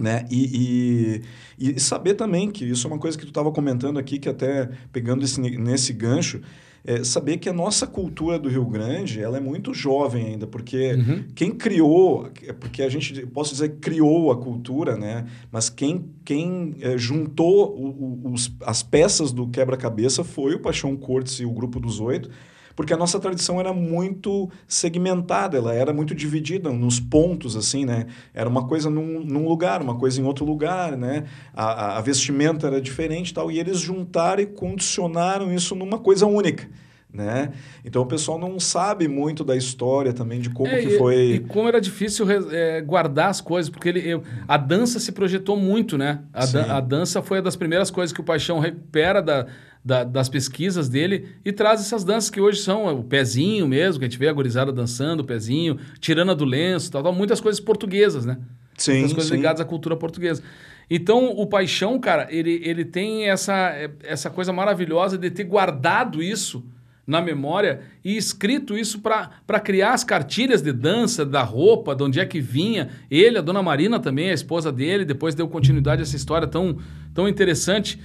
[0.00, 0.24] né?
[0.30, 1.24] E,
[1.58, 4.28] e, e, saber também que isso é uma coisa que tu estava comentando aqui, que
[4.28, 6.40] até pegando esse, nesse gancho,
[6.84, 10.94] é saber que a nossa cultura do Rio Grande ela é muito jovem ainda, porque
[10.94, 11.24] uhum.
[11.34, 15.26] quem criou, é porque a gente, posso dizer, criou a cultura, né?
[15.50, 20.96] mas quem, quem é, juntou o, o, os, as peças do quebra-cabeça foi o Paixão
[20.96, 22.30] Cortes e o Grupo dos Oito,
[22.78, 28.06] porque a nossa tradição era muito segmentada, ela era muito dividida nos pontos, assim, né?
[28.32, 31.24] Era uma coisa num, num lugar, uma coisa em outro lugar, né?
[31.52, 36.24] A, a vestimenta era diferente e tal, e eles juntaram e condicionaram isso numa coisa
[36.24, 36.68] única.
[37.12, 37.50] Né?
[37.84, 41.40] Então o pessoal não sabe muito da história também de como é, que foi e,
[41.40, 45.96] como era difícil é, guardar as coisas porque ele eu, a dança se projetou muito
[45.96, 49.46] né a, a dança foi uma das primeiras coisas que o paixão recupera da,
[49.88, 54.04] da, das pesquisas dele e traz essas danças que hoje são o pezinho mesmo, que
[54.04, 57.58] a gente vê a gorizada dançando, o pezinho, tirana do lenço, tal, tal, muitas coisas
[57.58, 58.36] portuguesas, né?
[58.76, 59.36] Sim, muitas coisas sim.
[59.36, 60.42] ligadas à cultura portuguesa.
[60.90, 66.62] Então, o Paixão, cara, ele, ele tem essa, essa coisa maravilhosa de ter guardado isso
[67.06, 72.20] na memória e escrito isso para criar as cartilhas de dança, da roupa, de onde
[72.20, 72.90] é que vinha.
[73.10, 76.76] Ele, a dona Marina também, a esposa dele, depois deu continuidade a essa história tão,
[77.14, 77.98] tão interessante.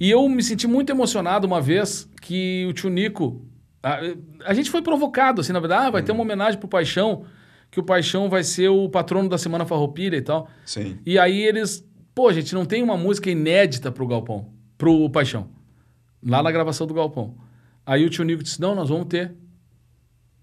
[0.00, 3.44] E eu me senti muito emocionado uma vez que o tio Nico.
[3.82, 4.00] A,
[4.46, 7.24] a gente foi provocado, assim, na verdade, ah, vai ter uma homenagem pro Paixão,
[7.70, 10.48] que o Paixão vai ser o patrono da Semana Farroupilha e tal.
[10.64, 10.98] Sim.
[11.04, 11.86] E aí eles.
[12.14, 14.48] Pô, gente não tem uma música inédita pro Galpão,
[14.78, 15.48] pro Paixão.
[16.26, 17.36] Lá na gravação do Galpão.
[17.84, 19.34] Aí o tio Nico disse: não, nós vamos ter.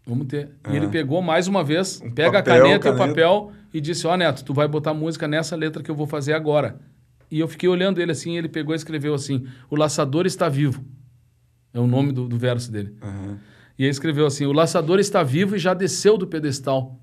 [0.05, 0.51] Vamos ter.
[0.71, 3.51] E ele pegou mais uma vez, um pega papel, a caneta, caneta e o papel
[3.73, 6.33] e disse: Ó, oh, Neto, tu vai botar música nessa letra que eu vou fazer
[6.33, 6.79] agora.
[7.29, 10.83] E eu fiquei olhando ele assim, ele pegou e escreveu assim: O laçador está vivo.
[11.73, 12.95] É o nome do, do verso dele.
[13.01, 13.37] Uhum.
[13.77, 16.99] E ele escreveu assim: O laçador está vivo e já desceu do pedestal.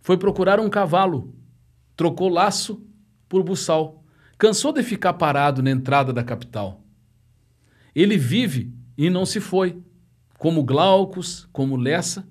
[0.00, 1.34] Foi procurar um cavalo,
[1.96, 2.84] trocou laço
[3.28, 4.04] por buçal.
[4.36, 6.82] Cansou de ficar parado na entrada da capital.
[7.94, 9.80] Ele vive e não se foi,
[10.38, 12.26] como Glaucus, como Lessa.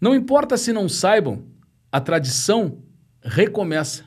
[0.00, 1.44] Não importa se não saibam,
[1.90, 2.82] a tradição
[3.22, 4.04] recomeça.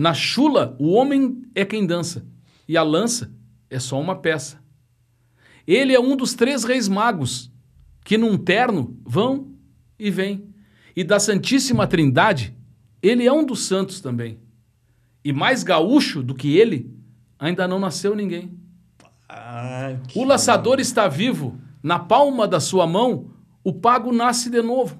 [0.00, 2.26] Na chula, o homem é quem dança,
[2.66, 3.30] e a lança
[3.68, 4.58] é só uma peça.
[5.66, 7.52] Ele é um dos três reis magos,
[8.02, 9.52] que num terno vão
[9.98, 10.54] e vêm.
[10.96, 12.56] E da Santíssima Trindade,
[13.02, 14.40] ele é um dos santos também.
[15.22, 16.90] E mais gaúcho do que ele,
[17.38, 18.58] ainda não nasceu ninguém.
[19.28, 23.32] Ah, o laçador está vivo, na palma da sua mão,
[23.62, 24.98] o pago nasce de novo.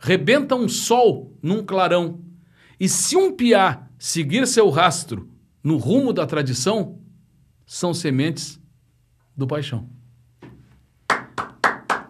[0.00, 2.24] Rebenta um sol num clarão.
[2.80, 5.28] E se um piá seguir seu rastro
[5.62, 6.98] no rumo da tradição
[7.64, 8.60] são sementes
[9.36, 9.88] do paixão.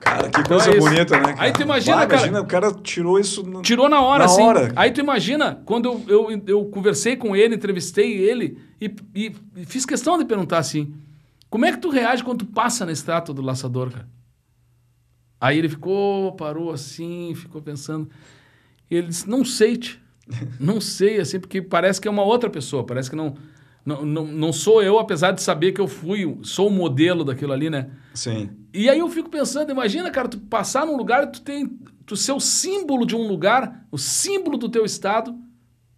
[0.00, 1.34] Cara, que coisa então é bonita, né?
[1.34, 1.42] Cara?
[1.42, 2.22] Aí tu imagina, Vai, cara.
[2.22, 3.42] Imagina, o cara tirou isso.
[3.42, 3.60] No...
[3.60, 4.40] Tirou na hora, na assim.
[4.40, 4.72] Hora.
[4.74, 9.66] Aí tu imagina, quando eu, eu, eu conversei com ele, entrevistei ele e, e, e,
[9.66, 10.94] fiz questão de perguntar assim:
[11.50, 14.08] como é que tu reage quando tu passa na estátua do laçador, cara?
[15.38, 18.08] Aí ele ficou, parou assim, ficou pensando.
[18.90, 20.01] Ele disse: não sei, te.
[20.58, 23.34] Não sei, assim, porque parece que é uma outra pessoa, parece que não,
[23.84, 27.52] não, não, não sou eu, apesar de saber que eu fui, sou o modelo daquilo
[27.52, 27.90] ali, né?
[28.14, 28.50] Sim.
[28.72, 31.68] E aí eu fico pensando, imagina, cara, tu passar num lugar e tu tem
[32.06, 35.34] tu ser o símbolo de um lugar, o símbolo do teu estado,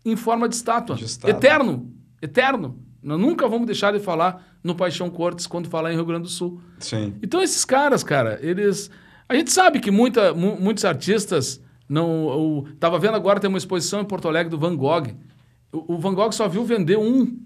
[0.05, 0.97] em forma de estátua.
[0.97, 1.37] De estátua.
[1.37, 2.79] Eterno, eterno.
[3.03, 6.29] Nós nunca vamos deixar de falar no Paixão Cortes quando falar em Rio Grande do
[6.29, 6.61] Sul.
[6.79, 7.15] Sim.
[7.23, 8.91] Então esses caras, cara, eles...
[9.29, 14.01] A gente sabe que muita, muitos artistas não, o, tava vendo agora, tem uma exposição
[14.01, 15.09] em Porto Alegre do Van Gogh.
[15.73, 17.39] O, o Van Gogh só viu vender um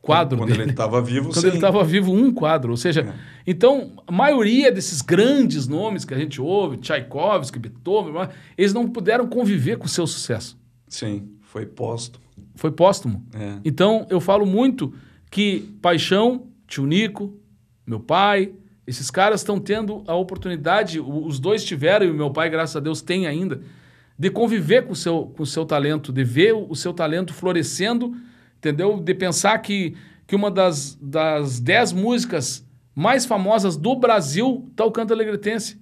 [0.00, 0.62] quadro Quando dele.
[0.62, 1.46] ele estava vivo, Quando sim.
[1.48, 2.70] ele estava vivo, um quadro.
[2.70, 3.14] Ou seja, é.
[3.46, 8.14] então, a maioria desses grandes nomes que a gente ouve, Tchaikovsky, Beethoven,
[8.56, 10.58] eles não puderam conviver com o seu sucesso.
[10.88, 12.24] Sim, foi póstumo.
[12.54, 13.24] Foi póstumo.
[13.34, 13.58] É.
[13.64, 14.94] Então, eu falo muito
[15.30, 17.36] que Paixão, Tio Nico,
[17.86, 18.52] meu pai,
[18.88, 22.80] esses caras estão tendo a oportunidade, os dois tiveram, e o meu pai, graças a
[22.80, 23.60] Deus, tem ainda,
[24.18, 28.16] de conviver com o seu, com o seu talento, de ver o seu talento florescendo,
[28.56, 28.98] entendeu?
[28.98, 29.94] De pensar que,
[30.26, 35.78] que uma das, das dez músicas mais famosas do Brasil tá o canto alegretense.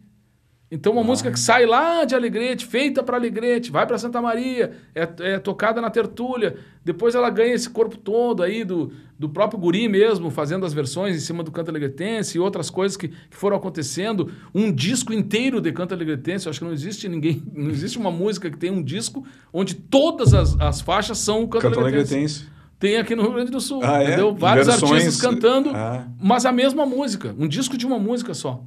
[0.68, 1.04] Então, uma ah.
[1.04, 5.38] música que sai lá de Alegrete, feita para Alegrete, vai para Santa Maria, é, é,
[5.38, 10.28] tocada na tertúlia, depois ela ganha esse corpo todo aí do, do próprio Guri mesmo,
[10.28, 14.28] fazendo as versões em cima do canto alegretense e outras coisas que, que foram acontecendo.
[14.52, 18.10] Um disco inteiro de canto alegretense, eu acho que não existe ninguém, não existe uma
[18.10, 22.14] música que tenha um disco onde todas as, as faixas são o canto, canto alegretense.
[22.14, 22.56] alegretense.
[22.78, 24.08] Tem aqui no Rio Grande do Sul, ah, é?
[24.08, 24.34] entendeu?
[24.34, 24.92] Vários Versões...
[24.92, 26.06] artistas cantando, ah.
[26.20, 28.64] mas a mesma música, um disco de uma música só.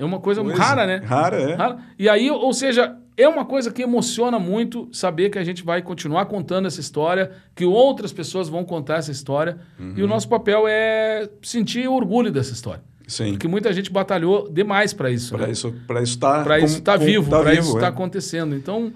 [0.00, 0.96] É uma coisa pois rara, né?
[1.04, 1.54] Rara, é.
[1.54, 1.78] Rara.
[1.98, 5.82] E aí, ou seja, é uma coisa que emociona muito saber que a gente vai
[5.82, 9.58] continuar contando essa história, que outras pessoas vão contar essa história.
[9.78, 9.92] Uhum.
[9.98, 12.82] E o nosso papel é sentir orgulho dessa história.
[13.06, 13.32] Sim.
[13.32, 15.36] Porque muita gente batalhou demais para isso.
[15.36, 15.52] Para né?
[15.52, 17.90] isso para isso estar tá, isso tá vivo, tá para isso estar tá é.
[17.90, 18.56] acontecendo.
[18.56, 18.90] Então,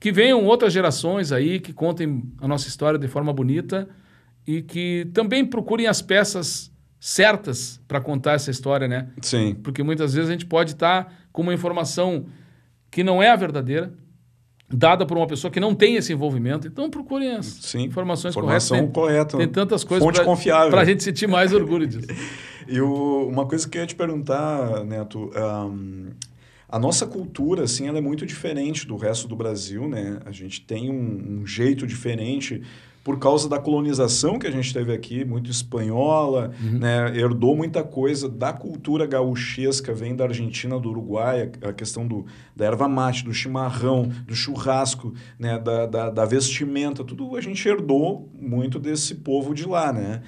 [0.00, 3.88] que venham outras gerações aí que contem a nossa história de forma bonita
[4.44, 6.71] e que também procurem as peças
[7.04, 9.08] certas para contar essa história, né?
[9.20, 9.56] Sim.
[9.60, 12.26] Porque muitas vezes a gente pode estar tá com uma informação
[12.92, 13.92] que não é a verdadeira,
[14.72, 16.68] dada por uma pessoa que não tem esse envolvimento.
[16.68, 17.86] Então procurem as Sim.
[17.86, 19.32] informações Informação corretas.
[19.32, 20.08] Tem, tem tantas coisas
[20.70, 22.06] para a gente sentir mais orgulho disso.
[22.68, 26.06] e o, uma coisa que eu ia te perguntar, Neto, um,
[26.68, 30.20] a nossa cultura, assim, ela é muito diferente do resto do Brasil, né?
[30.24, 32.62] A gente tem um, um jeito diferente
[33.04, 36.78] por causa da colonização que a gente teve aqui, muito espanhola, uhum.
[36.78, 37.16] né?
[37.16, 42.24] herdou muita coisa da cultura gauchesca, vem da Argentina, do Uruguai, a questão do,
[42.54, 45.58] da erva mate, do chimarrão, do churrasco, né?
[45.58, 50.22] da, da, da vestimenta, tudo a gente herdou muito desse povo de lá, né?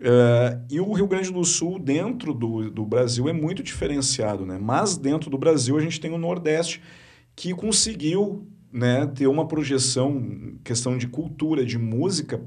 [0.00, 4.56] Uh, e o Rio Grande do Sul, dentro do, do Brasil, é muito diferenciado, né?
[4.60, 6.80] Mas dentro do Brasil a gente tem o Nordeste,
[7.34, 12.40] que conseguiu né, ter uma projeção, questão de cultura, de música,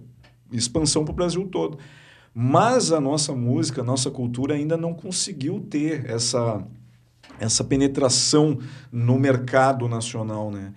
[0.51, 1.77] expansão para o Brasil todo.
[2.33, 6.65] Mas a nossa música, a nossa cultura ainda não conseguiu ter essa,
[7.39, 8.57] essa penetração
[8.91, 10.73] no mercado nacional, né?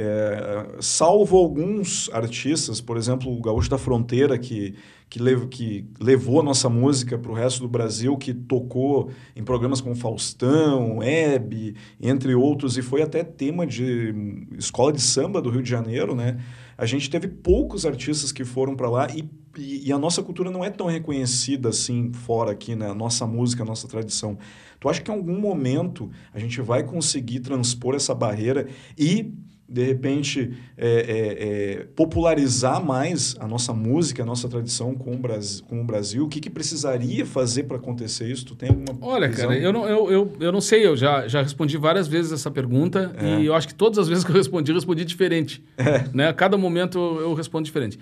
[0.00, 4.76] É, salvo alguns artistas, por exemplo, o Gaúcho da Fronteira, que
[5.08, 9.42] que, lev que levou a nossa música para o resto do Brasil, que tocou em
[9.42, 14.14] programas como Faustão, Hebe, entre outros, e foi até tema de
[14.58, 16.38] escola de samba do Rio de Janeiro, né?
[16.76, 20.50] A gente teve poucos artistas que foram para lá e, e, e, a nossa cultura
[20.50, 22.88] não é tão reconhecida assim fora aqui, né?
[22.88, 24.38] A nossa música, a nossa tradição.
[24.78, 29.32] Tu acha que em algum momento a gente vai conseguir transpor essa barreira e
[29.68, 35.18] de repente, é, é, é, popularizar mais a nossa música, a nossa tradição com o
[35.18, 35.64] Brasil?
[35.68, 36.24] Com o, Brasil?
[36.24, 38.46] o que, que precisaria fazer para acontecer isso?
[38.46, 39.48] Tu tem alguma Olha, visão?
[39.48, 42.50] cara, eu não, eu, eu, eu não sei, eu já, já respondi várias vezes essa
[42.50, 43.40] pergunta é.
[43.40, 45.62] e eu acho que todas as vezes que eu respondi, eu respondi diferente.
[45.76, 46.08] É.
[46.14, 46.28] Né?
[46.28, 47.98] A cada momento eu respondo diferente.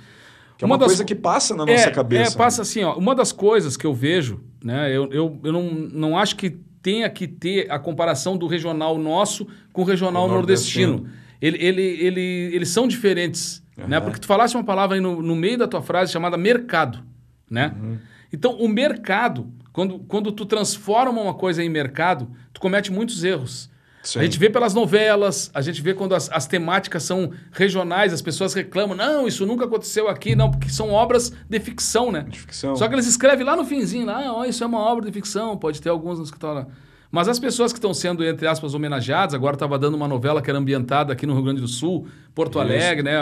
[0.56, 0.88] Que é uma, uma das...
[0.88, 2.34] coisa que passa na nossa é, cabeça.
[2.34, 2.96] É, passa assim, ó.
[2.96, 4.88] Uma das coisas que eu vejo, né?
[4.96, 9.46] Eu, eu, eu não, não acho que tenha que ter a comparação do regional nosso
[9.72, 10.92] com o regional o nordestino.
[10.92, 13.62] nordestino ele, ele, ele, eles são diferentes.
[13.76, 13.88] Uhum.
[13.88, 14.00] Né?
[14.00, 17.02] Porque tu falaste uma palavra aí no, no meio da tua frase chamada mercado.
[17.50, 17.74] Né?
[17.80, 17.98] Uhum.
[18.32, 23.70] Então, o mercado, quando, quando tu transforma uma coisa em mercado, tu comete muitos erros.
[24.02, 24.20] Sim.
[24.20, 28.22] A gente vê pelas novelas, a gente vê quando as, as, temáticas são regionais, as
[28.22, 32.24] pessoas reclamam, não, isso nunca aconteceu aqui, não, porque são obras de ficção, né?
[32.28, 32.76] De ficção.
[32.76, 35.56] Só que eles escrevem lá no finzinho, lá, oh, isso é uma obra de ficção,
[35.56, 36.68] pode ter alguns nos que estão lá.
[37.10, 40.50] Mas as pessoas que estão sendo, entre aspas, homenageadas, agora estava dando uma novela que
[40.50, 42.60] era ambientada aqui no Rio Grande do Sul, Porto Isso.
[42.60, 43.18] Alegre, né?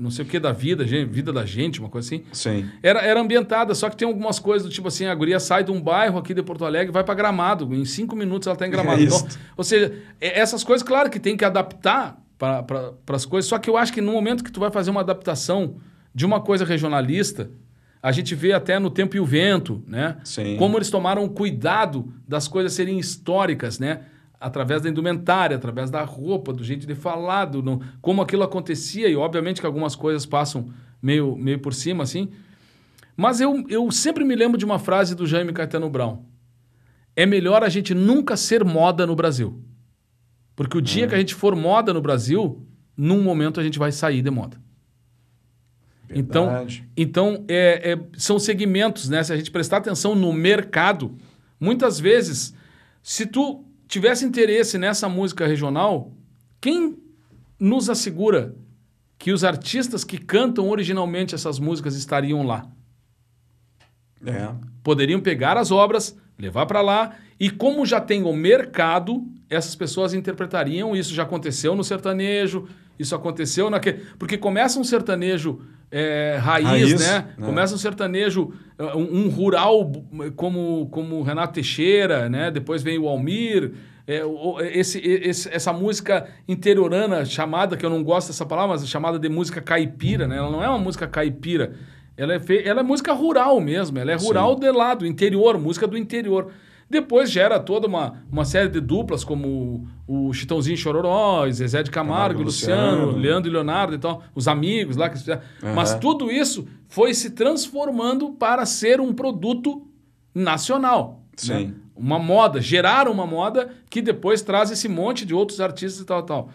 [0.00, 2.24] Não sei o que da vida, vida da gente, uma coisa assim.
[2.32, 2.68] Sim.
[2.82, 5.70] Era, era ambientada, só que tem algumas coisas do tipo assim, a guria sai de
[5.70, 7.74] um bairro aqui de Porto Alegre e vai para Gramado.
[7.74, 8.98] Em cinco minutos ela está em Gramado.
[8.98, 13.48] É então, ou seja, essas coisas, claro que tem que adaptar para pra, as coisas,
[13.48, 15.76] só que eu acho que no momento que tu vai fazer uma adaptação
[16.14, 17.50] de uma coisa regionalista,
[18.08, 20.16] a gente vê até no Tempo e o Vento, né?
[20.24, 20.56] Sim.
[20.56, 24.00] Como eles tomaram cuidado das coisas serem históricas, né?
[24.40, 29.10] Através da indumentária, através da roupa, do jeito de falar, do, como aquilo acontecia.
[29.10, 30.70] E obviamente que algumas coisas passam
[31.02, 32.30] meio, meio por cima, assim.
[33.14, 36.24] Mas eu, eu sempre me lembro de uma frase do Jaime Caetano Brown.
[37.14, 39.62] É melhor a gente nunca ser moda no Brasil.
[40.56, 41.08] Porque o dia é.
[41.08, 42.66] que a gente for moda no Brasil,
[42.96, 44.56] num momento a gente vai sair de moda.
[46.10, 46.66] Então,
[46.96, 49.22] então é, é, são segmentos, né?
[49.22, 51.16] Se a gente prestar atenção no mercado,
[51.60, 52.54] muitas vezes,
[53.02, 56.12] se tu tivesse interesse nessa música regional,
[56.60, 56.96] quem
[57.58, 58.54] nos assegura
[59.18, 62.66] que os artistas que cantam originalmente essas músicas estariam lá?
[64.24, 64.48] É.
[64.82, 70.14] Poderiam pegar as obras, levar para lá, e como já tem o mercado, essas pessoas
[70.14, 70.96] interpretariam.
[70.96, 72.68] Isso já aconteceu no sertanejo,
[72.98, 74.04] isso aconteceu naquele.
[74.18, 77.26] Porque começa um sertanejo é, raiz, Raiz, né?
[77.38, 77.46] né?
[77.46, 78.52] Começa um sertanejo,
[78.94, 79.90] um, um rural
[80.36, 82.50] como, como Renato Teixeira, né?
[82.50, 83.72] Depois vem o Almir.
[84.06, 84.22] é,
[84.78, 89.28] esse, esse- essa música interiorana chamada, que eu não gosto dessa palavra, mas chamada de
[89.28, 90.36] música caipira, né?
[90.38, 91.72] Ela não é uma música caipira.
[92.16, 93.98] Ela é, fe- ela é música rural mesmo.
[93.98, 96.50] Ela é rural de lá, do interior, música do interior.
[96.90, 101.90] Depois gera toda uma, uma série de duplas, como o Chitãozinho e Chororó, Zezé de
[101.90, 103.18] Camargo, Camargo, Luciano, Luciano.
[103.18, 105.42] Leandro e Leonardo e tal, os amigos lá que fizeram.
[105.74, 106.00] Mas Aham.
[106.00, 109.86] tudo isso foi se transformando para ser um produto
[110.34, 111.24] nacional.
[111.36, 111.52] Sim.
[111.66, 111.74] né?
[111.94, 116.22] Uma moda, gerar uma moda que depois traz esse monte de outros artistas e tal,
[116.22, 116.50] tal.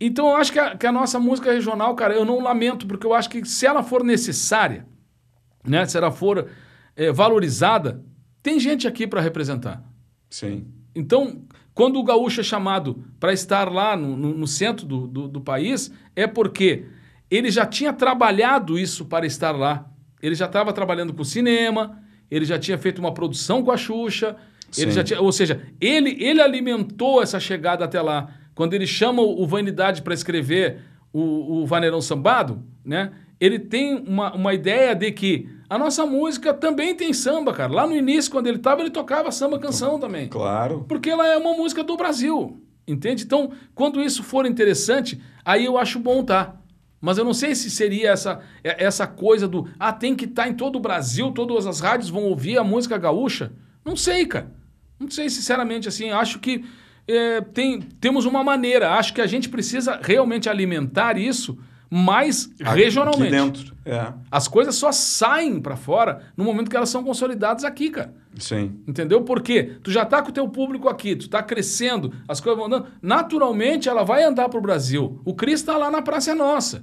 [0.00, 3.06] Então eu acho que a, que a nossa música regional, cara, eu não lamento, porque
[3.06, 4.86] eu acho que se ela for necessária,
[5.64, 6.46] né, se ela for
[6.96, 8.02] eh, valorizada,
[8.44, 9.82] tem gente aqui para representar.
[10.28, 10.66] Sim.
[10.94, 11.42] Então,
[11.72, 15.40] quando o gaúcho é chamado para estar lá no, no- no centro do, do, do
[15.40, 16.84] país, é porque
[17.30, 19.90] ele já tinha trabalhado isso para estar lá.
[20.22, 21.98] Ele já estava trabalhando com cinema,
[22.30, 24.36] ele já tinha feito uma produção com a Xuxa,
[24.76, 24.96] ele Sim.
[24.96, 28.28] já tinha, ou seja, ele, ele alimentou essa chegada até lá.
[28.54, 30.80] Quando ele chama o, o Vanidade para escrever
[31.12, 33.10] o, o Vaneirão Sambado, né?
[33.40, 37.72] Ele tem uma, uma ideia de que a nossa música também tem samba, cara.
[37.72, 40.28] Lá no início, quando ele estava, ele tocava samba canção também.
[40.28, 40.84] Claro.
[40.88, 43.24] Porque ela é uma música do Brasil, entende?
[43.24, 46.54] Então, quando isso for interessante, aí eu acho bom tá.
[47.00, 50.48] Mas eu não sei se seria essa, é- essa coisa do ah, tem que estar
[50.48, 53.50] em todo o Brasil, todas as rádios vão ouvir a música gaúcha.
[53.84, 54.52] Não sei, cara.
[55.00, 56.64] Não sei, sinceramente, assim, acho que
[57.08, 58.92] é, tem, temos uma maneira.
[58.92, 61.58] Acho que a gente precisa realmente alimentar isso
[61.96, 63.22] mais regionalmente.
[63.22, 63.74] Aqui dentro.
[63.86, 64.12] É.
[64.30, 68.12] As coisas só saem para fora no momento que elas são consolidadas aqui, cara.
[68.36, 68.80] Sim.
[68.88, 69.22] Entendeu?
[69.22, 72.66] Porque tu já tá com o teu público aqui, tu tá crescendo, as coisas vão
[72.66, 72.86] andando.
[73.00, 75.20] Naturalmente ela vai andar pro Brasil.
[75.24, 76.82] O Cris tá lá na Praça é Nossa,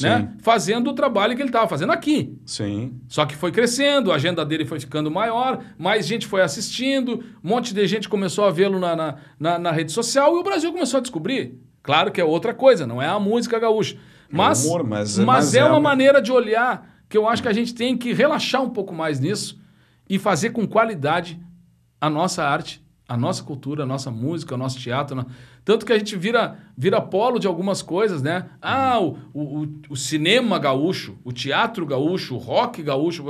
[0.00, 0.30] né?
[0.42, 2.36] Fazendo o trabalho que ele tava fazendo aqui.
[2.44, 2.92] Sim.
[3.08, 7.48] Só que foi crescendo, a agenda dele foi ficando maior, mais gente foi assistindo, um
[7.48, 10.70] monte de gente começou a vê-lo na, na, na- na rede social e o Brasil
[10.70, 11.58] começou a descobrir.
[11.82, 13.96] Claro que é outra coisa, não é a música gaúcha.
[14.30, 17.42] Mas, humor, mas- mas, mas é, é uma uma- maneira de olhar que eu acho
[17.42, 19.58] que a gente tem que relaxar um pouco mais nisso
[20.08, 21.40] e fazer com qualidade
[22.00, 25.16] a nossa arte, a nossa cultura, a nossa música, o nosso teatro.
[25.16, 25.24] né?
[25.64, 28.46] Tanto que a gente vira, vira polo de algumas coisas, né?
[28.62, 33.24] Ah, o, o, o- cinema gaúcho, o teatro gaúcho, o rock gaúcho.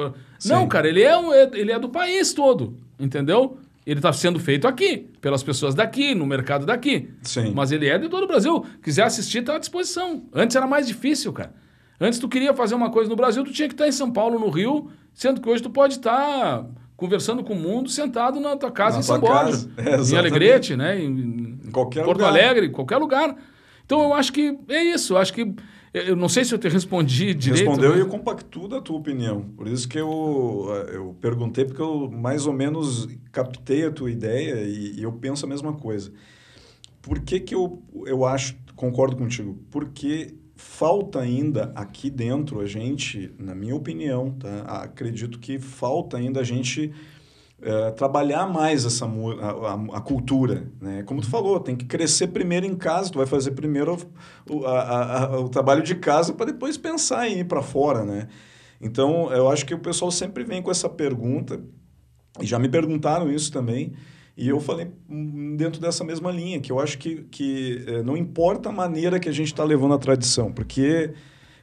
[0.45, 0.69] Não, Sim.
[0.69, 3.59] cara, ele é, é- ele é do país todo, entendeu?
[3.87, 7.11] Ele está sendo feito aqui, pelas pessoas daqui, no mercado daqui.
[7.23, 7.53] Sim.
[7.55, 8.65] Mas ele é de todo o Brasil.
[8.83, 10.25] Quiser assistir, está à disposição.
[10.35, 11.55] Antes era mais difícil, cara.
[11.99, 14.39] Antes tu queria fazer uma coisa no Brasil, tu tinha que estar em São Paulo,
[14.39, 16.67] no Rio, sendo que hoje tu pode estar
[16.97, 19.69] conversando com o mundo sentado na tua casa Na em São Borja.
[19.79, 20.17] É, em.
[20.19, 21.01] Alegrete, né?
[21.01, 22.29] Em, Em Porto lugar.
[22.29, 23.35] Alegre, qualquer lugar.
[23.85, 25.15] Então eu acho que é isso.
[25.15, 25.55] Eu acho que.
[25.93, 27.67] Eu não sei se eu te respondi direito.
[27.67, 29.43] Respondeu mas- e eu compactuo da tua opinião.
[29.57, 34.63] Por isso que eu, eu perguntei, porque eu mais ou menos captei a tua ideia
[34.63, 36.13] e, e eu penso a mesma coisa.
[37.03, 39.59] Por que, que eu, eu acho, concordo contigo?
[39.71, 44.61] Porque falta ainda aqui dentro a gente, na minha opinião, tá?
[44.83, 46.93] acredito que falta ainda a gente
[47.63, 51.03] eh, trabalhar mais essa a, a- cultura, né?
[51.05, 53.11] Como tu falou, tem que crescer primeiro em casa.
[53.11, 53.97] Tu vai fazer primeiro
[54.49, 58.29] o, a- a- o trabalho de casa para depois pensar em ir para fora, né?
[58.81, 61.61] Então, eu acho que o pessoal sempre vem com essa pergunta
[62.41, 63.93] e já me perguntaram isso também.
[64.37, 64.91] E eu falei
[65.57, 69.29] dentro dessa mesma linha, que eu acho que, que eh, não importa a maneira que
[69.29, 71.13] a gente está levando a tradição, porque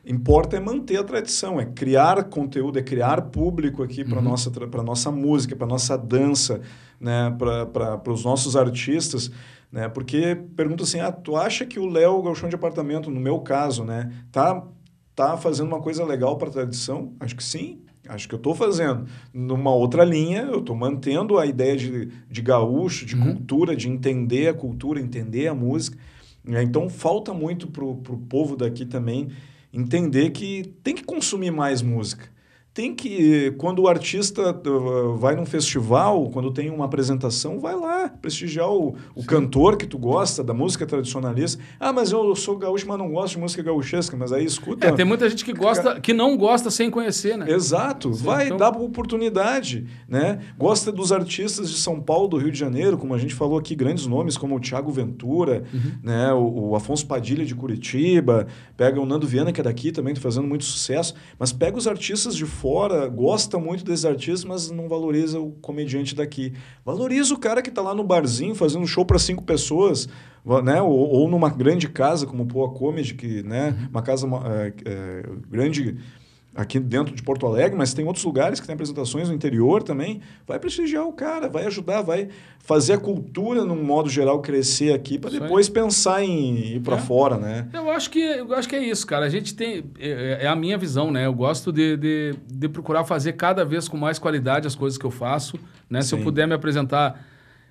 [0.08, 4.50] importa é manter a tradição, é criar conteúdo, é criar público aqui para a nossa,
[4.50, 6.62] para nossa música, para nossa dança,
[7.00, 9.30] né, para os nossos artistas.
[9.70, 13.40] Né, porque pergunta assim, ah, tu acha que o Léo Galchão de Apartamento, no meu
[13.42, 14.66] caso, né, tá,
[15.14, 17.14] tá fazendo uma coisa legal para a tradição?
[17.20, 17.82] Acho que sim.
[18.08, 19.06] Acho que eu estou fazendo.
[19.34, 24.48] Numa outra linha, eu estou mantendo a ideia de, de gaúcho, de cultura, de entender
[24.48, 25.98] a cultura, entender a música.
[26.42, 26.64] né?
[26.64, 27.98] Então, falta muito para o
[28.30, 29.28] povo daqui também
[29.72, 32.30] entender que tem que consumir mais música.
[32.78, 38.08] Tem que, quando o artista uh, vai num festival, quando tem uma apresentação, vai lá
[38.08, 41.60] prestigiar o, o cantor que tu gosta, da música tradicionalista.
[41.80, 44.16] Ah, mas eu sou gaúcho, mas não gosto de música gaúchesca.
[44.16, 44.86] Mas aí escuta...
[44.86, 47.50] É, tem muita gente que gosta, que não gosta sem conhecer, né?
[47.50, 50.38] Exato, Sim, vai então- dar oportunidade, né?
[50.56, 53.74] Gosta dos artistas de São Paulo, do Rio de Janeiro, como a gente falou aqui,
[53.74, 55.92] grandes nomes como o Thiago Ventura, Uhum.
[56.04, 56.32] né?
[56.32, 58.46] O, o Afonso Padilha de Curitiba,
[58.78, 61.88] pega o Nando Viana que é daqui também, tá fazendo muito sucesso, mas pega os
[61.88, 66.52] artistas de fora fora gosta muito desses artistas, mas não valoriza o comediante daqui.
[66.84, 70.10] Valoriza o cara que está lá no barzinho fazendo um show para cinco pessoas,
[70.66, 70.82] né?
[70.82, 73.70] Ou, ou, numa grande casa como o Poa Comedy, que, né?
[73.70, 73.88] Uhum.
[73.90, 75.98] Uma casa é, é, grande
[76.58, 80.22] aqui dentro de Porto Alegre, mas tem outros lugares que tem apresentações no interior também.
[80.48, 85.20] Vai prestigiar o cara, vai ajudar, vai fazer a cultura, num modo geral, crescer aqui
[85.20, 87.00] para depois pensar em ir para é.
[87.00, 87.68] fora, né?
[87.72, 89.28] Eu acho, que, eu acho que é isso, cara.
[89.28, 89.86] A gente tem.
[90.00, 91.28] É, é a minha visão, né?
[91.28, 95.06] Eu gosto de, de, de, procurar fazer cada vez com mais qualidade as coisas que
[95.06, 95.60] eu faço.
[95.88, 96.02] Né?
[96.02, 97.24] Se eu puder me apresentar.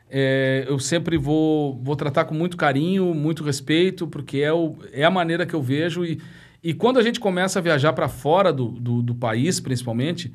[0.09, 5.03] É, eu sempre vou, vou tratar com muito carinho, muito respeito, porque é, o, é
[5.05, 6.21] a maneira que eu vejo e,
[6.69, 10.35] e quando a gente começa a viajar para fora do, do, do, país, principalmente,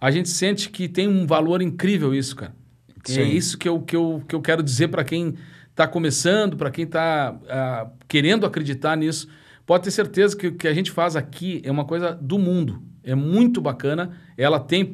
[0.00, 2.54] a gente sente que tem um valor incrível isso, cara.
[3.02, 3.20] Sim.
[3.20, 5.34] É isso que eu, que eu, que eu quero dizer para quem
[5.72, 9.26] está começando, para quem está uh, ah, querendo acreditar nisso.
[9.66, 12.80] Pode ter certeza que o que a gente faz aqui é uma coisa do mundo.
[13.02, 14.16] É muito bacana.
[14.38, 14.88] Ela tem.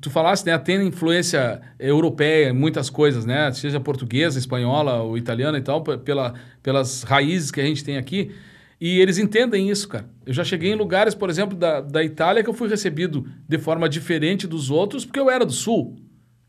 [0.00, 0.56] Tu falaste, né?
[0.58, 3.50] Tem influência europeia em muitas coisas, né?
[3.50, 8.30] Seja portuguesa, espanhola ou italiana e tal, pela, pelas raízes que a gente tem aqui.
[8.80, 10.08] E eles entendem isso, cara.
[10.24, 13.58] Eu já cheguei em lugares, por exemplo, da, da Itália, que eu fui recebido de
[13.58, 15.96] forma diferente dos outros, porque eu era do Sul.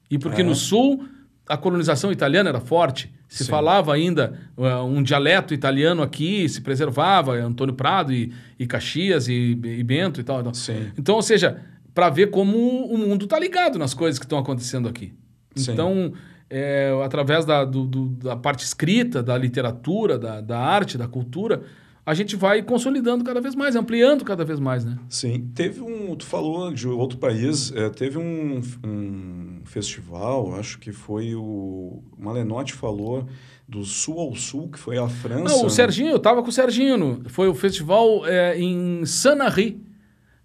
[0.09, 0.43] E porque é.
[0.43, 1.03] no Sul
[1.47, 3.13] a colonização italiana era forte.
[3.27, 3.51] Se Sim.
[3.51, 9.57] falava ainda uh, um dialeto italiano aqui, se preservava, Antônio Prado e, e Caxias e,
[9.63, 10.39] e Bento e tal.
[10.39, 10.91] Então, Sim.
[10.97, 11.61] então ou seja,
[11.93, 15.13] para ver como o mundo está ligado nas coisas que estão acontecendo aqui.
[15.55, 15.73] Sim.
[15.73, 16.13] Então,
[16.49, 21.63] é, através da, do, do, da parte escrita, da literatura, da, da arte, da cultura,
[22.05, 24.97] a gente vai consolidando cada vez mais, ampliando cada vez mais, né?
[25.07, 25.51] Sim.
[25.53, 31.35] Teve um, tu falou de outro país, é, teve um, um festival, acho que foi
[31.35, 33.27] o Malenotti falou
[33.67, 35.55] do Sul ao Sul, que foi a França.
[35.55, 39.79] Não, o Serginho, eu tava com o Serginho, foi o festival é, em Sanary,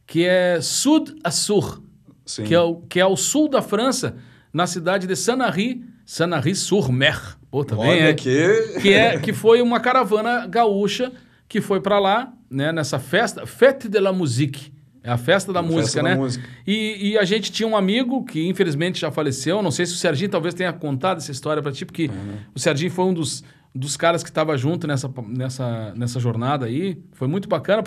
[0.06, 1.82] que é Sud a Sur,
[2.24, 2.44] Sim.
[2.44, 4.16] que é, o, que é ao sul da França,
[4.52, 7.36] na cidade de Sanary, Sanary-sur-Mer.
[7.50, 8.78] Pô, também Olha é, que...
[8.80, 11.12] que é que foi uma caravana gaúcha
[11.48, 14.72] que foi para lá, né, nessa festa, Fête de la Musique.
[15.02, 16.10] É a festa da a música, festa né?
[16.10, 16.44] Da música.
[16.66, 19.62] E, e, a gente tinha um amigo que infelizmente já faleceu.
[19.62, 22.38] Não sei se o Serginho talvez tenha contado essa história para ti, porque uhum.
[22.52, 26.98] o Serginho foi um dos, dos caras que estava junto nessa, nessa, nessa jornada aí.
[27.12, 27.84] Foi muito bacana.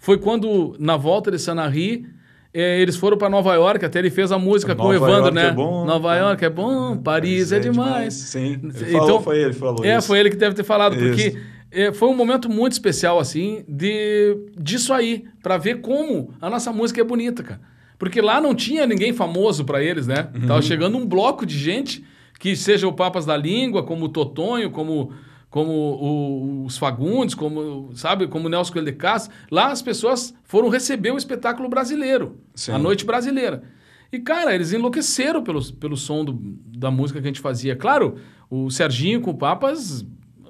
[0.00, 2.04] Foi quando, na volta de Sanarri,
[2.52, 5.24] eh, eles foram para Nova York, até ele fez a música Nova com o Evandro,
[5.26, 5.46] York né?
[5.48, 6.16] É bom, Nova tá.
[6.16, 7.86] York é bom, Paris, é, é, demais.
[7.86, 8.14] demais.
[8.14, 10.06] Sim, ele então, falou, foi ele falou é, isso.
[10.08, 11.04] foi ele que deve ter falado, isso.
[11.04, 11.38] porque
[11.76, 16.72] é, foi um momento muito especial, assim, de disso aí, para ver como a nossa
[16.72, 17.60] música é bonita, cara.
[17.98, 20.30] Porque lá não tinha ninguém famoso para eles, né?
[20.34, 20.46] Uhum.
[20.46, 22.02] Tava chegando um bloco de gente
[22.40, 25.12] que seja o Papas da Língua, como o Totonho, como,
[25.50, 29.34] como o, os Fagundes, como, sabe, como o Nelson Coelho de Castro.
[29.50, 32.72] Lá as pessoas foram receber o espetáculo brasileiro, Sim.
[32.72, 33.62] a noite brasileira.
[34.10, 36.38] E, cara, eles enlouqueceram pelo, pelo som do,
[36.74, 37.76] da música que a gente fazia.
[37.76, 38.16] Claro,
[38.48, 40.06] o Serginho com o Papas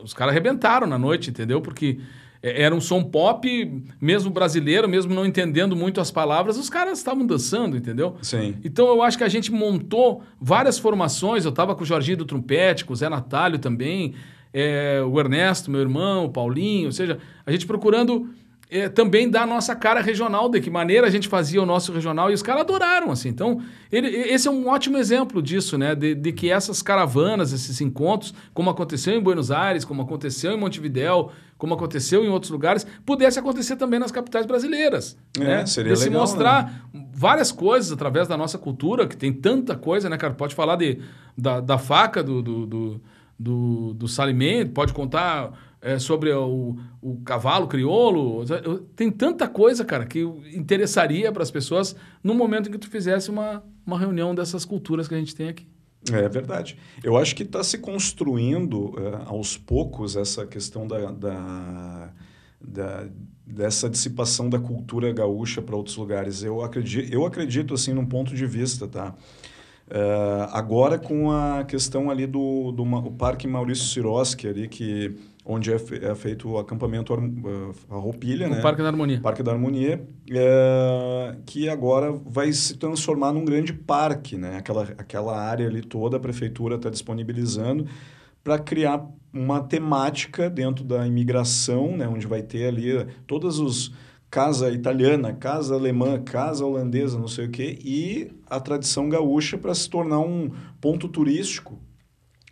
[0.06, 1.60] os caras arrebentaram na noite, entendeu?
[1.60, 1.98] Porque
[2.42, 6.98] é, era um som pop, mesmo brasileiro, mesmo não entendendo muito as palavras, os caras
[6.98, 8.16] estavam dançando, entendeu?
[8.22, 8.56] Sim.
[8.64, 11.44] Então eu acho que a gente montou várias formações.
[11.44, 14.14] Eu estava com o Jorginho do Trompete, com o Zé Natálio também,
[14.52, 18.30] é, o Ernesto, meu irmão, o Paulinho, ou seja, a gente procurando
[18.68, 21.92] é, também dar a nossa cara regional, de que maneira a gente fazia o nosso
[21.92, 23.28] regional, e os caras adoraram, assim.
[23.28, 23.60] Então,
[23.92, 25.94] ele, esse é um ótimo exemplo disso, né?
[25.94, 30.58] De, de, que essas caravanas, esses encontros, como aconteceu em Buenos Aires, como aconteceu em
[30.58, 35.16] Montevidéu, como aconteceu em outros lugares, pudesse acontecer também nas capitais brasileiras.
[35.38, 35.66] É, né?
[35.66, 37.06] seria de legal, se mostrar né?
[37.14, 40.34] várias coisas através da nossa cultura, que tem tanta coisa, né, cara?
[40.34, 40.98] Pode falar de,
[41.38, 43.00] da, da faca, do, do, do,
[43.38, 45.52] do, do salimento, pode contar
[45.86, 48.44] é, sobre o, o cavalo crioulo.
[48.96, 50.20] Tem tanta coisa, cara, que
[50.52, 51.94] interessaria para as pessoas
[52.24, 55.48] no momento em que tu fizesse uma, uma reunião dessas culturas que a gente tem
[55.48, 55.64] aqui.
[56.12, 56.76] É verdade.
[57.04, 62.12] Eu acho que está se construindo é, aos poucos essa questão da, da,
[62.60, 63.06] da,
[63.46, 66.42] dessa dissipação da cultura gaúcha para outros lugares.
[66.42, 69.14] Eu acredito, eu acredito assim num ponto de vista, tá?
[69.88, 75.16] Uh, agora com a questão ali do, do o Parque Maurício Siroski ali que
[75.46, 78.60] onde é, fe, é feito o acampamento a roupilha, o né?
[78.60, 79.20] Parque da Harmonia.
[79.20, 84.56] Parque da Harmonia, é, que agora vai se transformar num grande parque, né?
[84.58, 87.86] Aquela, aquela área ali toda a prefeitura está disponibilizando
[88.42, 92.08] para criar uma temática dentro da imigração, né?
[92.08, 93.92] Onde vai ter ali todos os
[94.28, 99.74] casa italiana, casa alemã, casa holandesa, não sei o quê, e a tradição gaúcha para
[99.74, 100.50] se tornar um
[100.80, 101.78] ponto turístico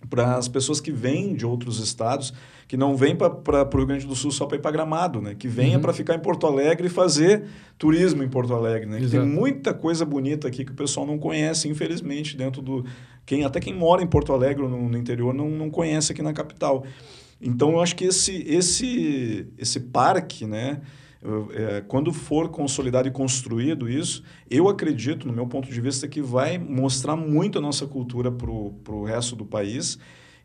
[0.08, 2.32] para as pessoas que vêm de outros estados,
[2.74, 5.36] que não vêm para o Rio Grande do Sul só para ir para Gramado, né?
[5.36, 5.82] que venha Uhum.
[5.82, 7.44] para ficar em Porto Alegre e fazer
[7.78, 8.90] turismo em Porto Alegre.
[8.90, 8.98] Né?
[8.98, 12.84] Que tem muita coisa bonita aqui que o pessoal não conhece, infelizmente, dentro do...
[13.24, 16.20] Quem, até quem mora em Porto Alegre ou no, no interior não, não conhece aqui
[16.20, 16.84] na capital.
[17.40, 20.80] Então, eu acho que esse, esse, esse parque, né?
[21.52, 26.20] é, quando for consolidado e construído isso, eu acredito, no meu ponto de vista, que
[26.20, 29.96] vai mostrar muito a nossa cultura para o resto do país.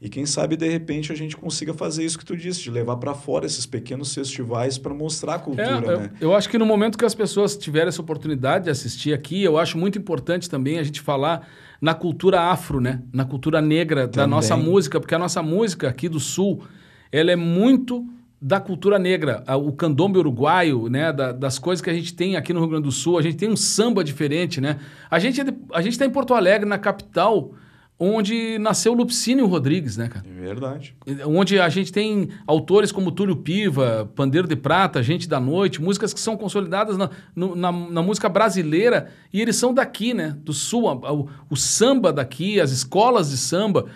[0.01, 2.95] E quem sabe, de repente, a gente consiga fazer isso que tu disse, de levar
[2.97, 6.11] para fora esses pequenos festivais para mostrar a cultura, É, eu, né?
[6.21, 9.57] eu acho que no momento que as pessoas tiverem essa oportunidade de assistir aqui, eu
[9.57, 11.45] acho muito importante também a gente falar
[11.81, 13.01] na cultura afro, né?
[13.11, 14.29] Na cultura negra da Também.
[14.29, 16.63] nossa música, porque a nossa música aqui do Sul,
[17.11, 18.05] ela é muito
[18.41, 22.53] da cultura negra, o candombe uruguaio, né, da- das coisas que a gente tem aqui
[22.53, 24.77] no Rio Grande do Sul, a gente tem um samba diferente, né?
[25.11, 27.51] A gente é a gente está em Porto Alegre, na capital,
[27.99, 30.25] onde nasceu o Lupicínio Rodrigues, né, cara?
[30.25, 30.95] É verdade.
[31.25, 36.13] onde a gente tem autores como Túlio Piva, Pandeiro de Prata, Gente da Noite, músicas
[36.13, 40.35] que são consolidadas na, no- na, na música brasileira e eles são daqui, né?
[40.43, 40.85] Do Sul.
[40.85, 43.87] O, o samba daqui, as escolas de samba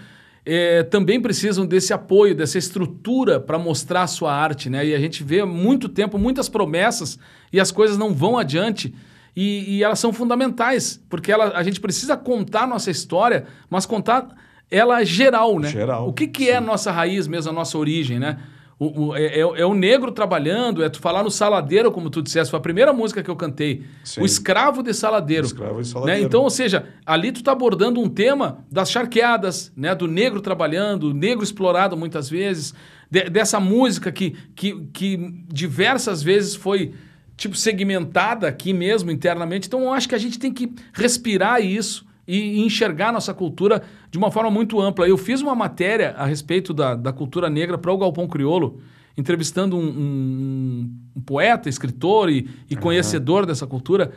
[0.46, 4.86] eh, também precisam desse apoio, dessa estrutura para mostrar a sua arte, né?
[4.86, 7.18] E a gente vê há muito tempo muitas promessas
[7.54, 8.94] e as coisas não vão adiante.
[9.36, 14.28] E, e elas são fundamentais, porque ela, a gente precisa contar nossa história, mas contar
[14.70, 15.70] ela geral, né?
[15.70, 18.38] Geral, O que, que é a nossa raiz mesmo, a nossa origem, né?
[18.80, 22.10] O, o- é, é o- é o negro trabalhando, é tu falar no saladeiro, como
[22.10, 23.84] tu disseste, foi a primeira música que eu cantei.
[24.04, 24.22] Sim.
[24.22, 25.46] O escravo de saladeiro.
[25.46, 25.94] Escravo de Né?
[25.94, 26.26] saladeiro.
[26.26, 29.94] Então, ou seja, ali tu tá abordando um tema das charqueadas, né?
[29.96, 32.74] Do negro trabalhando, o negro explorado muitas vezes,
[33.10, 36.94] de- dessa música que, que, que diversas vezes foi
[37.38, 39.68] tipo segmentada aqui mesmo internamente.
[39.68, 44.18] Então, eu acho que a gente tem que respirar isso e enxergar nossa cultura de
[44.18, 45.08] uma forma muito ampla.
[45.08, 48.80] Eu fiz uma matéria a respeito da, da cultura negra para o Galpão Criolo,
[49.18, 54.12] entrevistando um, um- um poeta, escritor e, e conhecedor dessa cultura.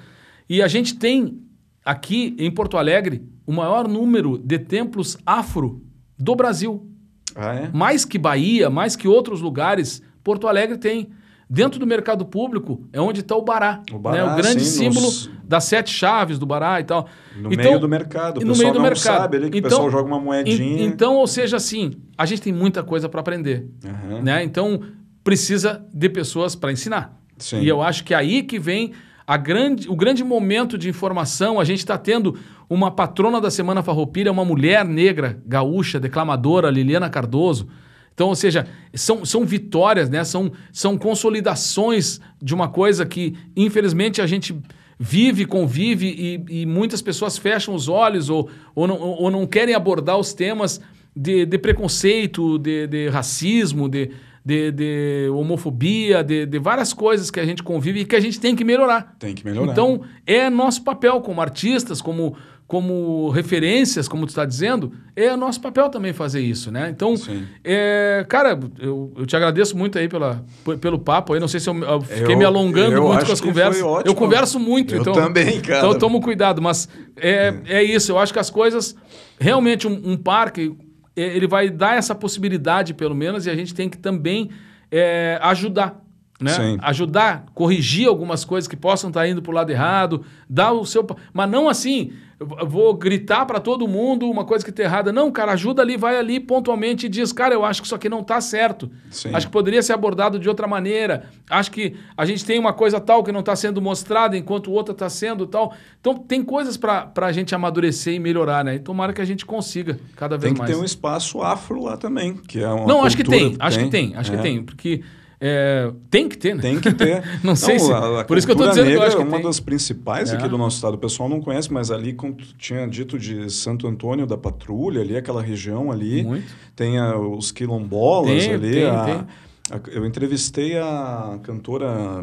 [0.48, 1.40] E a gente tem
[1.84, 5.82] aqui em Porto Alegre o maior número de templos afro
[6.18, 6.88] do Brasil.
[7.34, 7.70] Ah, é?
[7.72, 11.08] Mais que Bahia, mais que outros lugares, Porto Alegre tem.
[11.48, 13.80] Dentro do mercado público é onde está o Bará.
[13.92, 14.32] O Bará, né?
[14.32, 17.06] o grande sim, símbolo nos- das sete chaves do Bará e tal.
[17.36, 18.40] No Então, meio do mercado.
[18.40, 19.18] O no meio do mercado.
[19.18, 20.82] sabe ali que Então- o pessoal joga uma moedinha.
[20.82, 23.68] En- Então, ou seja, assim, a gente tem muita coisa para aprender.
[23.84, 24.22] Aham.
[24.22, 24.42] Né?
[24.42, 24.80] Então,
[25.22, 27.16] precisa de pessoas para ensinar.
[27.38, 27.60] Sim.
[27.60, 28.92] E eu acho que é aí que vem
[29.24, 31.60] a grande, o grande momento de informação.
[31.60, 32.36] A gente está tendo
[32.68, 37.68] uma patrona da Semana Farroupilha, uma mulher negra, gaúcha, declamadora, Liliana Cardoso.
[38.16, 40.24] Então, ou seja, são, são vitórias, né?
[40.24, 44.58] são, são consolidações de uma coisa que, infelizmente, a gente
[44.98, 46.06] vive, convive
[46.48, 50.32] e, e muitas pessoas fecham os olhos ou, ou, não, ou não querem abordar os
[50.32, 50.80] temas
[51.14, 54.10] de, de preconceito, de, de racismo, de,
[54.42, 58.40] de, de homofobia, de, de várias coisas que a gente convive e que a gente
[58.40, 59.14] tem que melhorar.
[59.18, 59.72] Tem que melhorar.
[59.72, 62.34] Então, é nosso papel como artistas, como,
[62.66, 66.88] como referências, como tu está dizendo, é nosso papel também fazer isso, né?
[66.90, 67.14] Então,
[67.62, 70.44] é, cara, eu, eu te agradeço muito aí pela,
[70.80, 71.38] pelo papo aí.
[71.40, 73.80] Não sei se eu, eu fiquei Eu- me alongando muito com as conversas.
[74.04, 75.12] Eu converso muito, então.
[75.12, 75.78] também, cara.
[75.86, 78.10] Então, tomo cuidado, mas é, é isso.
[78.10, 78.96] Eu acho que as coisas.
[79.38, 80.74] Realmente, um, um parque,
[81.14, 84.50] é, ele vai dar essa possibilidade, pelo menos, e a gente tem que também
[84.90, 86.02] é, ajudar.
[86.40, 86.50] Né?
[86.50, 86.78] Sim.
[86.82, 91.06] Ajudar, corrigir algumas coisas que possam estar indo para o lado errado, dar o seu.
[91.32, 95.10] Mas não assim, eu vou gritar para todo mundo uma coisa que está errada.
[95.10, 98.08] Não, cara, ajuda ali, vai ali pontualmente e diz, cara, eu acho que isso aqui
[98.10, 98.90] não está certo.
[99.10, 99.30] Sim.
[99.32, 101.30] Acho que poderia ser abordado de outra maneira.
[101.48, 104.92] Acho que a gente tem uma coisa tal que não está sendo mostrada enquanto outra
[104.92, 105.72] está sendo tal.
[105.98, 108.74] Então tem coisas para a gente amadurecer e melhorar, né?
[108.74, 110.70] E tomara que a gente consiga cada vez Tem que mais.
[110.70, 113.78] ter um espaço afro lá também, que é uma Não, acho que cultura- tem, acho
[113.78, 114.36] que tem, acho É.
[114.36, 115.02] que tem, porque
[115.40, 116.62] é, tem que ter, né?
[116.62, 117.22] Tem que ter.
[117.44, 119.16] Não sei se- a- a por isso que eu cultura dizendo que eu negra acho
[119.16, 119.46] que é uma tem.
[119.46, 120.36] das principais É.
[120.36, 120.94] aqui do nosso estado.
[120.94, 125.00] O pessoal não conhece, mas ali, como tu tinha dito de Santo Antônio da Patrulha,
[125.02, 126.46] ali, aquela região ali, Muito.
[126.74, 128.72] tem a- os quilombolas Tem, ali.
[128.72, 129.92] tem, a- tem.
[129.94, 132.22] eu entrevistei a cantora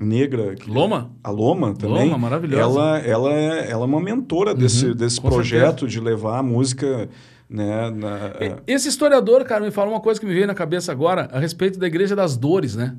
[0.00, 0.54] negra.
[0.54, 1.10] que- Loma?
[1.22, 2.04] A Loma também.
[2.06, 2.62] Loma, maravilhosa.
[2.80, 7.08] Ela, ela, é, ela é uma mentora desse, desse com projeto de levar a música.
[7.48, 8.32] Né, na-
[8.66, 11.38] E- Esse historiador, cara, me falou uma coisa que me veio na cabeça agora a
[11.38, 12.96] respeito da Igreja das Dores, né?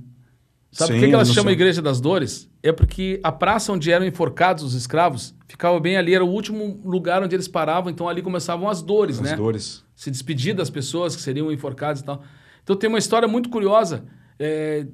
[0.72, 1.54] Sabe por que, que ela se chama sei.
[1.54, 2.48] Igreja das Dores?
[2.62, 6.80] É porque a praça onde eram enforcados os escravos ficava bem ali, era o último
[6.86, 9.36] lugar onde eles paravam, então ali começavam as dores, as né?
[9.36, 9.84] dores.
[9.96, 12.22] se despedir das pessoas que seriam enforcadas e tal.
[12.64, 14.06] Então tem uma história muito curiosa.
[14.38, 14.86] É,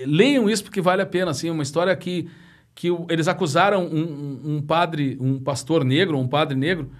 [0.00, 1.32] leiam isso porque vale a pena.
[1.32, 2.28] Assim, uma história que,
[2.74, 4.00] que eles acusaram um,
[4.44, 6.90] um- um padre, um pastor negro, um padre negro,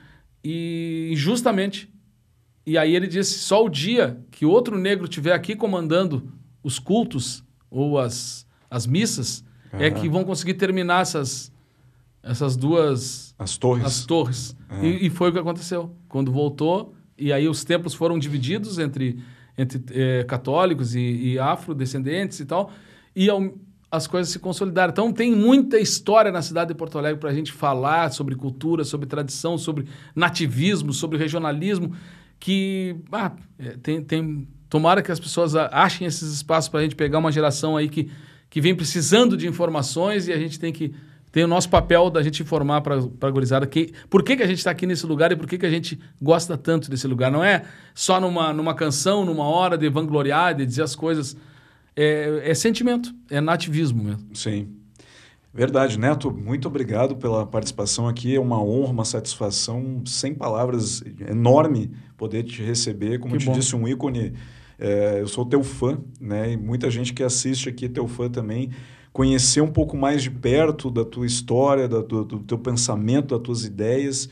[0.44, 1.88] e injustamente.
[2.66, 6.32] E aí ele disse: só o dia que outro negro estiver aqui comandando
[6.62, 9.80] os cultos ou as, as missas uhum.
[9.80, 11.52] é que vão conseguir terminar essas,
[12.22, 13.34] essas duas.
[13.38, 13.84] As torres.
[13.84, 14.56] As torres.
[14.70, 14.84] Uhum.
[14.84, 15.94] E, e, foi o que aconteceu.
[16.08, 19.22] Quando voltou, e aí os templos foram divididos entre,
[19.56, 22.72] entre é, católicos e, e afrodescendentes e tal.
[23.14, 23.54] E ao,
[23.90, 24.90] as coisas se consolidaram.
[24.90, 28.82] Então tem muita história na cidade de Porto Alegre para a gente falar sobre cultura,
[28.84, 31.94] sobre tradição, sobre nativismo, sobre regionalismo,
[32.38, 36.94] que ah, é, tem, tem, tomara que as pessoas achem esses espaços para a gente
[36.94, 38.10] pegar uma geração aí que,
[38.48, 40.94] que vem precisando de informações e a gente tem que
[41.32, 44.46] tem o nosso papel da gente informar para a gurizada que, por que, que a
[44.46, 47.30] gente está aqui nesse lugar e por que, que a gente gosta tanto desse lugar.
[47.30, 47.62] Não é
[47.94, 51.36] só numa, numa canção, numa hora de vangloriar, de dizer as coisas
[51.94, 54.34] é, é sentimento, é nativismo mesmo.
[54.34, 54.75] Sim.
[55.56, 58.34] Verdade, Neto, muito obrigado pela participação aqui.
[58.34, 63.18] É uma honra, uma satisfação, sem palavras, enorme poder te receber.
[63.18, 63.52] Como que eu te bom.
[63.52, 64.34] disse, um ícone.
[64.78, 66.52] É, eu sou teu fã, né?
[66.52, 68.68] E muita gente que assiste aqui é teu fã também.
[69.14, 73.42] Conhecer um pouco mais de perto da tua história, da, do, do teu pensamento, das
[73.42, 74.28] tuas ideias.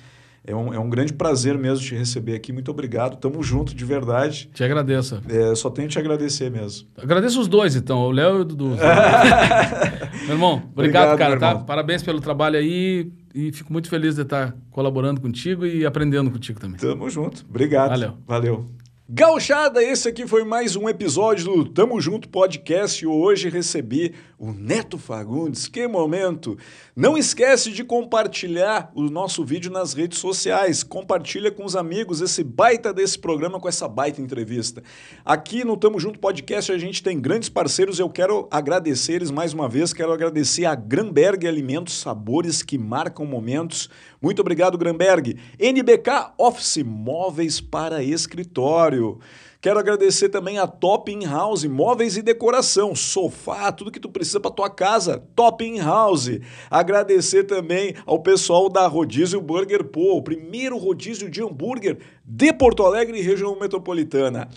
[0.46, 2.52] É um, é um grande prazer mesmo te receber aqui.
[2.52, 3.16] Muito obrigado.
[3.16, 4.50] Tamo junto de verdade.
[4.52, 5.22] Te agradeço.
[5.26, 6.86] É, só tenho que te agradecer mesmo.
[6.98, 8.76] Agradeço os dois, então, o Léo e o Dudu.
[10.26, 11.38] meu irmão, obrigado, obrigado cara.
[11.38, 11.54] Tá?
[11.60, 16.60] Parabéns pelo trabalho aí e fico muito feliz de estar colaborando contigo e aprendendo contigo
[16.60, 16.76] também.
[16.78, 17.44] Tamo junto.
[17.48, 17.90] Obrigado.
[17.90, 18.18] Valeu.
[18.26, 18.68] Valeu.
[19.06, 23.06] Gauchada, esse aqui foi mais um episódio do Tamo Junto Podcast.
[23.06, 25.68] Hoje recebi o Neto Fagundes.
[25.68, 26.56] Que momento!
[26.94, 30.82] Não esquece de compartilhar o nosso vídeo nas redes sociais.
[30.82, 34.82] Compartilha com os amigos esse baita desse programa com essa baita entrevista.
[35.24, 37.98] Aqui no Tamo Junto Podcast a gente tem grandes parceiros.
[37.98, 39.92] Eu quero agradecer eles mais uma vez.
[39.92, 43.88] Quero agradecer a Granberg Alimentos Sabores que marcam momentos.
[44.20, 45.38] Muito obrigado, Granberg.
[45.58, 49.18] NBK Office Móveis para Escritório.
[49.64, 54.38] Quero agradecer também a Top In House, móveis e decoração, sofá, tudo que tu precisa
[54.38, 56.38] para tua casa, Top In House.
[56.70, 62.82] Agradecer também ao pessoal da Rodízio Burger Pô, o primeiro rodízio de hambúrguer de Porto
[62.82, 64.50] Alegre e região metropolitana.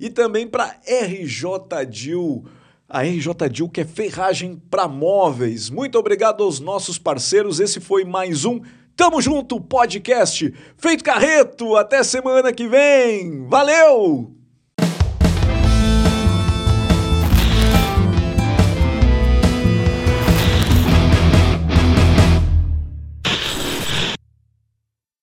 [0.00, 2.44] E também para RJ Dil
[2.88, 5.70] a RJ Dil, que é ferragem para móveis.
[5.70, 7.58] Muito obrigado aos nossos parceiros.
[7.58, 8.60] Esse foi mais um
[8.94, 10.54] Tamo junto, podcast.
[10.76, 11.74] Feito Carreto.
[11.74, 13.48] Até semana que vem.
[13.48, 14.41] Valeu!